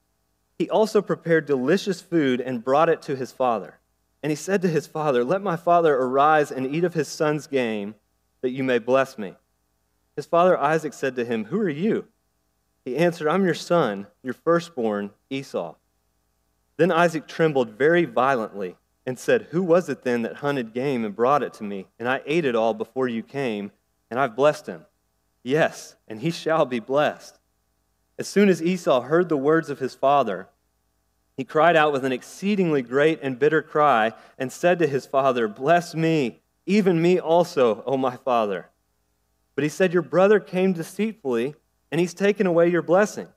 He 0.59 0.68
also 0.68 1.00
prepared 1.00 1.46
delicious 1.46 2.00
food 2.02 2.40
and 2.40 2.64
brought 2.64 2.88
it 2.88 3.00
to 3.02 3.16
his 3.16 3.33
father. 3.33 3.78
And 4.22 4.31
he 4.31 4.37
said 4.37 4.62
to 4.62 4.68
his 4.68 4.87
father, 4.87 5.24
Let 5.24 5.42
my 5.42 5.57
father 5.57 5.94
arise 5.96 6.50
and 6.50 6.66
eat 6.66 6.85
of 6.85 6.94
his 6.94 7.09
son's 7.09 7.46
game, 7.46 7.94
that 8.40 8.50
you 8.50 8.64
may 8.64 8.78
bless 8.78 9.18
me. 9.18 9.35
His 10.16 10.26
father 10.26 10.59
Isaac 10.59 10.92
said 10.92 11.16
to 11.16 11.24
him, 11.24 11.44
Who 11.44 11.61
are 11.61 11.68
you? 11.68 12.07
He 12.85 12.96
answered, 12.96 13.28
I'm 13.28 13.44
your 13.44 13.54
son, 13.54 14.07
your 14.22 14.35
firstborn, 14.35 15.11
Esau. 15.31 15.74
Then 16.76 16.90
Isaac 16.90 17.26
trembled 17.26 17.70
very 17.70 18.04
violently 18.04 18.76
and 19.04 19.18
said, 19.18 19.48
Who 19.50 19.62
was 19.62 19.88
it 19.88 20.02
then 20.02 20.22
that 20.22 20.37
hunted 20.37 20.72
game 20.72 21.04
and 21.04 21.14
brought 21.14 21.42
it 21.42 21.54
to 21.54 21.64
me? 21.64 21.87
And 21.98 22.09
I 22.09 22.22
ate 22.26 22.44
it 22.44 22.54
all 22.54 22.74
before 22.74 23.09
you 23.09 23.22
came, 23.22 23.72
and 24.11 24.18
I've 24.18 24.37
blessed 24.37 24.66
him. 24.66 24.87
Yes, 25.42 25.96
and 26.07 26.20
he 26.20 26.31
shall 26.31 26.66
be 26.66 26.81
blessed. 26.81 27.38
As 28.18 28.26
soon 28.26 28.48
as 28.48 28.62
Esau 28.62 29.02
heard 29.02 29.28
the 29.28 29.37
words 29.37 29.70
of 29.70 29.78
his 29.78 29.94
father, 29.94 30.48
he 31.38 31.44
cried 31.44 31.77
out 31.77 31.92
with 31.92 32.05
an 32.05 32.11
exceedingly 32.11 32.83
great 32.83 33.20
and 33.22 33.38
bitter 33.38 33.62
cry 33.62 34.12
and 34.38 34.51
said 34.51 34.81
to 34.81 34.88
his 34.88 35.07
father, 35.07 35.46
Bless 35.46 35.94
me, 35.94 36.40
even 36.66 37.01
me 37.01 37.20
also, 37.20 37.85
O 37.87 37.96
my 37.96 38.16
father. 38.16 38.70
But 39.55 39.62
he 39.62 39.70
said, 39.70 39.92
Your 39.92 40.03
brother 40.03 40.40
came 40.40 40.72
deceitfully, 40.72 41.55
and 41.92 42.01
he's 42.01 42.12
taken 42.12 42.48
away 42.48 42.68
your 42.68 42.83
blessing. 42.83 43.29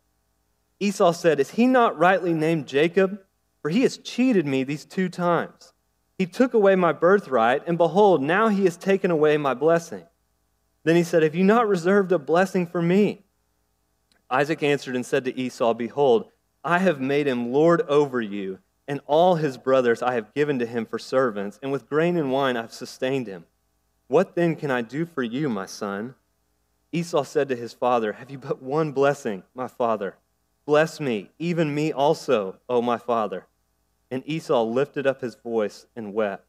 Esau 0.79 1.11
said, 1.11 1.39
Is 1.39 1.51
he 1.51 1.67
not 1.67 1.95
rightly 1.95 2.33
named 2.33 2.67
Jacob? 2.67 3.21
For 3.61 3.69
he 3.69 3.83
has 3.83 3.99
cheated 3.99 4.47
me 4.47 4.63
these 4.63 4.83
two 4.83 5.07
times. 5.07 5.71
He 6.17 6.25
took 6.25 6.55
away 6.55 6.75
my 6.75 6.93
birthright, 6.93 7.61
and 7.67 7.77
behold, 7.77 8.23
now 8.23 8.47
he 8.47 8.63
has 8.63 8.77
taken 8.77 9.11
away 9.11 9.37
my 9.37 9.53
blessing. 9.53 10.05
Then 10.85 10.95
he 10.95 11.03
said, 11.03 11.21
Have 11.21 11.35
you 11.35 11.43
not 11.43 11.67
reserved 11.67 12.11
a 12.11 12.17
blessing 12.17 12.65
for 12.65 12.81
me? 12.81 13.25
Isaac 14.27 14.63
answered 14.63 14.95
and 14.95 15.05
said 15.05 15.23
to 15.25 15.39
Esau, 15.39 15.75
Behold, 15.75 16.30
I 16.63 16.79
have 16.79 17.01
made 17.01 17.27
him 17.27 17.51
lord 17.51 17.81
over 17.83 18.21
you, 18.21 18.59
and 18.87 19.01
all 19.07 19.35
his 19.35 19.57
brothers 19.57 20.01
I 20.01 20.13
have 20.13 20.33
given 20.33 20.59
to 20.59 20.65
him 20.65 20.85
for 20.85 20.99
servants, 20.99 21.59
and 21.61 21.71
with 21.71 21.89
grain 21.89 22.17
and 22.17 22.31
wine 22.31 22.57
I 22.57 22.61
have 22.61 22.73
sustained 22.73 23.27
him. 23.27 23.45
What 24.07 24.35
then 24.35 24.55
can 24.55 24.69
I 24.69 24.81
do 24.81 25.05
for 25.05 25.23
you, 25.23 25.49
my 25.49 25.65
son? 25.65 26.15
Esau 26.91 27.23
said 27.23 27.47
to 27.49 27.55
his 27.55 27.73
father, 27.73 28.13
Have 28.13 28.29
you 28.29 28.37
but 28.37 28.61
one 28.61 28.91
blessing, 28.91 29.43
my 29.55 29.67
father? 29.67 30.15
Bless 30.65 30.99
me, 30.99 31.31
even 31.39 31.73
me 31.73 31.91
also, 31.91 32.57
O 32.67 32.81
my 32.81 32.97
father. 32.97 33.47
And 34.11 34.23
Esau 34.25 34.63
lifted 34.63 35.07
up 35.07 35.21
his 35.21 35.35
voice 35.35 35.85
and 35.95 36.13
wept. 36.13 36.45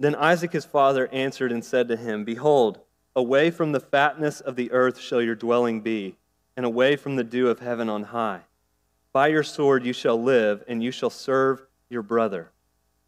Then 0.00 0.14
Isaac 0.14 0.52
his 0.52 0.64
father 0.64 1.08
answered 1.12 1.52
and 1.52 1.64
said 1.64 1.88
to 1.88 1.96
him, 1.96 2.24
Behold, 2.24 2.80
Away 3.16 3.52
from 3.52 3.70
the 3.70 3.80
fatness 3.80 4.40
of 4.40 4.56
the 4.56 4.72
earth 4.72 4.98
shall 4.98 5.22
your 5.22 5.36
dwelling 5.36 5.82
be, 5.82 6.16
and 6.56 6.66
away 6.66 6.96
from 6.96 7.14
the 7.14 7.22
dew 7.22 7.48
of 7.48 7.60
heaven 7.60 7.88
on 7.88 8.04
high. 8.04 8.40
By 9.14 9.28
your 9.28 9.44
sword 9.44 9.86
you 9.86 9.92
shall 9.92 10.20
live, 10.20 10.64
and 10.66 10.82
you 10.82 10.90
shall 10.90 11.08
serve 11.08 11.62
your 11.88 12.02
brother. 12.02 12.50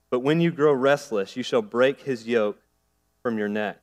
But 0.09 0.21
when 0.21 0.41
you 0.41 0.53
grow 0.53 0.73
restless, 0.73 1.37
you 1.37 1.43
shall 1.43 1.63
break 1.63 2.01
his 2.01 2.29
yoke 2.29 2.61
from 3.25 3.39
your 3.39 3.49
neck. 3.49 3.81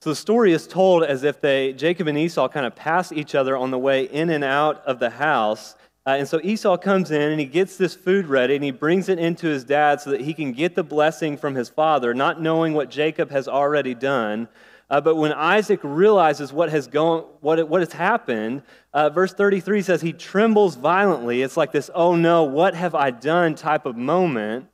So 0.00 0.08
the 0.08 0.16
story 0.16 0.54
is 0.54 0.66
told 0.66 1.04
as 1.04 1.24
if 1.24 1.42
they, 1.42 1.74
Jacob 1.74 2.06
and 2.06 2.16
Esau, 2.16 2.48
kind 2.48 2.64
of 2.64 2.74
pass 2.74 3.12
each 3.12 3.34
other 3.34 3.54
on 3.54 3.70
the 3.70 3.78
way 3.78 4.04
in 4.04 4.30
and 4.30 4.42
out 4.42 4.82
of 4.86 4.98
the 4.98 5.10
house. 5.10 5.74
Uh, 6.06 6.12
and 6.12 6.26
so 6.26 6.40
Esau 6.42 6.78
comes 6.78 7.10
in 7.10 7.20
and 7.32 7.38
he 7.38 7.44
gets 7.44 7.76
this 7.76 7.94
food 7.94 8.26
ready 8.26 8.54
and 8.54 8.64
he 8.64 8.70
brings 8.70 9.10
it 9.10 9.18
into 9.18 9.46
his 9.46 9.62
dad 9.62 10.00
so 10.00 10.08
that 10.08 10.22
he 10.22 10.32
can 10.32 10.52
get 10.52 10.74
the 10.74 10.82
blessing 10.82 11.36
from 11.36 11.54
his 11.54 11.68
father, 11.68 12.14
not 12.14 12.40
knowing 12.40 12.72
what 12.72 12.88
Jacob 12.88 13.30
has 13.30 13.46
already 13.46 13.94
done. 13.94 14.48
Uh, 14.90 15.00
but 15.00 15.14
when 15.14 15.32
Isaac 15.32 15.78
realizes 15.84 16.52
what 16.52 16.68
has, 16.70 16.88
gone, 16.88 17.24
what, 17.40 17.68
what 17.68 17.80
has 17.80 17.92
happened, 17.92 18.62
uh, 18.92 19.08
verse 19.08 19.32
33 19.32 19.82
says 19.82 20.00
he 20.02 20.12
trembles 20.12 20.74
violently. 20.74 21.42
It's 21.42 21.56
like 21.56 21.70
this, 21.70 21.90
oh 21.94 22.16
no, 22.16 22.42
what 22.42 22.74
have 22.74 22.96
I 22.96 23.12
done 23.12 23.54
type 23.54 23.86
of 23.86 23.96
moment. 23.96 24.66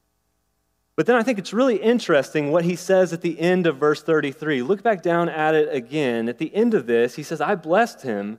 But 0.96 1.04
then 1.04 1.16
I 1.16 1.22
think 1.22 1.38
it's 1.38 1.52
really 1.52 1.76
interesting 1.76 2.50
what 2.50 2.64
he 2.64 2.76
says 2.76 3.12
at 3.12 3.20
the 3.20 3.38
end 3.38 3.66
of 3.66 3.76
verse 3.76 4.02
33. 4.02 4.62
Look 4.62 4.82
back 4.82 5.02
down 5.02 5.28
at 5.28 5.54
it 5.54 5.68
again. 5.70 6.30
At 6.30 6.38
the 6.38 6.54
end 6.54 6.72
of 6.72 6.86
this, 6.86 7.14
he 7.14 7.22
says, 7.22 7.42
I 7.42 7.54
blessed 7.54 8.00
him, 8.00 8.38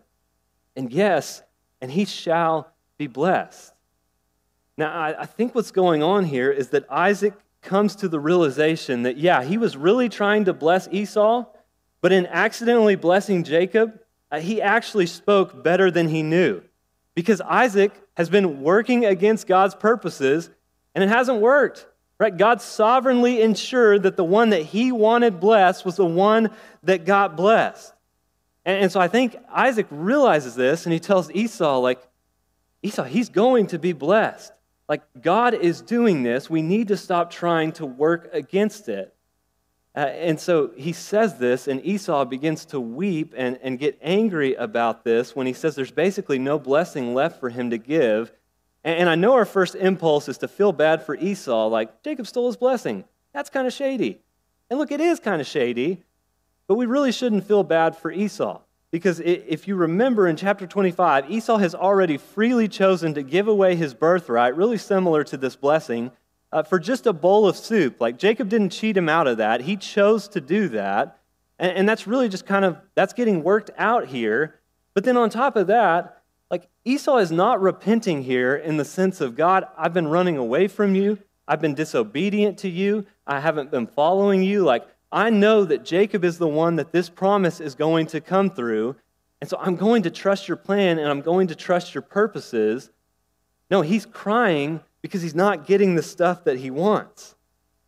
and 0.76 0.92
yes, 0.92 1.44
and 1.80 1.92
he 1.92 2.06
shall 2.06 2.74
be 2.98 3.06
blessed. 3.06 3.72
Now, 4.76 4.92
I, 4.92 5.22
I 5.22 5.26
think 5.28 5.54
what's 5.54 5.70
going 5.70 6.02
on 6.02 6.26
here 6.26 6.52
is 6.52 6.70
that 6.70 6.90
Isaac 6.90 7.34
comes 7.62 7.96
to 7.98 8.08
the 8.08 8.20
realization 8.20 9.04
that, 9.04 9.18
yeah, 9.18 9.44
he 9.44 9.60
was 9.60 9.78
really 9.78 10.10
trying 10.10 10.46
to 10.46 10.54
bless 10.54 10.88
Esau, 10.92 11.46
but 12.02 12.12
in 12.12 12.26
accidentally 12.28 12.96
blessing 12.96 13.44
Jacob, 13.44 14.00
uh, 14.32 14.40
he 14.40 14.62
actually 14.62 15.06
spoke 15.06 15.64
better 15.64 15.90
than 15.90 16.10
he 16.10 16.24
knew. 16.24 16.62
Because 17.16 17.42
Isaac 17.42 17.92
has 18.16 18.30
been 18.30 18.62
working 18.62 19.06
against 19.06 19.48
God's 19.48 19.76
purposes, 19.76 20.50
and 20.94 21.04
it 21.04 21.10
hasn't 21.10 21.42
worked. 21.42 21.88
Right? 22.20 22.36
God 22.36 22.62
sovereignly 22.62 23.42
ensured 23.42 24.04
that 24.04 24.18
the 24.18 24.24
one 24.24 24.50
that 24.50 24.64
he 24.64 24.92
wanted 24.92 25.40
blessed 25.40 25.86
was 25.86 25.98
the 25.98 26.06
one 26.06 26.50
that 26.84 27.06
got 27.06 27.38
blessed. 27.38 27.94
And, 28.66 28.84
and 28.84 28.92
so 28.92 29.00
I 29.00 29.08
think 29.08 29.38
Isaac 29.52 29.86
realizes 29.92 30.56
this 30.56 30.86
and 30.86 30.94
he 30.94 31.00
tells 31.00 31.30
Esau, 31.32 31.78
like, 31.80 32.02
Esau, 32.82 33.04
he's 33.04 33.30
going 33.30 33.68
to 33.68 33.80
be 33.80 33.94
blessed. 33.94 34.52
Like, 34.90 35.04
God 35.22 35.54
is 35.54 35.82
doing 35.82 36.24
this. 36.24 36.50
We 36.50 36.62
need 36.62 36.88
to 36.88 36.98
stop 36.98 37.30
trying 37.30 37.74
to 37.74 37.86
work 37.86 38.30
against 38.34 38.90
it. 38.90 39.14
Uh, 39.98 40.02
and 40.02 40.40
so 40.40 40.70
he 40.78 40.94
says 40.94 41.40
this, 41.40 41.68
and 41.68 41.84
Esau 41.84 42.24
begins 42.26 42.66
to 42.66 42.80
weep 42.80 43.34
and, 43.36 43.58
and 43.64 43.80
get 43.80 43.98
angry 44.00 44.54
about 44.54 45.04
this 45.04 45.36
when 45.36 45.48
he 45.48 45.54
says 45.54 45.74
there's 45.74 45.90
basically 45.90 46.38
no 46.38 46.60
blessing 46.60 47.16
left 47.16 47.40
for 47.40 47.50
him 47.50 47.72
to 47.72 47.80
give. 47.80 48.32
And 48.84 49.10
I 49.10 49.16
know 49.16 49.34
our 49.34 49.44
first 49.44 49.74
impulse 49.74 50.30
is 50.30 50.38
to 50.38 50.48
feel 50.48 50.72
bad 50.72 51.02
for 51.02 51.16
Esau, 51.16 51.66
like 51.66 52.04
Jacob 52.04 52.28
stole 52.28 52.46
his 52.46 52.58
blessing. 52.58 53.06
That's 53.34 53.50
kind 53.50 53.66
of 53.66 53.74
shady. 53.74 54.22
And 54.70 54.78
look, 54.78 54.92
it 54.92 55.02
is 55.02 55.20
kind 55.20 55.42
of 55.42 55.48
shady, 55.48 56.04
but 56.68 56.76
we 56.76 56.86
really 56.86 57.12
shouldn't 57.12 57.48
feel 57.48 57.64
bad 57.64 57.98
for 57.98 58.12
Esau. 58.12 58.62
Because 58.92 59.20
if 59.20 59.68
you 59.68 59.76
remember 59.76 60.28
in 60.28 60.36
chapter 60.36 60.68
25, 60.68 61.32
Esau 61.32 61.58
has 61.58 61.74
already 61.74 62.18
freely 62.18 62.68
chosen 62.68 63.16
to 63.16 63.24
give 63.24 63.48
away 63.48 63.76
his 63.76 63.96
birthright, 63.96 64.56
really 64.56 64.78
similar 64.78 65.24
to 65.24 65.38
this 65.38 65.56
blessing, 65.56 66.12
uh, 66.52 66.64
for 66.64 66.80
just 66.80 67.06
a 67.08 67.14
bowl 67.14 67.48
of 67.48 67.58
soup. 67.58 68.00
Like 68.00 68.18
Jacob 68.18 68.50
didn't 68.50 68.70
cheat 68.70 68.96
him 68.96 69.10
out 69.10 69.28
of 69.28 69.38
that, 69.38 69.62
he 69.62 69.76
chose 69.76 70.28
to 70.30 70.42
do 70.42 70.70
that. 70.70 71.20
And, 71.60 71.72
and 71.80 71.90
that's 71.90 72.08
really 72.08 72.30
just 72.30 72.46
kind 72.46 72.66
of, 72.66 72.78
that's 72.96 73.14
getting 73.14 73.44
worked 73.44 73.72
out 73.78 74.08
here. 74.08 74.60
But 74.94 75.04
then 75.04 75.18
on 75.18 75.30
top 75.30 75.56
of 75.56 75.68
that, 75.68 76.24
like 76.50 76.68
Esau 76.86 77.18
is 77.18 77.32
not 77.32 77.62
repenting 77.62 78.24
here 78.24 78.56
in 78.56 78.78
the 78.78 78.86
sense 78.86 79.22
of 79.22 79.36
God, 79.36 79.68
I've 79.78 79.94
been 79.94 80.08
running 80.08 80.38
away 80.38 80.68
from 80.68 80.96
you. 80.96 81.20
I've 81.48 81.62
been 81.62 81.76
disobedient 81.76 82.58
to 82.60 82.70
you. 82.70 83.06
I 83.26 83.40
haven't 83.40 83.72
been 83.72 83.88
following 83.88 84.44
you. 84.44 84.64
Like, 84.64 84.86
I 85.12 85.30
know 85.30 85.64
that 85.64 85.86
Jacob 85.86 86.26
is 86.26 86.38
the 86.38 86.48
one 86.48 86.76
that 86.76 86.92
this 86.92 87.10
promise 87.10 87.62
is 87.62 87.76
going 87.76 88.08
to 88.08 88.20
come 88.20 88.50
through. 88.50 88.96
And 89.40 89.50
so 89.50 89.58
I'm 89.60 89.76
going 89.76 90.04
to 90.04 90.10
trust 90.10 90.48
your 90.48 90.58
plan 90.58 91.00
and 91.00 91.08
I'm 91.08 91.22
going 91.22 91.48
to 91.48 91.56
trust 91.56 91.94
your 91.94 92.02
purposes. 92.02 92.90
No, 93.70 93.82
he's 93.82 94.06
crying 94.06 94.82
because 95.02 95.22
he's 95.22 95.36
not 95.36 95.66
getting 95.66 95.96
the 95.96 96.04
stuff 96.04 96.44
that 96.44 96.60
he 96.60 96.70
wants. 96.70 97.36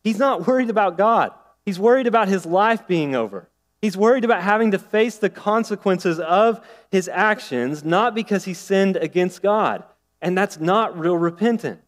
He's 0.02 0.18
not 0.18 0.46
worried 0.46 0.70
about 0.70 0.96
God, 0.96 1.32
he's 1.64 1.78
worried 1.78 2.06
about 2.06 2.28
his 2.28 2.46
life 2.46 2.86
being 2.86 3.14
over. 3.14 3.48
He's 3.80 3.96
worried 3.96 4.26
about 4.26 4.42
having 4.42 4.72
to 4.72 4.78
face 4.78 5.16
the 5.16 5.30
consequences 5.30 6.20
of 6.20 6.60
his 6.90 7.08
actions, 7.08 7.82
not 7.82 8.14
because 8.14 8.44
he 8.44 8.52
sinned 8.52 8.96
against 8.96 9.40
God. 9.42 9.84
And 10.20 10.36
that's 10.36 10.60
not 10.60 10.98
real 10.98 11.16
repentant. 11.16 11.80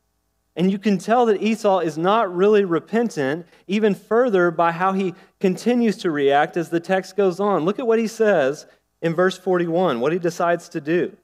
And 0.56 0.70
you 0.70 0.78
can 0.78 0.98
tell 0.98 1.26
that 1.26 1.42
Esau 1.42 1.80
is 1.80 1.96
not 1.96 2.34
really 2.34 2.64
repentant, 2.64 3.46
even 3.66 3.94
further 3.94 4.50
by 4.50 4.72
how 4.72 4.92
he 4.92 5.14
continues 5.40 5.96
to 5.98 6.10
react 6.10 6.56
as 6.56 6.68
the 6.70 6.80
text 6.80 7.16
goes 7.16 7.40
on. 7.40 7.64
Look 7.64 7.78
at 7.78 7.86
what 7.86 7.98
he 7.98 8.06
says 8.06 8.66
in 9.00 9.14
verse 9.14 9.38
41, 9.38 10.00
what 10.00 10.12
he 10.12 10.18
decides 10.18 10.68
to 10.70 10.80
do. 10.80 11.16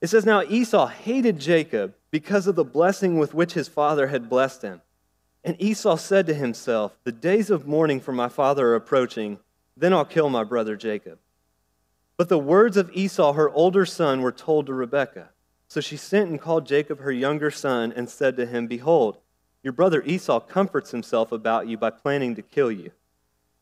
It 0.00 0.08
says, 0.08 0.26
Now 0.26 0.42
Esau 0.42 0.86
hated 0.86 1.38
Jacob 1.38 1.94
because 2.10 2.46
of 2.46 2.54
the 2.54 2.64
blessing 2.64 3.18
with 3.18 3.34
which 3.34 3.54
his 3.54 3.68
father 3.68 4.08
had 4.08 4.28
blessed 4.28 4.62
him. 4.62 4.82
And 5.42 5.60
Esau 5.60 5.96
said 5.96 6.26
to 6.26 6.34
himself, 6.34 6.96
The 7.04 7.12
days 7.12 7.50
of 7.50 7.66
mourning 7.66 8.00
for 8.00 8.12
my 8.12 8.28
father 8.28 8.68
are 8.68 8.74
approaching 8.74 9.38
then 9.76 9.92
I'll 9.92 10.06
kill 10.06 10.30
my 10.30 10.42
brother 10.42 10.74
Jacob. 10.76 11.18
But 12.16 12.30
the 12.30 12.38
words 12.38 12.78
of 12.78 12.90
Esau, 12.94 13.34
her 13.34 13.50
older 13.50 13.84
son, 13.84 14.22
were 14.22 14.32
told 14.32 14.66
to 14.66 14.72
Rebekah. 14.72 15.28
So 15.68 15.80
she 15.80 15.96
sent 15.96 16.30
and 16.30 16.40
called 16.40 16.66
Jacob 16.66 17.00
her 17.00 17.12
younger 17.12 17.50
son 17.50 17.92
and 17.94 18.08
said 18.08 18.36
to 18.36 18.46
him, 18.46 18.66
Behold, 18.66 19.18
your 19.62 19.74
brother 19.74 20.02
Esau 20.02 20.40
comforts 20.40 20.92
himself 20.92 21.30
about 21.30 21.66
you 21.66 21.76
by 21.76 21.90
planning 21.90 22.34
to 22.36 22.42
kill 22.42 22.70
you. 22.70 22.92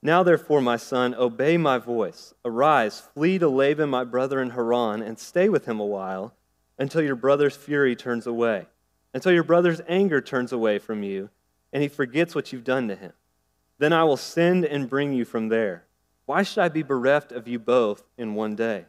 Now, 0.06 0.22
therefore, 0.22 0.60
my 0.60 0.76
son, 0.76 1.14
obey 1.14 1.56
my 1.56 1.78
voice. 1.78 2.34
Arise, 2.44 3.00
flee 3.00 3.38
to 3.38 3.48
Laban, 3.48 3.88
my 3.88 4.04
brother 4.04 4.42
in 4.42 4.50
Haran, 4.50 5.00
and 5.00 5.18
stay 5.18 5.48
with 5.48 5.64
him 5.64 5.80
a 5.80 5.86
while 5.86 6.34
until 6.78 7.00
your 7.00 7.16
brother's 7.16 7.56
fury 7.56 7.96
turns 7.96 8.26
away, 8.26 8.66
until 9.14 9.32
your 9.32 9.42
brother's 9.42 9.80
anger 9.88 10.20
turns 10.20 10.52
away 10.52 10.78
from 10.78 11.02
you, 11.02 11.30
and 11.72 11.82
he 11.82 11.88
forgets 11.88 12.34
what 12.34 12.52
you've 12.52 12.64
done 12.64 12.86
to 12.88 12.96
him. 12.96 13.14
Then 13.78 13.94
I 13.94 14.04
will 14.04 14.18
send 14.18 14.66
and 14.66 14.90
bring 14.90 15.14
you 15.14 15.24
from 15.24 15.48
there. 15.48 15.86
Why 16.26 16.42
should 16.42 16.62
I 16.62 16.68
be 16.68 16.82
bereft 16.82 17.32
of 17.32 17.48
you 17.48 17.58
both 17.58 18.04
in 18.18 18.34
one 18.34 18.54
day? 18.54 18.84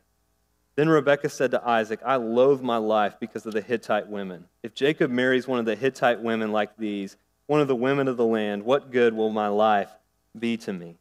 Then 0.75 0.89
Rebekah 0.89 1.29
said 1.29 1.51
to 1.51 1.65
Isaac, 1.65 2.01
I 2.05 2.17
loathe 2.17 2.61
my 2.61 2.75
life 2.75 3.15
because 3.21 3.45
of 3.45 3.53
the 3.53 3.61
Hittite 3.61 4.09
women. 4.09 4.49
If 4.63 4.73
Jacob 4.73 5.11
marries 5.11 5.47
one 5.47 5.59
of 5.59 5.65
the 5.65 5.77
Hittite 5.77 6.19
women 6.19 6.51
like 6.51 6.75
these, 6.75 7.15
one 7.47 7.61
of 7.61 7.69
the 7.69 7.75
women 7.75 8.09
of 8.09 8.17
the 8.17 8.25
land, 8.25 8.63
what 8.63 8.91
good 8.91 9.13
will 9.13 9.29
my 9.29 9.47
life 9.47 9.91
be 10.37 10.57
to 10.57 10.73
me? 10.73 10.97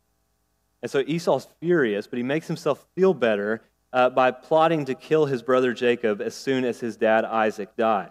And 0.85 0.90
so 0.90 1.03
Esau's 1.07 1.49
furious, 1.61 2.07
but 2.07 2.18
he 2.18 2.23
makes 2.23 2.47
himself 2.47 2.87
feel 2.94 3.14
better 3.14 3.62
uh, 3.94 4.11
by 4.11 4.31
plotting 4.31 4.85
to 4.85 4.94
kill 4.94 5.25
his 5.25 5.42
brother 5.42 5.73
Jacob 5.73 6.20
as 6.20 6.35
soon 6.35 6.62
as 6.66 6.79
his 6.79 6.99
dad 6.99 7.25
Isaac 7.25 7.75
dies. 7.75 8.11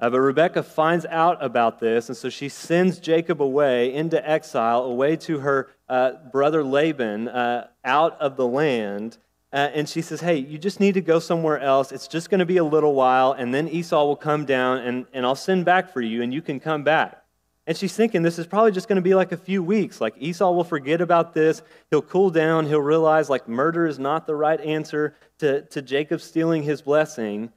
Uh, 0.00 0.08
but 0.08 0.18
Rebekah 0.18 0.62
finds 0.62 1.04
out 1.04 1.44
about 1.44 1.80
this, 1.80 2.08
and 2.08 2.16
so 2.16 2.30
she 2.30 2.48
sends 2.48 2.98
Jacob 2.98 3.42
away 3.42 3.92
into 3.92 4.26
exile, 4.26 4.84
away 4.84 5.16
to 5.16 5.40
her 5.40 5.68
uh, 5.86 6.12
brother 6.32 6.64
Laban, 6.64 7.28
uh, 7.28 7.66
out 7.84 8.18
of 8.22 8.38
the 8.38 8.46
land. 8.46 9.18
Uh, 9.52 9.68
and 9.74 9.86
she 9.86 10.00
says, 10.00 10.22
Hey, 10.22 10.36
you 10.38 10.56
just 10.56 10.80
need 10.80 10.94
to 10.94 11.02
go 11.02 11.18
somewhere 11.18 11.60
else. 11.60 11.92
It's 11.92 12.08
just 12.08 12.30
going 12.30 12.38
to 12.38 12.46
be 12.46 12.56
a 12.56 12.64
little 12.64 12.94
while, 12.94 13.32
and 13.32 13.52
then 13.52 13.68
Esau 13.68 14.02
will 14.06 14.16
come 14.16 14.46
down, 14.46 14.78
and, 14.78 15.04
and 15.12 15.26
I'll 15.26 15.34
send 15.34 15.66
back 15.66 15.92
for 15.92 16.00
you, 16.00 16.22
and 16.22 16.32
you 16.32 16.40
can 16.40 16.58
come 16.58 16.84
back. 16.84 17.21
And 17.66 17.76
she's 17.76 17.94
thinking 17.94 18.22
this 18.22 18.38
is 18.38 18.46
probably 18.46 18.72
just 18.72 18.88
going 18.88 18.96
to 18.96 19.02
be 19.02 19.14
like 19.14 19.30
a 19.30 19.36
few 19.36 19.62
weeks. 19.62 20.00
Like 20.00 20.14
Esau 20.18 20.50
will 20.50 20.64
forget 20.64 21.00
about 21.00 21.32
this. 21.32 21.62
He'll 21.90 22.02
cool 22.02 22.30
down. 22.30 22.66
He'll 22.66 22.80
realize 22.80 23.30
like 23.30 23.48
murder 23.48 23.86
is 23.86 23.98
not 23.98 24.26
the 24.26 24.34
right 24.34 24.60
answer 24.60 25.14
to, 25.38 25.62
to 25.62 25.80
Jacob 25.80 26.20
stealing 26.20 26.64
his 26.64 26.82
blessing. 26.82 27.52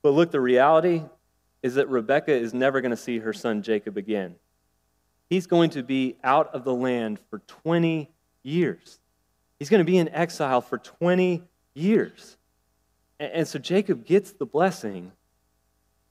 But 0.00 0.10
look, 0.10 0.30
the 0.30 0.40
reality 0.40 1.02
is 1.62 1.74
that 1.74 1.88
Rebekah 1.88 2.32
is 2.32 2.54
never 2.54 2.80
going 2.80 2.90
to 2.90 2.96
see 2.96 3.18
her 3.18 3.32
son 3.32 3.62
Jacob 3.62 3.98
again. 3.98 4.36
He's 5.28 5.46
going 5.46 5.70
to 5.70 5.82
be 5.82 6.16
out 6.24 6.54
of 6.54 6.64
the 6.64 6.74
land 6.74 7.18
for 7.30 7.38
20 7.40 8.10
years. 8.42 8.98
He's 9.58 9.68
going 9.68 9.78
to 9.78 9.84
be 9.84 9.98
in 9.98 10.08
exile 10.08 10.60
for 10.60 10.78
20 10.78 11.42
years. 11.74 12.36
And 13.20 13.46
so 13.46 13.58
Jacob 13.58 14.04
gets 14.04 14.32
the 14.32 14.46
blessing, 14.46 15.12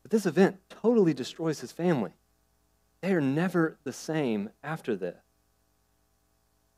but 0.01 0.11
this 0.11 0.25
event 0.25 0.57
totally 0.69 1.13
destroys 1.13 1.59
his 1.59 1.71
family. 1.71 2.11
They 3.01 3.13
are 3.13 3.21
never 3.21 3.77
the 3.83 3.93
same 3.93 4.49
after 4.63 4.95
this. 4.95 5.17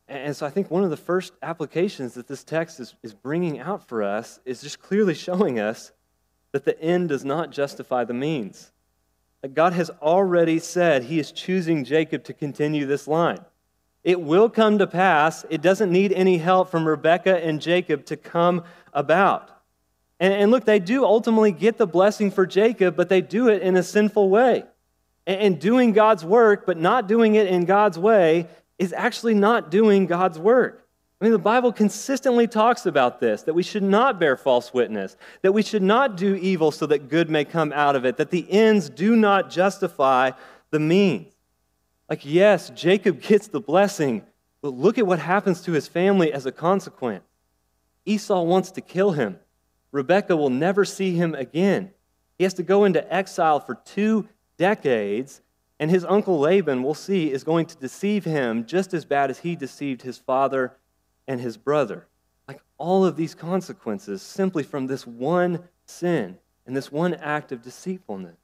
And 0.07 0.35
so 0.35 0.45
I 0.45 0.49
think 0.49 0.69
one 0.69 0.83
of 0.83 0.89
the 0.89 0.97
first 0.97 1.33
applications 1.41 2.13
that 2.15 2.27
this 2.27 2.43
text 2.43 2.79
is, 2.79 2.95
is 3.03 3.13
bringing 3.13 3.59
out 3.59 3.87
for 3.87 4.03
us 4.03 4.39
is 4.45 4.61
just 4.61 4.79
clearly 4.79 5.13
showing 5.13 5.59
us 5.59 5.91
that 6.51 6.65
the 6.65 6.79
end 6.81 7.09
does 7.09 7.25
not 7.25 7.51
justify 7.51 8.03
the 8.03 8.13
means. 8.13 8.71
That 9.41 9.53
God 9.53 9.73
has 9.73 9.89
already 10.01 10.59
said 10.59 11.03
he 11.03 11.19
is 11.19 11.31
choosing 11.31 11.83
Jacob 11.83 12.23
to 12.25 12.33
continue 12.33 12.85
this 12.85 13.07
line. 13.07 13.43
It 14.03 14.21
will 14.21 14.49
come 14.49 14.77
to 14.79 14.87
pass. 14.87 15.45
It 15.49 15.61
doesn't 15.61 15.91
need 15.91 16.11
any 16.11 16.37
help 16.37 16.69
from 16.69 16.87
Rebekah 16.87 17.43
and 17.43 17.61
Jacob 17.61 18.05
to 18.05 18.17
come 18.17 18.63
about. 18.93 19.49
And, 20.19 20.33
and 20.33 20.51
look, 20.51 20.65
they 20.65 20.79
do 20.79 21.05
ultimately 21.05 21.51
get 21.51 21.77
the 21.77 21.87
blessing 21.87 22.29
for 22.29 22.45
Jacob, 22.45 22.95
but 22.95 23.09
they 23.09 23.21
do 23.21 23.49
it 23.49 23.61
in 23.61 23.75
a 23.75 23.83
sinful 23.83 24.29
way. 24.29 24.65
And, 25.25 25.59
doing 25.59 25.93
God's 25.93 26.25
work, 26.25 26.65
but 26.65 26.77
not 26.77 27.07
doing 27.07 27.35
it 27.35 27.47
in 27.47 27.63
God's 27.63 27.97
way, 27.97 28.47
is 28.77 28.91
actually 28.91 29.35
not 29.35 29.71
doing 29.71 30.05
God's 30.05 30.37
work. 30.37 30.85
I 31.21 31.25
mean, 31.25 31.31
the 31.31 31.39
Bible 31.39 31.71
consistently 31.71 32.47
talks 32.47 32.85
about 32.85 33.21
this 33.21 33.43
that 33.43 33.53
we 33.53 33.63
should 33.63 33.83
not 33.83 34.19
bear 34.19 34.35
false 34.35 34.73
witness, 34.73 35.15
that 35.41 35.53
we 35.53 35.61
should 35.61 35.81
not 35.81 36.17
do 36.17 36.35
evil 36.35 36.71
so 36.71 36.85
that 36.87 37.07
good 37.07 37.29
may 37.29 37.45
come 37.45 37.71
out 37.71 37.95
of 37.95 38.03
it, 38.03 38.17
that 38.17 38.29
the 38.29 38.45
ends 38.51 38.89
do 38.89 39.15
not 39.15 39.49
justify 39.49 40.31
the 40.71 40.79
means. 40.79 41.31
Like, 42.09 42.25
yes, 42.25 42.69
Jacob 42.71 43.21
gets 43.21 43.47
the 43.47 43.61
blessing, 43.61 44.23
but 44.61 44.73
look 44.73 44.97
at 44.97 45.07
what 45.07 45.19
happens 45.19 45.61
to 45.61 45.71
his 45.71 45.87
family 45.87 46.33
as 46.33 46.45
a 46.45 46.51
consequence. 46.51 47.23
Esau 48.05 48.41
wants 48.41 48.71
to 48.71 48.81
kill 48.81 49.13
him. 49.13 49.39
Rebekah 49.93 50.35
will 50.35 50.49
never 50.49 50.83
see 50.83 51.15
him 51.15 51.35
again. 51.35 51.91
He 52.37 52.43
has 52.43 52.55
to 52.55 52.63
go 52.63 52.83
into 52.83 53.13
exile 53.13 53.61
for 53.61 53.75
two 53.75 54.27
decades, 54.57 55.41
and 55.79 55.89
his 55.89 56.05
uncle 56.05 56.39
Laban, 56.39 56.83
we'll 56.83 56.93
see, 56.93 57.31
is 57.31 57.43
going 57.43 57.65
to 57.65 57.75
deceive 57.77 58.25
him 58.25 58.65
just 58.65 58.93
as 58.93 59.05
bad 59.05 59.29
as 59.29 59.39
he 59.39 59.55
deceived 59.55 60.01
his 60.01 60.17
father 60.17 60.77
and 61.27 61.41
his 61.41 61.57
brother. 61.57 62.07
Like 62.47 62.61
all 62.77 63.05
of 63.05 63.15
these 63.15 63.35
consequences 63.35 64.21
simply 64.21 64.63
from 64.63 64.87
this 64.87 65.05
one 65.07 65.67
sin 65.85 66.37
and 66.65 66.75
this 66.75 66.91
one 66.91 67.13
act 67.15 67.51
of 67.51 67.61
deceitfulness. 67.61 68.37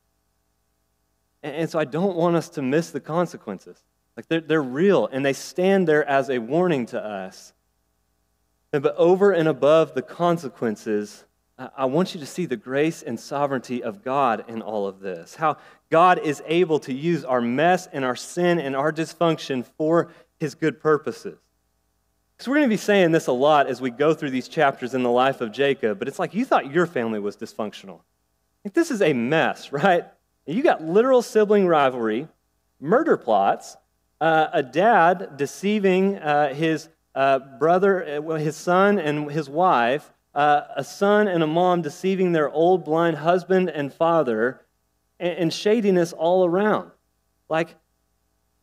And, 1.41 1.69
so 1.69 1.79
I 1.79 1.85
don't 1.85 2.17
want 2.17 2.35
us 2.35 2.49
to 2.49 2.61
miss 2.61 2.91
the 2.91 2.99
consequences. 2.99 3.81
Like 4.17 4.27
they're, 4.27 4.41
they're 4.41 4.61
real 4.61 5.07
and 5.07 5.25
they 5.25 5.33
stand 5.33 5.87
there 5.87 6.05
as 6.05 6.29
a 6.29 6.39
warning 6.39 6.85
to 6.87 7.01
us. 7.01 7.53
But 8.71 8.95
over 8.97 9.31
and 9.31 9.47
above 9.47 9.93
the 9.93 10.01
consequences, 10.01 11.25
I 11.75 11.85
want 11.85 12.13
you 12.13 12.21
to 12.21 12.25
see 12.25 12.45
the 12.45 12.55
grace 12.55 13.03
and 13.03 13.19
sovereignty 13.19 13.83
of 13.83 14.03
God 14.03 14.45
in 14.47 14.61
all 14.61 14.87
of 14.87 15.01
this. 15.01 15.35
How 15.35 15.57
God 15.89 16.19
is 16.19 16.41
able 16.45 16.79
to 16.79 16.93
use 16.93 17.25
our 17.25 17.41
mess 17.41 17.87
and 17.91 18.05
our 18.05 18.15
sin 18.15 18.59
and 18.59 18.75
our 18.75 18.93
dysfunction 18.93 19.65
for 19.77 20.11
his 20.39 20.55
good 20.55 20.79
purposes. 20.79 21.37
So 22.37 22.49
we're 22.49 22.57
going 22.57 22.69
to 22.69 22.73
be 22.73 22.77
saying 22.77 23.11
this 23.11 23.27
a 23.27 23.33
lot 23.33 23.67
as 23.67 23.81
we 23.81 23.89
go 23.89 24.13
through 24.13 24.29
these 24.29 24.47
chapters 24.47 24.93
in 24.93 25.03
the 25.03 25.09
life 25.09 25.41
of 25.41 25.51
Jacob, 25.51 25.99
but 25.99 26.07
it's 26.07 26.19
like 26.19 26.33
you 26.33 26.45
thought 26.45 26.71
your 26.71 26.85
family 26.85 27.19
was 27.19 27.35
dysfunctional. 27.35 27.99
Like 28.63 28.73
this 28.73 28.91
is 28.91 29.01
a 29.01 29.11
mess, 29.11 29.71
right? 29.73 30.05
You 30.45 30.63
got 30.63 30.81
literal 30.81 31.21
sibling 31.21 31.67
rivalry, 31.67 32.29
murder 32.79 33.17
plots, 33.17 33.75
uh, 34.21 34.47
a 34.53 34.63
dad 34.63 35.35
deceiving 35.35 36.17
uh, 36.17 36.53
his 36.53 36.87
uh, 37.15 37.39
brother, 37.39 38.21
uh, 38.25 38.35
his 38.35 38.55
son, 38.55 38.97
and 38.97 39.29
his 39.29 39.49
wife, 39.49 40.09
uh, 40.39 40.71
a 40.77 40.85
son 40.85 41.27
and 41.27 41.43
a 41.43 41.47
mom 41.47 41.81
deceiving 41.81 42.31
their 42.31 42.49
old 42.49 42.85
blind 42.85 43.17
husband 43.17 43.69
and 43.69 43.91
father, 43.91 44.61
and, 45.19 45.37
and 45.37 45.53
shadiness 45.53 46.13
all 46.13 46.45
around. 46.45 46.91
Like, 47.49 47.75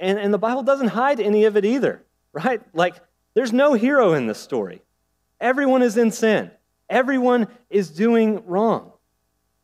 and, 0.01 0.19
and 0.19 0.33
the 0.33 0.39
Bible 0.39 0.63
doesn't 0.63 0.89
hide 0.89 1.21
any 1.21 1.45
of 1.45 1.55
it 1.55 1.67
either, 1.67 2.03
right? 2.33 2.63
Like, 2.73 2.95
there's 3.35 3.53
no 3.53 3.75
hero 3.75 4.15
in 4.15 4.27
this 4.27 4.39
story. 4.39 4.81
Everyone 5.39 5.83
is 5.83 5.99
in 5.99 6.13
sin, 6.13 6.51
everyone 6.89 7.47
is 7.69 7.91
doing 7.91 8.43
wrong. 8.47 8.93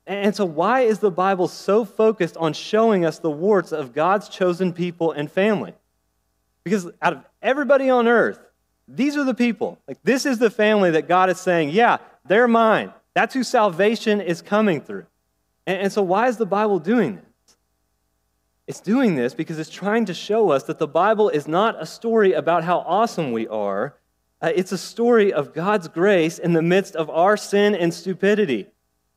And 0.07 0.37
so, 0.37 0.45
why 0.45 0.83
is 0.83 0.99
the 0.99 1.11
Bible 1.11 1.49
so 1.49 1.87
focused 1.87 2.37
on 2.37 2.53
showing 2.53 3.07
us 3.07 3.21
the 3.21 3.31
warts 3.31 3.73
of 3.73 3.95
God's 3.95 4.29
chosen 4.29 4.75
people 4.75 5.13
and 5.13 5.33
family? 5.33 5.73
Because 6.63 6.91
out 7.01 7.15
of 7.15 7.25
everybody 7.41 7.89
on 7.89 8.07
earth, 8.07 8.39
these 8.89 9.17
are 9.17 9.25
the 9.25 9.35
people. 9.35 9.79
Like, 9.87 9.99
this 10.03 10.27
is 10.27 10.39
the 10.39 10.51
family 10.51 10.91
that 10.93 11.09
God 11.09 11.31
is 11.31 11.41
saying, 11.41 11.71
yeah, 11.71 11.99
they're 12.27 12.49
mine. 12.49 12.93
That's 13.15 13.35
who 13.35 13.45
salvation 13.45 14.21
is 14.21 14.43
coming 14.43 14.81
through. 14.81 15.07
And, 15.67 15.83
and 15.83 15.93
so, 15.93 16.03
why 16.03 16.29
is 16.29 16.37
the 16.37 16.47
Bible 16.47 16.79
doing 16.79 17.17
this? 17.17 17.57
It's 18.67 18.81
doing 18.81 19.17
this 19.17 19.35
because 19.35 19.59
it's 19.59 19.71
trying 19.71 20.07
to 20.07 20.15
show 20.15 20.51
us 20.51 20.65
that 20.65 20.79
the 20.79 20.87
Bible 20.87 21.29
is 21.29 21.49
not 21.49 21.81
a 21.81 21.87
story 21.87 22.33
about 22.33 22.65
how 22.65 22.79
awesome 22.79 23.33
we 23.33 23.49
are. 23.49 23.97
Uh, 24.41 24.51
it's 24.55 24.73
a 24.73 24.79
story 24.79 25.33
of 25.33 25.53
God's 25.53 25.89
grace 25.89 26.39
in 26.39 26.53
the 26.53 26.63
midst 26.63 26.97
of 26.97 27.11
our 27.11 27.37
sin 27.37 27.75
and 27.75 27.93
stupidity. 27.93 28.67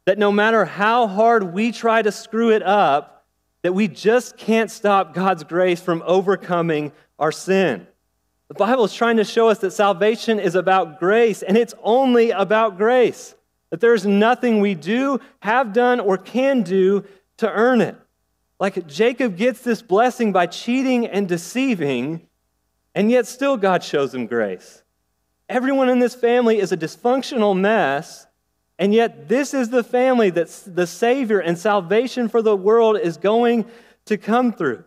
That 0.05 0.17
no 0.17 0.31
matter 0.31 0.65
how 0.65 1.07
hard 1.07 1.53
we 1.53 1.71
try 1.71 2.01
to 2.01 2.11
screw 2.11 2.51
it 2.51 2.63
up, 2.63 3.25
that 3.63 3.73
we 3.73 3.87
just 3.87 4.37
can't 4.37 4.69
stop 4.69 5.13
God's 5.13 5.43
grace 5.43 5.81
from 5.81 6.03
overcoming 6.05 6.91
our 7.17 7.31
sin. 7.31 7.87
The 8.47 8.53
Bible 8.53 8.83
is 8.83 8.93
trying 8.93 9.17
to 9.17 9.23
show 9.23 9.49
us 9.49 9.57
that 9.59 9.71
salvation 9.71 10.39
is 10.39 10.53
about 10.53 10.99
grace, 10.99 11.41
and 11.41 11.57
it's 11.57 11.73
only 11.81 12.29
about 12.29 12.77
grace. 12.77 13.33
That 13.71 13.79
there's 13.79 14.05
nothing 14.05 14.59
we 14.59 14.75
do, 14.75 15.19
have 15.39 15.73
done, 15.73 15.99
or 15.99 16.17
can 16.17 16.61
do 16.61 17.05
to 17.37 17.51
earn 17.51 17.81
it. 17.81 17.95
Like 18.59 18.85
Jacob 18.87 19.35
gets 19.35 19.61
this 19.61 19.81
blessing 19.81 20.31
by 20.31 20.45
cheating 20.45 21.07
and 21.07 21.27
deceiving, 21.27 22.27
and 22.93 23.09
yet 23.09 23.25
still 23.25 23.57
God 23.57 23.83
shows 23.83 24.13
him 24.13 24.27
grace. 24.27 24.83
Everyone 25.49 25.89
in 25.89 25.99
this 25.99 26.15
family 26.15 26.59
is 26.59 26.71
a 26.71 26.77
dysfunctional 26.77 27.59
mess, 27.59 28.27
and 28.77 28.93
yet 28.93 29.27
this 29.27 29.53
is 29.53 29.69
the 29.69 29.83
family 29.83 30.29
that 30.29 30.47
the 30.67 30.87
Savior 30.87 31.39
and 31.39 31.57
salvation 31.57 32.29
for 32.29 32.41
the 32.41 32.55
world 32.55 32.99
is 32.99 33.17
going 33.17 33.65
to 34.05 34.17
come 34.17 34.53
through. 34.53 34.83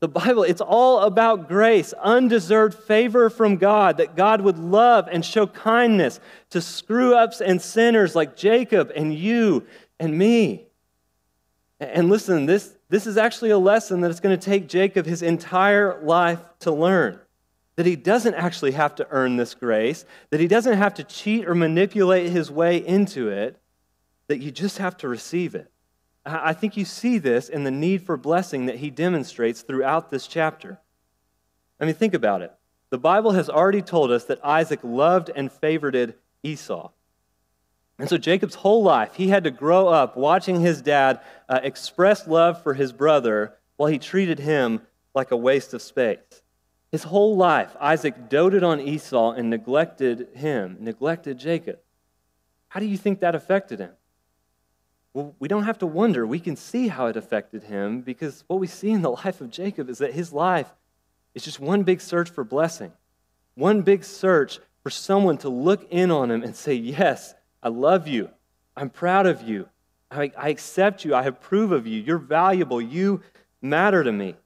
The 0.00 0.08
Bible, 0.08 0.44
it's 0.44 0.60
all 0.60 1.00
about 1.00 1.48
grace, 1.48 1.92
undeserved 1.92 2.78
favor 2.78 3.28
from 3.28 3.56
God, 3.56 3.96
that 3.96 4.14
God 4.14 4.40
would 4.42 4.58
love 4.58 5.08
and 5.10 5.24
show 5.24 5.46
kindness 5.46 6.20
to 6.50 6.60
screw 6.60 7.16
ups 7.16 7.40
and 7.40 7.60
sinners 7.60 8.14
like 8.14 8.36
Jacob 8.36 8.92
and 8.94 9.12
you 9.12 9.66
and 9.98 10.16
me. 10.16 10.68
And 11.80 12.08
listen, 12.08 12.46
this, 12.46 12.76
this 12.88 13.06
is 13.08 13.16
actually 13.16 13.50
a 13.50 13.58
lesson 13.58 14.00
that 14.02 14.10
it's 14.10 14.20
going 14.20 14.38
to 14.38 14.44
take 14.44 14.68
Jacob 14.68 15.04
his 15.04 15.22
entire 15.22 16.00
life 16.02 16.40
to 16.60 16.70
learn. 16.70 17.18
That 17.74 17.86
he 17.86 17.96
doesn't 17.96 18.34
actually 18.34 18.72
have 18.72 18.94
to 18.96 19.06
earn 19.10 19.36
this 19.36 19.54
grace, 19.54 20.04
that 20.30 20.40
he 20.40 20.48
doesn't 20.48 20.78
have 20.78 20.94
to 20.94 21.04
cheat 21.04 21.48
or 21.48 21.54
manipulate 21.54 22.30
his 22.30 22.50
way 22.50 22.84
into 22.84 23.28
it, 23.28 23.60
that 24.28 24.38
you 24.38 24.50
just 24.50 24.78
have 24.78 24.96
to 24.98 25.08
receive 25.08 25.54
it. 25.54 25.70
I 26.24 26.52
think 26.52 26.76
you 26.76 26.84
see 26.84 27.18
this 27.18 27.48
in 27.48 27.64
the 27.64 27.70
need 27.70 28.02
for 28.02 28.16
blessing 28.16 28.66
that 28.66 28.76
he 28.76 28.90
demonstrates 28.90 29.62
throughout 29.62 30.10
this 30.10 30.26
chapter. 30.26 30.78
I 31.80 31.84
mean, 31.84 31.94
think 31.94 32.14
about 32.14 32.42
it. 32.42 32.52
The 32.90 32.98
Bible 32.98 33.32
has 33.32 33.48
already 33.48 33.82
told 33.82 34.10
us 34.10 34.24
that 34.24 34.44
Isaac 34.44 34.80
loved 34.82 35.30
and 35.34 35.50
favored 35.50 36.14
Esau. 36.42 36.90
And 37.98 38.08
so 38.08 38.16
Jacob's 38.16 38.54
whole 38.56 38.82
life, 38.82 39.14
he 39.14 39.28
had 39.28 39.44
to 39.44 39.50
grow 39.50 39.88
up 39.88 40.16
watching 40.16 40.60
his 40.60 40.80
dad 40.80 41.20
uh, 41.48 41.60
express 41.62 42.26
love 42.26 42.62
for 42.62 42.74
his 42.74 42.92
brother 42.92 43.56
while 43.76 43.90
he 43.90 43.98
treated 43.98 44.38
him 44.38 44.82
like 45.14 45.30
a 45.30 45.36
waste 45.36 45.74
of 45.74 45.82
space. 45.82 46.42
His 46.92 47.04
whole 47.04 47.36
life, 47.36 47.76
Isaac 47.80 48.28
doted 48.28 48.62
on 48.62 48.80
Esau 48.80 49.32
and 49.32 49.50
neglected 49.50 50.28
him, 50.34 50.78
neglected 50.80 51.38
Jacob. 51.38 51.80
How 52.68 52.80
do 52.80 52.86
you 52.86 52.96
think 52.96 53.20
that 53.20 53.34
affected 53.34 53.80
him? 53.80 53.92
Well, 55.14 55.34
we 55.38 55.48
don't 55.48 55.64
have 55.64 55.78
to 55.78 55.86
wonder. 55.86 56.26
We 56.26 56.40
can 56.40 56.56
see 56.56 56.88
how 56.88 57.06
it 57.06 57.16
affected 57.16 57.64
him 57.64 58.02
because 58.02 58.44
what 58.46 58.60
we 58.60 58.66
see 58.66 58.90
in 58.90 59.02
the 59.02 59.10
life 59.24 59.40
of 59.40 59.50
Jacob 59.50 59.88
is 59.88 59.98
that 59.98 60.12
his 60.12 60.32
life 60.32 60.72
is 61.34 61.44
just 61.44 61.60
one 61.60 61.82
big 61.82 62.00
search 62.00 62.30
for 62.30 62.44
blessing, 62.44 62.92
one 63.54 63.82
big 63.82 64.04
search 64.04 64.60
for 64.82 64.90
someone 64.90 65.38
to 65.38 65.48
look 65.48 65.86
in 65.90 66.10
on 66.10 66.30
him 66.30 66.42
and 66.42 66.54
say, 66.54 66.74
Yes, 66.74 67.34
I 67.62 67.68
love 67.68 68.06
you. 68.06 68.30
I'm 68.76 68.90
proud 68.90 69.26
of 69.26 69.42
you. 69.42 69.68
I, 70.10 70.32
I 70.36 70.48
accept 70.48 71.04
you. 71.04 71.14
I 71.14 71.24
approve 71.24 71.72
of 71.72 71.86
you. 71.86 72.00
You're 72.00 72.18
valuable. 72.18 72.80
You 72.80 73.22
matter 73.60 74.02
to 74.04 74.12
me. 74.12 74.36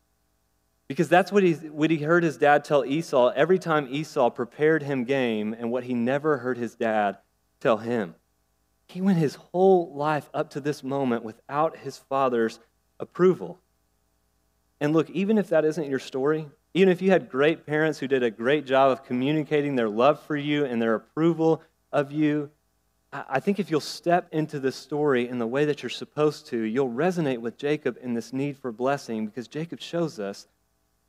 Because 0.88 1.09
that's 1.09 1.31
what 1.31 1.42
he, 1.42 1.53
what 1.53 1.90
he 1.90 1.98
heard 1.98 2.22
his 2.22 2.37
dad 2.37 2.64
tell 2.64 2.85
Esau 2.85 3.29
every 3.35 3.59
time 3.59 3.88
Esau 3.90 4.31
prepared 4.31 4.83
him 4.83 5.05
game, 5.05 5.55
and 5.59 5.70
what 5.70 5.85
he 5.85 5.94
never 5.94 6.38
heard 6.38 6.59
his 6.59 6.75
dad 6.75 7.18
tell 7.61 7.79
him. 7.79 8.14
He 8.93 9.01
went 9.01 9.17
his 9.17 9.37
whole 9.37 9.95
life 9.95 10.29
up 10.35 10.51
to 10.51 10.61
this 10.61 10.85
moment 10.85 11.25
without 11.25 11.79
his 11.79 11.97
father's 11.97 12.61
approval. 13.01 13.59
And 14.81 14.93
look, 14.93 15.09
even 15.09 15.39
if 15.39 15.49
that 15.49 15.65
isn't 15.65 15.89
your 15.89 15.99
story, 15.99 16.47
even 16.75 16.91
if 16.91 17.01
you 17.01 17.11
had 17.11 17.31
great 17.31 17.65
parents 17.65 17.99
who 17.99 18.07
did 18.07 18.23
a 18.23 18.31
great 18.31 18.67
job 18.67 18.91
of 18.91 19.03
communicating 19.03 19.77
their 19.77 19.89
love 19.89 20.21
for 20.21 20.37
you 20.37 20.67
and 20.67 20.81
their 20.81 20.95
approval 20.95 21.63
of 21.91 22.13
you, 22.13 22.51
I 23.15 23.41
think 23.41 23.59
if 23.59 23.71
you'll 23.71 23.81
step 23.81 24.29
into 24.31 24.61
this 24.61 24.77
story 24.77 25.27
in 25.27 25.39
the 25.39 25.47
way 25.47 25.65
that 25.65 25.83
you're 25.83 25.91
supposed 25.91 26.47
to, 26.49 26.59
you'll 26.59 26.91
resonate 26.91 27.39
with 27.39 27.57
Jacob 27.57 27.97
in 28.03 28.13
this 28.13 28.33
need 28.35 28.59
for 28.59 28.73
blessing 28.73 29.25
because 29.25 29.49
Jacob 29.49 29.81
shows 29.81 30.19
us 30.19 30.47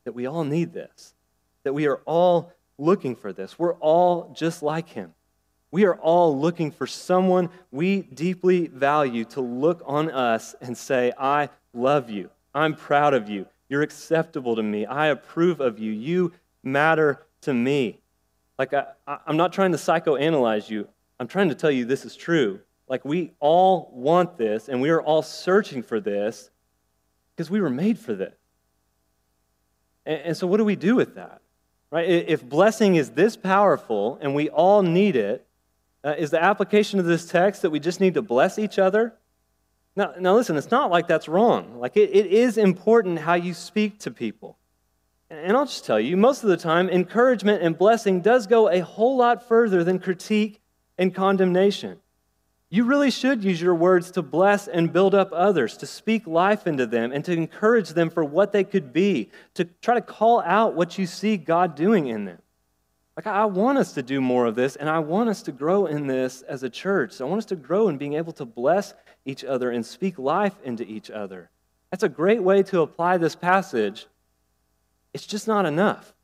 that 0.05 0.13
we 0.13 0.25
all 0.25 0.45
need 0.45 0.71
this, 0.71 1.15
that 1.63 1.73
we 1.73 1.87
are 1.87 2.01
all 2.05 2.53
looking 2.77 3.15
for 3.15 3.33
this. 3.33 3.59
We're 3.59 3.75
all 3.75 4.33
just 4.33 4.63
like 4.63 4.87
him. 4.87 5.13
We 5.73 5.85
are 5.85 5.95
all 5.95 6.39
looking 6.39 6.69
for 6.69 6.85
someone 6.85 7.49
we 7.71 8.03
deeply 8.03 8.67
value 8.67 9.25
to 9.25 9.41
look 9.41 9.81
on 9.87 10.11
us 10.11 10.53
and 10.61 10.77
say, 10.77 11.11
I 11.17 11.49
love 11.73 12.11
you. 12.11 12.29
I'm 12.53 12.75
proud 12.75 13.15
of 13.15 13.27
you. 13.27 13.47
You're 13.69 13.81
acceptable 13.81 14.55
to 14.55 14.61
me. 14.61 14.85
I 14.85 15.07
approve 15.07 15.61
of 15.61 15.79
you. 15.79 15.91
You 15.91 16.31
matter 16.61 17.25
to 17.41 17.55
me. 17.55 17.97
Like, 18.59 18.75
I, 18.75 18.85
I'm 19.25 19.35
not 19.35 19.51
trying 19.51 19.71
to 19.71 19.79
psychoanalyze 19.79 20.69
you, 20.69 20.87
I'm 21.19 21.27
trying 21.27 21.49
to 21.49 21.55
tell 21.55 21.71
you 21.71 21.85
this 21.85 22.05
is 22.05 22.15
true. 22.15 22.59
Like, 22.87 23.03
we 23.03 23.31
all 23.39 23.89
want 23.95 24.37
this, 24.37 24.69
and 24.69 24.79
we 24.79 24.91
are 24.91 25.01
all 25.01 25.23
searching 25.23 25.81
for 25.81 25.99
this 25.99 26.51
because 27.35 27.49
we 27.49 27.59
were 27.59 27.71
made 27.71 27.97
for 27.97 28.13
this. 28.13 28.35
And, 30.05 30.21
and 30.21 30.37
so, 30.37 30.45
what 30.45 30.57
do 30.57 30.65
we 30.65 30.75
do 30.75 30.95
with 30.95 31.15
that? 31.15 31.41
Right? 31.89 32.07
If 32.07 32.47
blessing 32.47 32.93
is 32.93 33.09
this 33.09 33.35
powerful 33.35 34.19
and 34.21 34.35
we 34.35 34.49
all 34.49 34.83
need 34.83 35.15
it, 35.15 35.47
uh, 36.03 36.15
is 36.17 36.31
the 36.31 36.43
application 36.43 36.99
of 36.99 37.05
this 37.05 37.25
text 37.25 37.61
that 37.61 37.69
we 37.69 37.79
just 37.79 37.99
need 37.99 38.13
to 38.15 38.21
bless 38.21 38.59
each 38.59 38.77
other? 38.77 39.13
Now, 39.95 40.13
now 40.19 40.35
listen, 40.35 40.57
it's 40.57 40.71
not 40.71 40.89
like 40.89 41.07
that's 41.07 41.27
wrong. 41.27 41.79
Like, 41.79 41.95
it, 41.97 42.09
it 42.11 42.25
is 42.27 42.57
important 42.57 43.19
how 43.19 43.35
you 43.35 43.53
speak 43.53 43.99
to 43.99 44.11
people. 44.11 44.57
And 45.29 45.57
I'll 45.57 45.65
just 45.65 45.85
tell 45.85 45.99
you, 45.99 46.17
most 46.17 46.43
of 46.43 46.49
the 46.49 46.57
time, 46.57 46.89
encouragement 46.89 47.63
and 47.63 47.77
blessing 47.77 48.21
does 48.21 48.45
go 48.45 48.69
a 48.69 48.81
whole 48.81 49.17
lot 49.17 49.47
further 49.47 49.83
than 49.83 49.99
critique 49.99 50.61
and 50.97 51.13
condemnation. 51.13 51.99
You 52.69 52.85
really 52.85 53.11
should 53.11 53.43
use 53.43 53.61
your 53.61 53.75
words 53.75 54.11
to 54.11 54.21
bless 54.21 54.67
and 54.67 54.91
build 54.91 55.13
up 55.13 55.29
others, 55.31 55.77
to 55.77 55.85
speak 55.85 56.25
life 56.25 56.65
into 56.65 56.85
them, 56.85 57.11
and 57.11 57.23
to 57.25 57.31
encourage 57.31 57.89
them 57.89 58.09
for 58.09 58.23
what 58.23 58.51
they 58.51 58.63
could 58.63 58.91
be, 58.91 59.29
to 59.53 59.65
try 59.81 59.95
to 59.95 60.01
call 60.01 60.41
out 60.41 60.75
what 60.75 60.97
you 60.97 61.05
see 61.05 61.37
God 61.37 61.75
doing 61.75 62.07
in 62.07 62.25
them. 62.25 62.39
Like, 63.15 63.27
I 63.27 63.45
want 63.45 63.77
us 63.77 63.93
to 63.93 64.01
do 64.01 64.19
more 64.21 64.47
of 64.47 64.55
this, 64.55 64.75
and 64.75 64.89
I 64.89 64.99
want 64.99 65.29
us 65.29 65.43
to 65.43 65.51
grow 65.51 65.85
in 65.85 66.07
this 66.07 66.41
as 66.41 66.63
a 66.63 66.69
church. 66.69 67.21
I 67.21 67.25
want 67.25 67.39
us 67.39 67.45
to 67.47 67.55
grow 67.55 67.87
in 67.87 67.97
being 67.97 68.13
able 68.13 68.33
to 68.33 68.45
bless 68.45 68.95
each 69.23 69.43
other 69.43 69.69
and 69.69 69.85
speak 69.85 70.17
life 70.17 70.55
into 70.63 70.83
each 70.83 71.11
other. 71.11 71.51
That's 71.91 72.03
a 72.03 72.09
great 72.09 72.41
way 72.41 72.63
to 72.63 72.81
apply 72.81 73.17
this 73.17 73.35
passage. 73.35 74.07
It's 75.13 75.27
just 75.27 75.47
not 75.47 75.67
enough. 75.67 76.15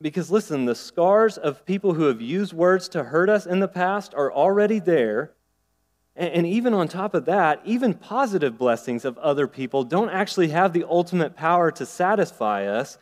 Because 0.00 0.30
listen, 0.30 0.64
the 0.64 0.74
scars 0.74 1.36
of 1.36 1.66
people 1.66 1.92
who 1.92 2.04
have 2.04 2.22
used 2.22 2.54
words 2.54 2.88
to 2.88 3.04
hurt 3.04 3.28
us 3.28 3.44
in 3.44 3.60
the 3.60 3.68
past 3.68 4.14
are 4.14 4.32
already 4.32 4.78
there. 4.78 5.32
And 6.16 6.46
even 6.46 6.74
on 6.74 6.88
top 6.88 7.14
of 7.14 7.26
that, 7.26 7.60
even 7.64 7.94
positive 7.94 8.58
blessings 8.58 9.04
of 9.04 9.16
other 9.18 9.46
people 9.46 9.84
don't 9.84 10.10
actually 10.10 10.48
have 10.48 10.72
the 10.72 10.84
ultimate 10.84 11.36
power 11.36 11.70
to 11.72 11.86
satisfy 11.86 12.66
us 12.66 12.98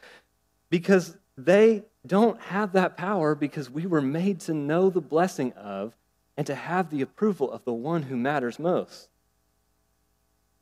because 0.68 1.16
they 1.36 1.84
don't 2.06 2.40
have 2.40 2.72
that 2.72 2.96
power 2.96 3.34
because 3.34 3.70
we 3.70 3.86
were 3.86 4.00
made 4.00 4.40
to 4.40 4.54
know 4.54 4.90
the 4.90 5.00
blessing 5.00 5.52
of 5.52 5.94
and 6.36 6.46
to 6.46 6.54
have 6.54 6.90
the 6.90 7.02
approval 7.02 7.50
of 7.50 7.64
the 7.64 7.72
one 7.72 8.04
who 8.04 8.16
matters 8.16 8.58
most. 8.58 9.08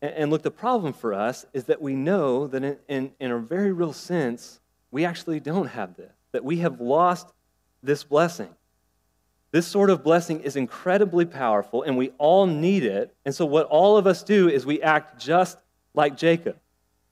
And 0.01 0.31
look, 0.31 0.43
the 0.43 0.51
problem 0.51 0.93
for 0.93 1.13
us 1.13 1.45
is 1.53 1.65
that 1.65 1.83
we 1.83 1.95
know 1.95 2.47
that 2.47 2.63
in, 2.63 2.77
in, 2.89 3.13
in 3.19 3.31
a 3.33 3.39
very 3.39 3.73
real 3.73 3.93
sense, 3.93 4.61
we 4.91 5.05
actually 5.05 5.41
don't 5.41 5.67
have 5.67 5.97
this, 5.97 6.13
that 6.33 6.45
we 6.45 6.59
have 6.59 6.81
lost 6.81 7.33
this 7.83 8.05
blessing. 8.05 8.49
This 9.51 9.67
sort 9.67 9.91
of 9.91 10.05
blessing 10.05 10.41
is 10.41 10.57
incredibly 10.57 11.25
powerful, 11.25 11.83
and 11.83 11.97
we 11.97 12.11
all 12.19 12.47
need 12.47 12.85
it. 12.85 13.15
And 13.25 13.35
so, 13.35 13.47
what 13.47 13.67
all 13.67 13.97
of 13.97 14.07
us 14.07 14.23
do 14.23 14.49
is 14.49 14.67
we 14.67 14.83
act 14.83 15.21
just 15.21 15.59
like 15.95 16.17
Jacob. 16.17 16.59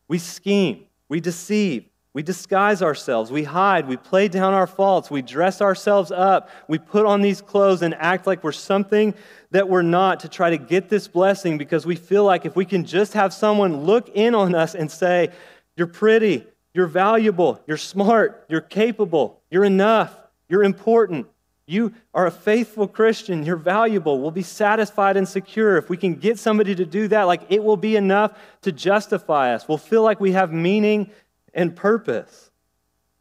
We 0.06 0.18
scheme, 0.18 0.84
we 1.08 1.20
deceive, 1.20 1.86
we 2.16 2.22
disguise 2.22 2.80
ourselves, 2.80 3.30
we 3.30 3.44
hide, 3.44 3.86
we 3.86 3.98
play 3.98 4.26
down 4.26 4.54
our 4.54 4.66
faults, 4.66 5.10
we 5.10 5.20
dress 5.20 5.60
ourselves 5.60 6.10
up, 6.10 6.48
we 6.66 6.78
put 6.78 7.04
on 7.04 7.20
these 7.20 7.42
clothes 7.42 7.82
and 7.82 7.94
act 7.96 8.26
like 8.26 8.42
we're 8.42 8.52
something 8.52 9.12
that 9.50 9.68
we're 9.68 9.82
not 9.82 10.20
to 10.20 10.28
try 10.30 10.48
to 10.48 10.56
get 10.56 10.88
this 10.88 11.08
blessing 11.08 11.58
because 11.58 11.84
we 11.84 11.94
feel 11.94 12.24
like 12.24 12.46
if 12.46 12.56
we 12.56 12.64
can 12.64 12.86
just 12.86 13.12
have 13.12 13.34
someone 13.34 13.82
look 13.82 14.08
in 14.14 14.34
on 14.34 14.54
us 14.54 14.74
and 14.74 14.90
say, 14.90 15.28
You're 15.76 15.88
pretty, 15.88 16.46
you're 16.72 16.86
valuable, 16.86 17.60
you're 17.66 17.76
smart, 17.76 18.46
you're 18.48 18.62
capable, 18.62 19.42
you're 19.50 19.66
enough, 19.66 20.18
you're 20.48 20.64
important, 20.64 21.26
you 21.66 21.92
are 22.14 22.26
a 22.26 22.30
faithful 22.30 22.86
Christian. 22.86 23.44
You're 23.44 23.56
valuable. 23.56 24.20
We'll 24.20 24.30
be 24.30 24.44
satisfied 24.44 25.16
and 25.16 25.28
secure. 25.28 25.76
If 25.76 25.90
we 25.90 25.96
can 25.96 26.14
get 26.14 26.38
somebody 26.38 26.76
to 26.76 26.86
do 26.86 27.08
that, 27.08 27.24
like 27.24 27.42
it 27.48 27.62
will 27.62 27.76
be 27.76 27.96
enough 27.96 28.38
to 28.62 28.70
justify 28.70 29.52
us. 29.52 29.66
We'll 29.66 29.76
feel 29.76 30.02
like 30.02 30.20
we 30.20 30.30
have 30.30 30.52
meaning 30.52 31.10
and 31.56 31.74
purpose. 31.74 32.52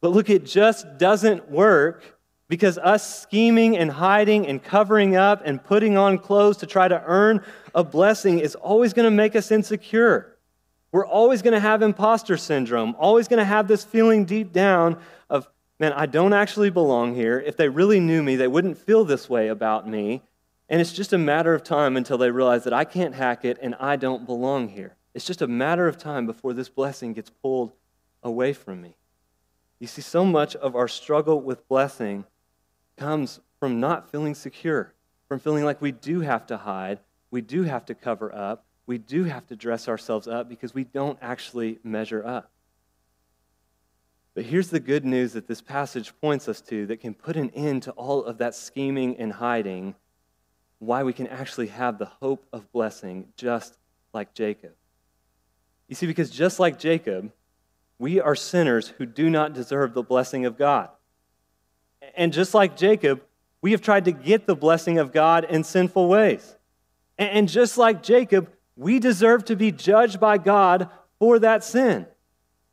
But 0.00 0.12
look, 0.12 0.30
it 0.30 0.46
just 0.46 0.98
doesn't 0.98 1.50
work 1.50 2.04
because 2.48 2.78
us 2.78 3.22
scheming 3.22 3.76
and 3.76 3.90
hiding 3.90 4.46
and 4.46 4.62
covering 4.62 5.16
up 5.16 5.42
and 5.44 5.62
putting 5.62 5.96
on 5.96 6.18
clothes 6.18 6.58
to 6.58 6.66
try 6.66 6.86
to 6.86 7.02
earn 7.04 7.42
a 7.74 7.82
blessing 7.82 8.38
is 8.38 8.54
always 8.54 8.92
going 8.92 9.04
to 9.04 9.10
make 9.10 9.34
us 9.34 9.50
insecure. 9.50 10.36
We're 10.92 11.06
always 11.06 11.42
going 11.42 11.54
to 11.54 11.60
have 11.60 11.82
imposter 11.82 12.36
syndrome, 12.36 12.94
always 12.98 13.26
going 13.26 13.38
to 13.38 13.44
have 13.44 13.66
this 13.66 13.82
feeling 13.82 14.24
deep 14.24 14.52
down 14.52 14.98
of, 15.28 15.48
man, 15.80 15.92
I 15.92 16.06
don't 16.06 16.32
actually 16.32 16.70
belong 16.70 17.14
here. 17.14 17.40
If 17.40 17.56
they 17.56 17.68
really 17.68 17.98
knew 17.98 18.22
me, 18.22 18.36
they 18.36 18.46
wouldn't 18.46 18.78
feel 18.78 19.04
this 19.04 19.28
way 19.28 19.48
about 19.48 19.88
me. 19.88 20.22
And 20.68 20.80
it's 20.80 20.92
just 20.92 21.12
a 21.12 21.18
matter 21.18 21.52
of 21.54 21.64
time 21.64 21.96
until 21.96 22.18
they 22.18 22.30
realize 22.30 22.64
that 22.64 22.72
I 22.72 22.84
can't 22.84 23.14
hack 23.14 23.44
it 23.44 23.58
and 23.60 23.74
I 23.76 23.96
don't 23.96 24.24
belong 24.26 24.68
here. 24.68 24.96
It's 25.14 25.24
just 25.24 25.42
a 25.42 25.46
matter 25.46 25.88
of 25.88 25.96
time 25.96 26.26
before 26.26 26.52
this 26.52 26.68
blessing 26.68 27.12
gets 27.12 27.30
pulled 27.30 27.72
away 28.26 28.52
from 28.52 28.82
me. 28.82 28.96
You 29.78 29.86
see, 29.86 30.02
so 30.02 30.24
much 30.24 30.56
of 30.56 30.74
our 30.74 30.88
struggle 30.88 31.40
with 31.40 31.68
blessing 31.68 32.24
comes 32.96 33.40
from 33.60 33.80
not 33.80 34.10
feeling 34.10 34.34
secure, 34.34 34.94
from 35.28 35.38
feeling 35.38 35.64
like 35.64 35.80
we 35.80 35.92
do 35.92 36.20
have 36.20 36.46
to 36.48 36.56
hide, 36.56 37.00
we 37.30 37.40
do 37.40 37.62
have 37.62 37.84
to 37.86 37.94
cover 37.94 38.34
up, 38.34 38.66
we 38.86 38.98
do 38.98 39.24
have 39.24 39.46
to 39.46 39.56
dress 39.56 39.88
ourselves 39.88 40.26
up 40.26 40.48
because 40.48 40.74
we 40.74 40.84
don't 40.84 41.18
actually 41.22 41.78
measure 41.82 42.26
up. 42.26 42.50
But 44.34 44.44
here's 44.44 44.68
the 44.68 44.80
good 44.80 45.04
news 45.04 45.32
that 45.32 45.46
this 45.46 45.62
passage 45.62 46.12
points 46.20 46.48
us 46.48 46.60
to 46.62 46.86
that 46.86 47.00
can 47.00 47.14
put 47.14 47.36
an 47.36 47.50
end 47.50 47.84
to 47.84 47.92
all 47.92 48.24
of 48.24 48.38
that 48.38 48.54
scheming 48.54 49.16
and 49.16 49.32
hiding, 49.32 49.94
why 50.78 51.04
we 51.04 51.12
can 51.12 51.26
actually 51.26 51.68
have 51.68 51.98
the 51.98 52.06
hope 52.06 52.44
of 52.52 52.70
blessing 52.72 53.28
just 53.36 53.78
like 54.12 54.34
Jacob. 54.34 54.72
You 55.88 55.94
see, 55.94 56.06
because 56.06 56.30
just 56.30 56.58
like 56.58 56.78
Jacob, 56.78 57.32
we 57.98 58.20
are 58.20 58.34
sinners 58.34 58.88
who 58.98 59.06
do 59.06 59.30
not 59.30 59.52
deserve 59.52 59.94
the 59.94 60.02
blessing 60.02 60.44
of 60.44 60.58
God. 60.58 60.90
And 62.16 62.32
just 62.32 62.54
like 62.54 62.76
Jacob, 62.76 63.22
we 63.62 63.72
have 63.72 63.80
tried 63.80 64.04
to 64.04 64.12
get 64.12 64.46
the 64.46 64.54
blessing 64.54 64.98
of 64.98 65.12
God 65.12 65.44
in 65.44 65.64
sinful 65.64 66.08
ways. 66.08 66.56
And 67.18 67.48
just 67.48 67.78
like 67.78 68.02
Jacob, 68.02 68.50
we 68.76 68.98
deserve 68.98 69.46
to 69.46 69.56
be 69.56 69.72
judged 69.72 70.20
by 70.20 70.38
God 70.38 70.90
for 71.18 71.38
that 71.38 71.64
sin. 71.64 72.06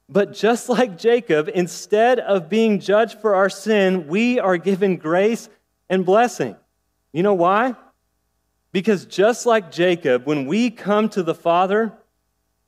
But 0.10 0.34
just 0.34 0.68
like 0.68 0.98
Jacob, 0.98 1.50
instead 1.54 2.20
of 2.20 2.50
being 2.50 2.80
judged 2.80 3.20
for 3.22 3.36
our 3.36 3.50
sin, 3.50 4.08
we 4.08 4.40
are 4.40 4.58
given 4.58 4.98
grace 4.98 5.50
and 5.90 6.06
blessing. 6.06 6.58
You 7.14 7.24
know 7.24 7.34
why? 7.34 7.76
Because 8.74 9.06
just 9.06 9.46
like 9.46 9.72
Jacob, 9.72 10.26
when 10.26 10.46
we 10.46 10.70
come 10.70 11.08
to 11.10 11.24
the 11.24 11.36
Father, 11.36 11.94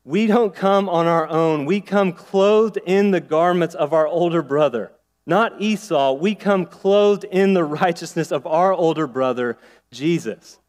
we 0.05 0.27
don't 0.27 0.53
come 0.53 0.87
on 0.87 1.07
our 1.07 1.27
own. 1.27 1.65
We 1.65 1.81
come 1.81 2.13
clothed 2.13 2.77
in 2.85 3.09
the 3.09 3.19
garments 3.19 3.73
of 3.73 3.91
our 3.91 4.07
older 4.07 4.43
brother. 4.43 4.91
Not 5.25 5.59
Esau. 5.59 6.13
We 6.13 6.35
come 6.35 6.67
clothed 6.67 7.23
in 7.23 7.55
the 7.55 7.63
righteousness 7.63 8.31
of 8.31 8.45
our 8.45 8.71
older 8.71 9.07
brother, 9.07 9.57
Jesus. 9.91 10.59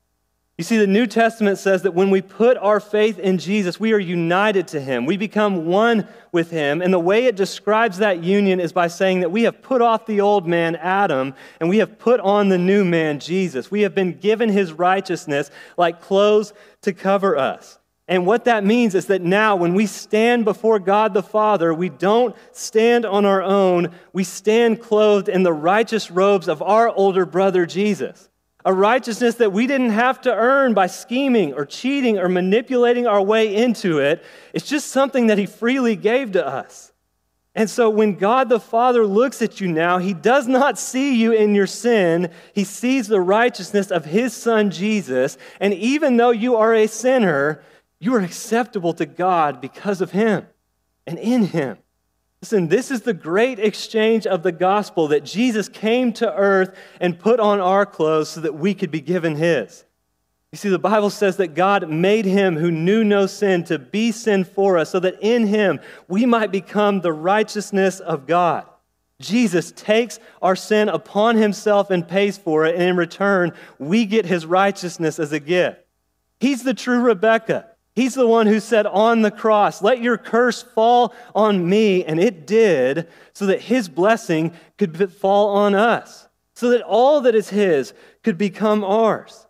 You 0.57 0.64
see, 0.64 0.79
the 0.79 0.87
New 0.87 1.07
Testament 1.07 1.59
says 1.59 1.83
that 1.83 1.92
when 1.92 2.09
we 2.09 2.22
put 2.22 2.57
our 2.57 2.81
faith 2.81 3.18
in 3.18 3.37
Jesus, 3.37 3.79
we 3.79 3.92
are 3.92 3.99
united 3.99 4.68
to 4.68 4.81
him. 4.81 5.05
We 5.05 5.18
become 5.18 5.66
one 5.66 6.09
with 6.33 6.51
him. 6.51 6.81
And 6.81 6.94
the 6.94 6.99
way 6.99 7.27
it 7.27 7.37
describes 7.37 7.99
that 7.99 8.25
union 8.25 8.59
is 8.59 8.72
by 8.72 8.88
saying 8.88 9.20
that 9.20 9.31
we 9.31 9.42
have 9.42 9.61
put 9.61 9.83
off 9.83 10.07
the 10.07 10.22
old 10.22 10.46
man, 10.46 10.77
Adam, 10.77 11.35
and 11.61 11.68
we 11.68 11.77
have 11.77 11.99
put 11.99 12.20
on 12.20 12.49
the 12.49 12.57
new 12.57 12.87
man, 12.87 13.20
Jesus. 13.20 13.70
We 13.70 13.83
have 13.83 13.94
been 13.94 14.14
given 14.14 14.49
his 14.49 14.72
righteousness 14.72 15.51
like 15.77 16.01
clothes 16.01 16.55
to 16.81 16.94
cover 16.94 17.37
us. 17.37 17.79
And 18.09 18.25
what 18.25 18.45
that 18.45 18.64
means 18.64 18.95
is 18.95 19.07
that 19.07 19.23
now, 19.23 19.57
when 19.57 19.75
we 19.75 19.87
stand 19.87 20.45
before 20.45 20.79
God 20.79 21.12
the 21.12 21.23
Father, 21.23 21.75
we 21.75 21.88
don't 21.88 22.37
stand 22.52 23.04
on 23.04 23.25
our 23.25 23.42
own. 23.42 23.90
We 24.13 24.23
stand 24.23 24.81
clothed 24.81 25.29
in 25.29 25.42
the 25.42 25.52
righteous 25.52 26.11
robes 26.11 26.46
of 26.46 26.63
our 26.63 26.88
older 26.88 27.27
brother, 27.27 27.67
Jesus 27.67 28.29
a 28.67 28.75
righteousness 28.75 29.37
that 29.37 29.52
we 29.52 29.69
didn't 29.69 29.90
have 29.90 30.21
to 30.21 30.35
earn 30.35 30.75
by 30.75 30.88
scheming 30.88 31.54
or 31.54 31.65
cheating 31.65 32.19
or 32.19 32.29
manipulating 32.29 33.07
our 33.07 33.23
way 33.23 33.54
into 33.54 34.00
it. 34.00 34.25
It's 34.52 34.69
just 34.69 34.88
something 34.88 35.29
that 35.29 35.38
He 35.38 35.46
freely 35.46 35.94
gave 35.94 36.33
to 36.33 36.44
us. 36.44 36.92
And 37.54 37.71
so 37.71 37.88
when 37.88 38.17
God 38.17 38.48
the 38.48 38.59
Father 38.59 39.07
looks 39.07 39.40
at 39.40 39.61
you 39.61 39.69
now, 39.69 39.98
He 39.98 40.13
does 40.13 40.48
not 40.48 40.81
see 40.81 41.15
you 41.15 41.31
in 41.31 41.54
your 41.54 41.69
sin. 41.69 42.33
He 42.54 42.65
sees 42.65 43.07
the 43.07 43.21
righteousness 43.21 43.92
of 43.92 44.04
His 44.04 44.35
Son 44.35 44.73
Jesus. 44.73 45.38
And 45.61 45.73
even 45.73 46.17
though 46.17 46.33
you 46.33 46.57
are 46.57 46.75
a 46.75 46.88
sinner, 46.88 47.63
you 47.99 48.15
are 48.15 48.21
acceptable 48.21 48.92
to 48.94 49.07
God 49.07 49.61
because 49.61 50.01
of 50.01 50.13
Him 50.13 50.47
and 51.07 51.19
in 51.19 51.44
Him. 51.44 51.79
Listen, 52.42 52.69
this 52.69 52.90
is 52.90 53.01
the 53.01 53.15
great 53.15 53.59
exchange 53.59 54.27
of 54.27 54.42
the 54.42 54.53
gospel 54.53 55.09
that 55.09 55.25
Jesus 55.25 55.69
came 55.69 56.13
to 56.15 56.33
earth 56.33 56.77
and 57.01 57.19
put 57.19 57.40
on 57.40 57.61
our 57.61 57.87
clothes 57.87 58.29
so 58.29 58.40
that 58.42 58.55
we 58.55 58.75
could 58.75 58.90
be 58.90 59.01
given 59.01 59.37
his. 59.37 59.85
You 60.53 60.59
see, 60.59 60.69
the 60.69 60.79
Bible 60.79 61.11
says 61.11 61.38
that 61.38 61.55
God 61.55 61.90
made 61.90 62.25
him 62.25 62.57
who 62.57 62.71
knew 62.71 63.03
no 63.03 63.27
sin 63.27 63.65
to 63.65 63.79
be 63.79 64.13
sin 64.13 64.44
for 64.44 64.79
us 64.79 64.90
so 64.90 65.01
that 65.01 65.19
in 65.21 65.47
him 65.47 65.81
we 66.09 66.25
might 66.25 66.53
become 66.53 67.01
the 67.01 67.13
righteousness 67.13 68.01
of 68.01 68.27
God. 68.27 68.67
Jesus 69.19 69.73
takes 69.73 70.21
our 70.42 70.55
sin 70.55 70.88
upon 70.88 71.37
himself 71.37 71.90
and 71.90 72.07
pays 72.07 72.37
for 72.37 72.67
it, 72.67 72.75
and 72.75 72.85
in 72.85 72.97
return, 72.97 73.53
we 73.79 74.05
get 74.05 74.27
his 74.27 74.44
righteousness 74.44 75.19
as 75.19 75.33
a 75.33 75.40
gift. 75.40 75.81
He's 76.38 76.63
the 76.63 76.75
true 76.75 77.01
Rebecca. 77.01 77.71
He's 77.97 78.13
the 78.13 78.27
one 78.27 78.47
who 78.47 78.61
said 78.61 78.85
on 78.85 79.23
the 79.23 79.31
cross, 79.31 79.81
Let 79.81 80.03
your 80.03 80.19
curse 80.19 80.63
fall 80.63 81.15
on 81.35 81.67
me. 81.67 82.05
And 82.05 82.21
it 82.21 82.47
did, 82.47 83.09
so 83.33 83.47
that 83.47 83.63
his 83.63 83.88
blessing 83.88 84.53
could 84.77 85.11
fall 85.11 85.57
on 85.57 85.75
us, 85.75 86.29
so 86.55 86.69
that 86.71 86.83
all 86.83 87.23
that 87.23 87.35
is 87.35 87.49
his 87.49 87.94
could 88.23 88.37
become 88.37 88.85
ours. 88.85 89.47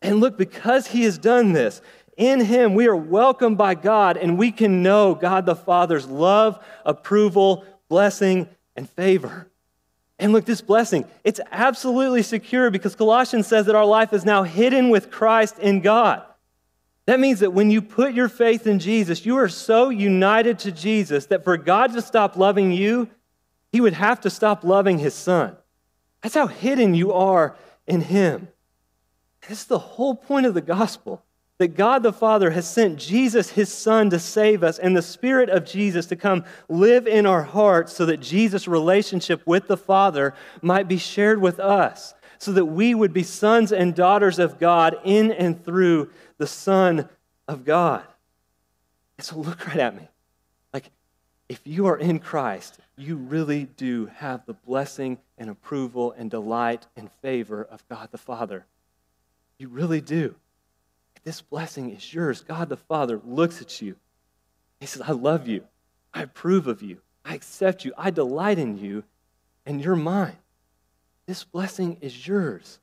And 0.00 0.18
look, 0.18 0.38
because 0.38 0.86
he 0.86 1.02
has 1.04 1.18
done 1.18 1.52
this, 1.52 1.82
in 2.16 2.40
him 2.40 2.74
we 2.74 2.86
are 2.86 2.96
welcomed 2.96 3.58
by 3.58 3.74
God, 3.74 4.16
and 4.16 4.38
we 4.38 4.50
can 4.50 4.82
know 4.82 5.14
God 5.14 5.44
the 5.44 5.54
Father's 5.54 6.06
love, 6.06 6.64
approval, 6.86 7.66
blessing, 7.90 8.48
and 8.76 8.88
favor. 8.88 9.50
And 10.18 10.32
look, 10.32 10.46
this 10.46 10.62
blessing, 10.62 11.04
it's 11.22 11.40
absolutely 11.52 12.22
secure 12.22 12.70
because 12.70 12.96
Colossians 12.96 13.46
says 13.46 13.66
that 13.66 13.74
our 13.74 13.84
life 13.84 14.14
is 14.14 14.24
now 14.24 14.42
hidden 14.42 14.88
with 14.88 15.10
Christ 15.10 15.58
in 15.58 15.82
God. 15.82 16.22
That 17.06 17.20
means 17.20 17.40
that 17.40 17.52
when 17.52 17.70
you 17.70 17.82
put 17.82 18.14
your 18.14 18.28
faith 18.28 18.66
in 18.66 18.78
Jesus, 18.78 19.26
you 19.26 19.36
are 19.36 19.48
so 19.48 19.90
united 19.90 20.58
to 20.60 20.72
Jesus 20.72 21.26
that 21.26 21.44
for 21.44 21.56
God 21.56 21.92
to 21.92 22.02
stop 22.02 22.36
loving 22.36 22.72
you, 22.72 23.08
he 23.72 23.80
would 23.80 23.92
have 23.92 24.20
to 24.22 24.30
stop 24.30 24.64
loving 24.64 24.98
his 24.98 25.14
son. 25.14 25.56
That's 26.22 26.34
how 26.34 26.46
hidden 26.46 26.94
you 26.94 27.12
are 27.12 27.56
in 27.86 28.00
him. 28.00 28.48
This 29.48 29.60
is 29.60 29.66
the 29.66 29.78
whole 29.78 30.14
point 30.14 30.46
of 30.46 30.54
the 30.54 30.62
gospel 30.62 31.22
that 31.58 31.76
God 31.76 32.02
the 32.02 32.12
Father 32.12 32.50
has 32.50 32.68
sent 32.68 32.98
Jesus, 32.98 33.50
his 33.50 33.72
Son, 33.72 34.10
to 34.10 34.18
save 34.18 34.64
us, 34.64 34.78
and 34.78 34.96
the 34.96 35.02
Spirit 35.02 35.48
of 35.48 35.64
Jesus 35.64 36.06
to 36.06 36.16
come 36.16 36.44
live 36.68 37.06
in 37.06 37.26
our 37.26 37.42
hearts 37.42 37.92
so 37.92 38.06
that 38.06 38.20
Jesus' 38.20 38.66
relationship 38.66 39.40
with 39.46 39.68
the 39.68 39.76
Father 39.76 40.34
might 40.62 40.88
be 40.88 40.98
shared 40.98 41.40
with 41.40 41.60
us, 41.60 42.14
so 42.38 42.52
that 42.52 42.64
we 42.64 42.94
would 42.94 43.12
be 43.12 43.22
sons 43.22 43.70
and 43.70 43.94
daughters 43.94 44.40
of 44.40 44.58
God 44.58 44.96
in 45.04 45.30
and 45.30 45.64
through 45.64 46.10
the 46.38 46.46
Son 46.46 47.08
of 47.48 47.64
God. 47.64 48.04
And 49.18 49.24
so 49.24 49.36
look 49.36 49.66
right 49.66 49.78
at 49.78 49.96
me. 49.96 50.08
Like, 50.72 50.90
if 51.48 51.60
you 51.64 51.86
are 51.86 51.96
in 51.96 52.18
Christ, 52.18 52.78
you 52.96 53.16
really 53.16 53.64
do 53.76 54.06
have 54.16 54.44
the 54.46 54.54
blessing 54.54 55.18
and 55.38 55.50
approval 55.50 56.12
and 56.12 56.30
delight 56.30 56.86
and 56.96 57.10
favor 57.22 57.62
of 57.62 57.86
God 57.88 58.08
the 58.10 58.18
Father. 58.18 58.66
You 59.58 59.68
really 59.68 60.00
do. 60.00 60.34
This 61.22 61.40
blessing 61.40 61.90
is 61.90 62.12
yours. 62.12 62.42
God 62.42 62.68
the 62.68 62.76
Father 62.76 63.20
looks 63.24 63.62
at 63.62 63.80
you. 63.80 63.96
He 64.80 64.86
says, 64.86 65.02
I 65.02 65.12
love 65.12 65.48
you. 65.48 65.64
I 66.12 66.22
approve 66.22 66.66
of 66.66 66.82
you. 66.82 66.98
I 67.24 67.34
accept 67.34 67.84
you. 67.84 67.92
I 67.96 68.10
delight 68.10 68.58
in 68.58 68.76
you, 68.76 69.04
and 69.64 69.80
you're 69.80 69.96
mine. 69.96 70.36
This 71.26 71.42
blessing 71.42 71.96
is 72.02 72.26
yours. 72.26 72.78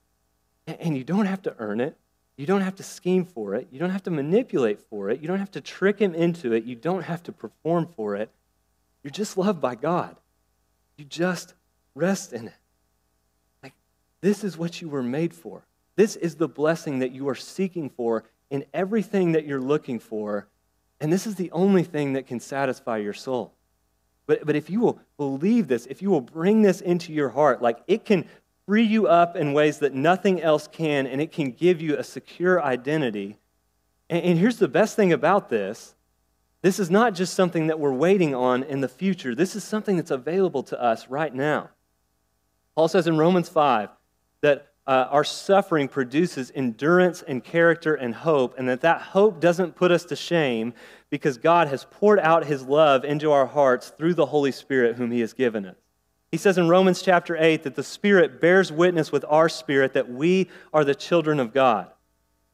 And 0.66 0.98
you 0.98 1.04
don't 1.04 1.28
have 1.28 1.44
to 1.44 1.56
earn 1.60 1.80
it. 1.80 1.98
You 2.42 2.48
don't 2.48 2.62
have 2.62 2.78
to 2.78 2.84
scheme 2.84 3.26
for 3.26 3.54
it. 3.54 3.68
You 3.70 3.78
don't 3.78 3.92
have 3.92 4.02
to 4.02 4.10
manipulate 4.10 4.82
for 4.82 5.12
it. 5.12 5.22
You 5.22 5.28
don't 5.28 5.38
have 5.38 5.52
to 5.52 5.62
trick 5.62 6.00
him 6.00 6.16
into 6.16 6.54
it. 6.54 6.64
You 6.64 6.74
don't 6.74 7.04
have 7.04 7.22
to 7.24 7.32
perform 7.32 7.90
for 7.96 8.16
it. 8.16 8.32
You're 9.04 9.12
just 9.12 9.38
loved 9.38 9.62
by 9.62 9.76
God. 9.76 10.16
You 10.98 11.06
just 11.06 11.54
rest 11.94 12.34
in 12.34 12.48
it. 12.48 12.56
Like, 13.62 13.74
this 14.22 14.44
is 14.44 14.58
what 14.58 14.82
you 14.82 14.90
were 14.90 15.04
made 15.04 15.36
for. 15.36 15.68
This 15.98 16.16
is 16.16 16.34
the 16.34 16.48
blessing 16.48 16.98
that 16.98 17.12
you 17.12 17.30
are 17.30 17.36
seeking 17.36 17.92
for 17.92 18.24
in 18.50 18.66
everything 18.74 19.34
that 19.34 19.46
you're 19.46 19.62
looking 19.62 20.00
for. 20.00 20.48
And 21.00 21.14
this 21.14 21.28
is 21.28 21.36
the 21.36 21.52
only 21.52 21.84
thing 21.84 22.14
that 22.14 22.26
can 22.26 22.40
satisfy 22.40 22.98
your 22.98 23.14
soul. 23.14 23.54
But, 24.26 24.48
but 24.48 24.56
if 24.56 24.68
you 24.68 24.80
will 24.80 25.00
believe 25.18 25.68
this, 25.68 25.86
if 25.86 26.02
you 26.02 26.10
will 26.10 26.22
bring 26.22 26.64
this 26.64 26.82
into 26.82 27.14
your 27.14 27.30
heart, 27.30 27.62
like 27.62 27.84
it 27.86 28.04
can 28.04 28.26
free 28.72 28.84
you 28.84 29.06
up 29.06 29.36
in 29.36 29.52
ways 29.52 29.80
that 29.80 29.94
nothing 29.94 30.42
else 30.42 30.66
can, 30.66 31.06
and 31.06 31.20
it 31.20 31.30
can 31.30 31.52
give 31.52 31.82
you 31.82 31.98
a 31.98 32.04
secure 32.06 32.64
identity. 32.64 33.38
And, 34.10 34.24
and 34.24 34.40
here's 34.40 34.60
the 34.60 34.70
best 34.70 34.96
thing 34.96 35.12
about 35.12 35.50
this 35.50 35.94
this 36.62 36.80
is 36.80 36.90
not 36.90 37.14
just 37.14 37.34
something 37.34 37.68
that 37.68 37.82
we're 37.82 37.92
waiting 37.92 38.34
on 38.34 38.64
in 38.64 38.80
the 38.80 38.88
future, 38.88 39.36
this 39.36 39.58
is 39.58 39.66
something 39.66 39.98
that's 39.98 40.10
available 40.10 40.64
to 40.64 40.82
us 40.82 41.10
right 41.10 41.36
now. 41.36 41.70
Paul 42.74 42.88
says 42.88 43.08
in 43.08 43.18
Romans 43.18 43.50
5 43.50 43.90
that 44.40 44.70
uh, 44.88 45.08
our 45.10 45.26
suffering 45.26 45.90
produces 45.90 46.50
endurance 46.56 47.22
and 47.24 47.44
character 47.44 47.96
and 47.96 48.16
hope, 48.16 48.58
and 48.58 48.70
that 48.70 48.80
that 48.80 49.02
hope 49.02 49.42
doesn't 49.42 49.76
put 49.76 49.92
us 49.92 50.06
to 50.06 50.16
shame 50.16 50.74
because 51.10 51.38
God 51.38 51.68
has 51.68 51.86
poured 51.92 52.22
out 52.22 52.46
his 52.46 52.64
love 52.64 53.04
into 53.04 53.34
our 53.34 53.48
hearts 53.48 53.90
through 53.90 54.14
the 54.14 54.28
Holy 54.28 54.54
Spirit, 54.54 54.96
whom 54.96 55.12
he 55.12 55.20
has 55.20 55.34
given 55.34 55.66
us. 55.66 55.76
He 56.32 56.38
says 56.38 56.58
in 56.58 56.70
Romans 56.70 57.02
chapter 57.02 57.36
8 57.38 57.64
that 57.64 57.76
the 57.76 57.84
Spirit 57.84 58.40
bears 58.40 58.72
witness 58.72 59.12
with 59.12 59.26
our 59.28 59.50
spirit 59.50 59.94
that 59.94 60.10
we 60.10 60.50
are 60.74 60.86
the 60.86 60.96
children 60.96 61.42
of 61.42 61.54
God. 61.54 61.92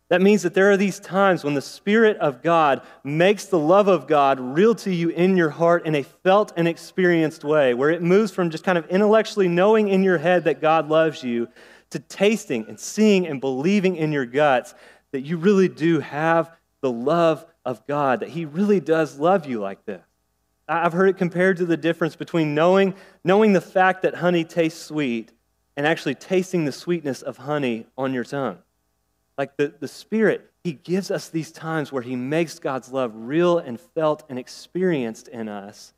That 0.10 0.22
means 0.22 0.42
that 0.44 0.54
there 0.54 0.72
are 0.72 0.78
these 0.78 1.00
times 1.00 1.44
when 1.44 1.54
the 1.54 1.62
Spirit 1.62 2.18
of 2.18 2.42
God 2.42 2.82
makes 3.04 3.46
the 3.46 3.60
love 3.60 3.88
of 3.88 4.08
God 4.08 4.40
real 4.40 4.74
to 4.76 4.94
you 4.94 5.10
in 5.10 5.38
your 5.38 5.50
heart 5.50 5.86
in 5.86 5.96
a 5.96 6.04
felt 6.04 6.54
and 6.56 6.68
experienced 6.68 7.44
way, 7.44 7.74
where 7.74 7.92
it 7.92 8.02
moves 8.02 8.32
from 8.32 8.50
just 8.50 8.64
kind 8.64 8.78
of 8.78 8.88
intellectually 8.88 9.50
knowing 9.50 9.90
in 9.90 10.04
your 10.04 10.18
head 10.18 10.46
that 10.46 10.62
God 10.62 10.88
loves 10.88 11.24
you 11.24 11.50
to 11.90 12.00
tasting 12.00 12.66
and 12.68 12.80
seeing 12.80 13.28
and 13.28 13.42
believing 13.42 13.96
in 13.96 14.12
your 14.12 14.26
guts 14.26 14.74
that 15.12 15.22
you 15.22 15.38
really 15.38 15.68
do 15.68 16.00
have 16.00 16.52
the 16.82 16.92
love 16.92 17.46
of 17.66 17.86
God, 17.86 18.22
that 18.22 18.30
He 18.30 18.46
really 18.46 18.80
does 18.80 19.20
love 19.20 19.46
you 19.46 19.60
like 19.60 19.86
this. 19.86 20.07
I've 20.68 20.94
heard 20.94 21.10
it 21.10 21.18
compared 21.18 21.58
to 21.58 21.66
the 21.66 21.78
difference 21.78 22.16
between 22.16 22.54
knowing, 22.54 22.94
knowing 23.24 23.54
the 23.54 23.62
fact 23.62 24.02
that 24.02 24.16
honey 24.16 24.44
tastes 24.44 24.82
sweet 24.82 25.32
and 25.78 25.88
actually 25.88 26.16
tasting 26.16 26.66
the 26.66 26.72
sweetness 26.72 27.22
of 27.22 27.38
honey 27.38 27.86
on 27.98 28.14
your 28.14 28.26
tongue. 28.26 28.58
Like 29.38 29.56
the, 29.56 29.74
the 29.80 29.88
Spirit, 29.88 30.52
He 30.64 30.74
gives 30.74 31.12
us 31.12 31.30
these 31.30 31.52
times 31.52 31.92
where 31.92 32.02
He 32.02 32.16
makes 32.16 32.60
God's 32.60 32.92
love 32.92 33.12
real 33.16 33.60
and 33.60 33.80
felt 33.80 34.24
and 34.28 34.38
experienced 34.38 35.28
in 35.28 35.48
us. 35.48 35.94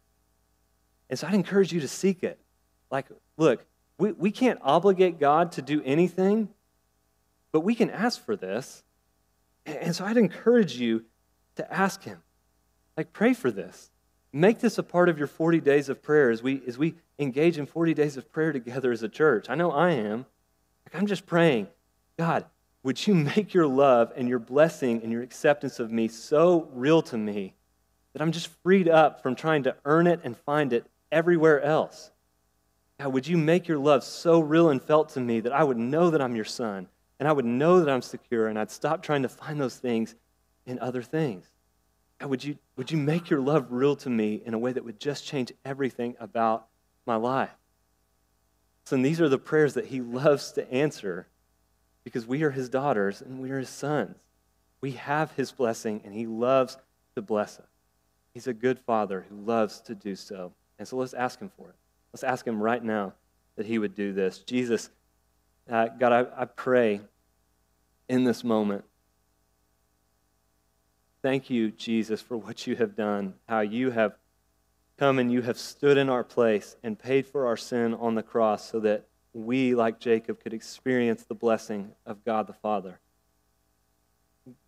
And 1.09 1.17
so 1.17 1.27
I'd 1.27 1.33
encourage 1.33 1.71
you 1.71 1.79
to 1.79 1.87
seek 1.87 2.23
it. 2.23 2.39
Like, 2.91 3.07
look, 3.37 3.65
we, 3.97 4.11
we 4.11 4.31
can't 4.31 4.59
obligate 4.61 5.19
God 5.19 5.53
to 5.53 5.61
do 5.61 5.81
anything, 5.83 6.49
but 7.51 7.61
we 7.61 7.73
can 7.73 7.89
ask 7.89 8.23
for 8.23 8.35
this. 8.35 8.83
And 9.65 9.95
so 9.95 10.05
I'd 10.05 10.17
encourage 10.17 10.75
you 10.75 11.05
to 11.55 11.73
ask 11.73 12.03
Him. 12.03 12.21
Like, 12.97 13.13
pray 13.13 13.33
for 13.33 13.49
this. 13.49 13.89
Make 14.31 14.59
this 14.59 14.77
a 14.77 14.83
part 14.83 15.09
of 15.09 15.17
your 15.17 15.27
40 15.27 15.59
days 15.59 15.89
of 15.89 16.03
prayer 16.03 16.29
as 16.29 16.43
we, 16.43 16.61
as 16.67 16.77
we 16.77 16.95
engage 17.17 17.57
in 17.57 17.65
40 17.65 17.93
days 17.93 18.15
of 18.15 18.31
prayer 18.31 18.51
together 18.51 18.91
as 18.91 19.01
a 19.01 19.09
church. 19.09 19.49
I 19.49 19.55
know 19.55 19.71
I 19.71 19.91
am. 19.91 20.25
Like, 20.85 20.95
I'm 20.99 21.07
just 21.07 21.25
praying, 21.25 21.67
God, 22.17 22.45
would 22.83 23.07
you 23.07 23.15
make 23.15 23.53
your 23.53 23.67
love 23.67 24.13
and 24.15 24.29
your 24.29 24.39
blessing 24.39 25.01
and 25.01 25.11
your 25.11 25.23
acceptance 25.23 25.79
of 25.79 25.91
me 25.91 26.07
so 26.07 26.69
real 26.73 27.01
to 27.03 27.17
me 27.17 27.55
that 28.13 28.21
I'm 28.21 28.31
just 28.31 28.49
freed 28.63 28.87
up 28.87 29.21
from 29.21 29.35
trying 29.35 29.63
to 29.63 29.75
earn 29.85 30.07
it 30.07 30.21
and 30.23 30.37
find 30.37 30.73
it 30.73 30.85
everywhere 31.11 31.61
else? 31.61 32.11
God, 32.99 33.13
would 33.13 33.27
you 33.27 33.37
make 33.37 33.67
your 33.67 33.79
love 33.79 34.03
so 34.03 34.39
real 34.39 34.69
and 34.69 34.81
felt 34.81 35.09
to 35.09 35.19
me 35.19 35.39
that 35.39 35.53
I 35.53 35.63
would 35.63 35.77
know 35.77 36.09
that 36.11 36.21
I'm 36.21 36.35
your 36.35 36.45
son 36.45 36.87
and 37.19 37.27
I 37.27 37.31
would 37.31 37.45
know 37.45 37.79
that 37.79 37.89
I'm 37.89 38.01
secure 38.01 38.47
and 38.47 38.59
I'd 38.59 38.71
stop 38.71 39.01
trying 39.01 39.23
to 39.23 39.29
find 39.29 39.59
those 39.59 39.77
things 39.77 40.15
in 40.65 40.79
other 40.79 41.01
things? 41.01 41.47
God, 42.19 42.29
would 42.29 42.43
you, 42.43 42.57
would 42.75 42.91
you 42.91 42.97
make 42.97 43.29
your 43.29 43.39
love 43.39 43.67
real 43.69 43.95
to 43.97 44.09
me 44.09 44.41
in 44.45 44.53
a 44.53 44.59
way 44.59 44.71
that 44.71 44.83
would 44.83 44.99
just 44.99 45.25
change 45.25 45.51
everything 45.63 46.15
about 46.19 46.67
my 47.05 47.15
life? 47.15 47.49
So, 48.85 48.95
and 48.95 49.05
these 49.05 49.21
are 49.21 49.29
the 49.29 49.37
prayers 49.37 49.75
that 49.75 49.87
he 49.87 50.01
loves 50.01 50.51
to 50.53 50.71
answer 50.71 51.27
because 52.03 52.25
we 52.25 52.43
are 52.43 52.51
his 52.51 52.69
daughters 52.69 53.21
and 53.21 53.39
we 53.39 53.51
are 53.51 53.59
his 53.59 53.69
sons. 53.69 54.17
We 54.81 54.91
have 54.91 55.31
his 55.33 55.51
blessing 55.51 56.01
and 56.03 56.13
he 56.13 56.25
loves 56.25 56.77
to 57.15 57.21
bless 57.21 57.59
us. 57.59 57.67
He's 58.33 58.47
a 58.47 58.53
good 58.53 58.79
father 58.79 59.25
who 59.29 59.35
loves 59.35 59.81
to 59.81 59.95
do 59.95 60.15
so. 60.15 60.53
And 60.77 60.87
so 60.87 60.97
let's 60.97 61.13
ask 61.13 61.39
him 61.39 61.51
for 61.57 61.69
it. 61.69 61.75
Let's 62.13 62.23
ask 62.23 62.45
him 62.45 62.61
right 62.61 62.83
now 62.83 63.13
that 63.55 63.65
he 63.65 63.77
would 63.77 63.95
do 63.95 64.13
this. 64.13 64.39
Jesus, 64.39 64.89
uh, 65.69 65.89
God, 65.99 66.13
I, 66.13 66.41
I 66.41 66.45
pray 66.45 67.01
in 68.07 68.23
this 68.23 68.43
moment 68.43 68.85
Thank 71.21 71.49
you, 71.49 71.71
Jesus, 71.71 72.21
for 72.21 72.37
what 72.37 72.65
you 72.65 72.75
have 72.77 72.95
done, 72.95 73.33
how 73.47 73.59
you 73.59 73.91
have 73.91 74.15
come 74.97 75.19
and 75.19 75.31
you 75.31 75.41
have 75.41 75.57
stood 75.57 75.97
in 75.97 76.09
our 76.09 76.23
place 76.23 76.77
and 76.83 76.97
paid 76.97 77.25
for 77.25 77.47
our 77.47 77.57
sin 77.57 77.93
on 77.93 78.15
the 78.15 78.23
cross 78.23 78.69
so 78.69 78.79
that 78.81 79.05
we, 79.33 79.75
like 79.75 79.99
Jacob, 79.99 80.41
could 80.41 80.53
experience 80.53 81.23
the 81.23 81.35
blessing 81.35 81.91
of 82.05 82.23
God 82.23 82.47
the 82.47 82.53
Father. 82.53 82.99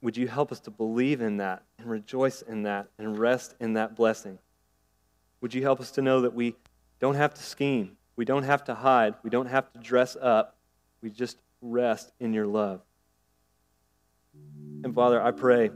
Would 0.01 0.17
you 0.17 0.27
help 0.27 0.51
us 0.51 0.59
to 0.61 0.71
believe 0.71 1.21
in 1.21 1.37
that 1.37 1.63
and 1.77 1.89
rejoice 1.89 2.41
in 2.41 2.63
that 2.63 2.87
and 2.97 3.17
rest 3.17 3.55
in 3.59 3.73
that 3.73 3.95
blessing? 3.95 4.37
Would 5.41 5.53
you 5.53 5.61
help 5.63 5.79
us 5.79 5.91
to 5.91 6.01
know 6.01 6.21
that 6.21 6.33
we 6.33 6.55
don't 6.99 7.15
have 7.15 7.33
to 7.33 7.41
scheme, 7.41 7.97
we 8.15 8.25
don't 8.25 8.43
have 8.43 8.63
to 8.65 8.75
hide, 8.75 9.15
we 9.23 9.29
don't 9.29 9.47
have 9.47 9.71
to 9.73 9.79
dress 9.79 10.15
up, 10.21 10.57
we 11.01 11.09
just 11.09 11.37
rest 11.61 12.11
in 12.19 12.33
your 12.33 12.45
love? 12.45 12.81
And 14.83 14.93
Father, 14.93 15.21
I 15.21 15.31
pray 15.31 15.71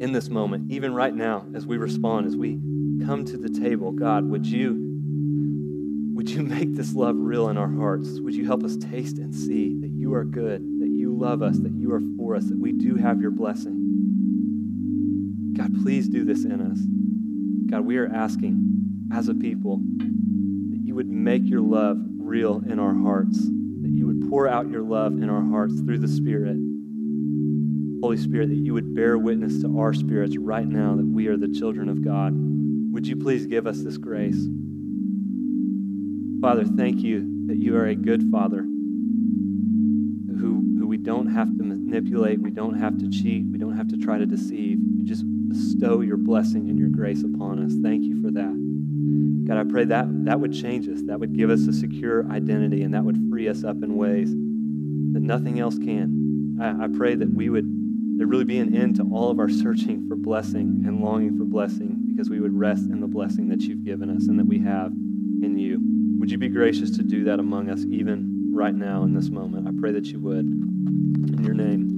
in 0.00 0.12
this 0.12 0.28
moment, 0.28 0.70
even 0.70 0.94
right 0.94 1.14
now, 1.14 1.46
as 1.54 1.66
we 1.66 1.76
respond, 1.76 2.26
as 2.26 2.36
we 2.36 2.60
come 3.04 3.24
to 3.24 3.36
the 3.36 3.48
table, 3.48 3.92
God, 3.92 4.24
would 4.28 4.46
you, 4.46 4.74
would 6.14 6.28
you 6.28 6.42
make 6.44 6.74
this 6.74 6.94
love 6.94 7.16
real 7.16 7.48
in 7.48 7.56
our 7.56 7.70
hearts? 7.70 8.20
Would 8.20 8.34
you 8.34 8.46
help 8.46 8.62
us 8.62 8.76
taste 8.76 9.18
and 9.18 9.34
see 9.34 9.78
that 9.80 9.90
you 9.90 10.14
are 10.14 10.24
good, 10.24 10.60
that 10.80 10.88
you 10.88 11.16
love 11.16 11.42
us, 11.42 11.58
that 11.60 11.72
you 11.72 11.92
are 11.92 12.02
for 12.16 12.36
us, 12.36 12.46
that 12.46 12.58
we 12.58 12.72
do 12.72 12.96
have 12.96 13.20
your 13.20 13.30
blessing? 13.30 13.82
God, 15.56 15.72
please 15.82 16.08
do 16.08 16.24
this 16.24 16.44
in 16.44 16.60
us. 16.60 16.78
God, 17.70 17.86
we 17.86 17.96
are 17.96 18.06
asking 18.06 19.08
as 19.12 19.28
a 19.28 19.34
people 19.34 19.78
that 19.78 20.80
you 20.82 20.94
would 20.94 21.08
make 21.08 21.42
your 21.44 21.62
love 21.62 21.98
real 22.18 22.62
in 22.68 22.78
our 22.78 22.94
hearts, 22.94 23.38
that 23.38 23.90
you 23.90 24.06
would 24.06 24.28
pour 24.28 24.46
out 24.46 24.68
your 24.68 24.82
love 24.82 25.12
in 25.12 25.30
our 25.30 25.42
hearts 25.42 25.80
through 25.80 25.98
the 25.98 26.08
Spirit. 26.08 26.58
Holy 28.02 28.16
Spirit, 28.16 28.48
that 28.50 28.56
you 28.56 28.74
would 28.74 28.94
bear 28.94 29.18
witness 29.18 29.62
to 29.62 29.78
our 29.78 29.92
spirits 29.92 30.36
right 30.36 30.66
now 30.66 30.96
that 30.96 31.06
we 31.06 31.28
are 31.28 31.36
the 31.36 31.48
children 31.48 31.88
of 31.88 32.04
God. 32.04 32.32
Would 32.92 33.06
you 33.06 33.16
please 33.16 33.46
give 33.46 33.66
us 33.66 33.82
this 33.82 33.96
grace? 33.96 34.46
Father, 36.40 36.64
thank 36.64 37.02
you 37.02 37.46
that 37.46 37.56
you 37.56 37.76
are 37.76 37.86
a 37.86 37.94
good 37.94 38.30
Father 38.30 38.62
who, 40.38 40.76
who 40.78 40.86
we 40.86 40.96
don't 40.96 41.28
have 41.28 41.56
to 41.56 41.62
manipulate, 41.62 42.40
we 42.40 42.50
don't 42.50 42.78
have 42.78 42.98
to 42.98 43.08
cheat, 43.08 43.44
we 43.50 43.58
don't 43.58 43.76
have 43.76 43.88
to 43.88 43.96
try 43.96 44.18
to 44.18 44.26
deceive. 44.26 44.78
You 44.96 45.04
just 45.04 45.24
bestow 45.48 46.00
your 46.00 46.16
blessing 46.16 46.68
and 46.68 46.78
your 46.78 46.88
grace 46.88 47.22
upon 47.22 47.64
us. 47.64 47.72
Thank 47.82 48.04
you 48.04 48.20
for 48.22 48.30
that. 48.32 49.46
God, 49.48 49.58
I 49.58 49.64
pray 49.64 49.84
that 49.84 50.06
that 50.24 50.40
would 50.40 50.52
change 50.52 50.88
us, 50.88 51.02
that 51.06 51.20
would 51.20 51.36
give 51.36 51.50
us 51.50 51.66
a 51.66 51.72
secure 51.72 52.28
identity, 52.30 52.82
and 52.82 52.94
that 52.94 53.04
would 53.04 53.28
free 53.30 53.48
us 53.48 53.64
up 53.64 53.82
in 53.82 53.96
ways 53.96 54.30
that 54.30 55.22
nothing 55.22 55.60
else 55.60 55.78
can. 55.78 56.58
I, 56.60 56.84
I 56.84 56.88
pray 56.88 57.14
that 57.14 57.32
we 57.32 57.48
would 57.48 57.66
there 58.16 58.26
really 58.26 58.44
be 58.44 58.58
an 58.58 58.74
end 58.74 58.96
to 58.96 59.02
all 59.12 59.30
of 59.30 59.38
our 59.38 59.48
searching 59.48 60.06
for 60.08 60.16
blessing 60.16 60.82
and 60.86 61.02
longing 61.02 61.36
for 61.36 61.44
blessing 61.44 62.04
because 62.08 62.30
we 62.30 62.40
would 62.40 62.54
rest 62.54 62.84
in 62.84 63.00
the 63.00 63.06
blessing 63.06 63.48
that 63.48 63.62
you've 63.62 63.84
given 63.84 64.08
us 64.08 64.28
and 64.28 64.38
that 64.38 64.46
we 64.46 64.58
have 64.60 64.92
in 65.42 65.58
you. 65.58 65.80
Would 66.18 66.30
you 66.30 66.38
be 66.38 66.48
gracious 66.48 66.90
to 66.92 67.02
do 67.02 67.24
that 67.24 67.38
among 67.38 67.68
us 67.68 67.84
even 67.90 68.50
right 68.54 68.74
now 68.74 69.02
in 69.02 69.14
this 69.14 69.28
moment? 69.28 69.68
I 69.68 69.70
pray 69.78 69.92
that 69.92 70.06
you 70.06 70.18
would. 70.20 70.46
In 70.46 71.44
your 71.44 71.54
name. 71.54 71.96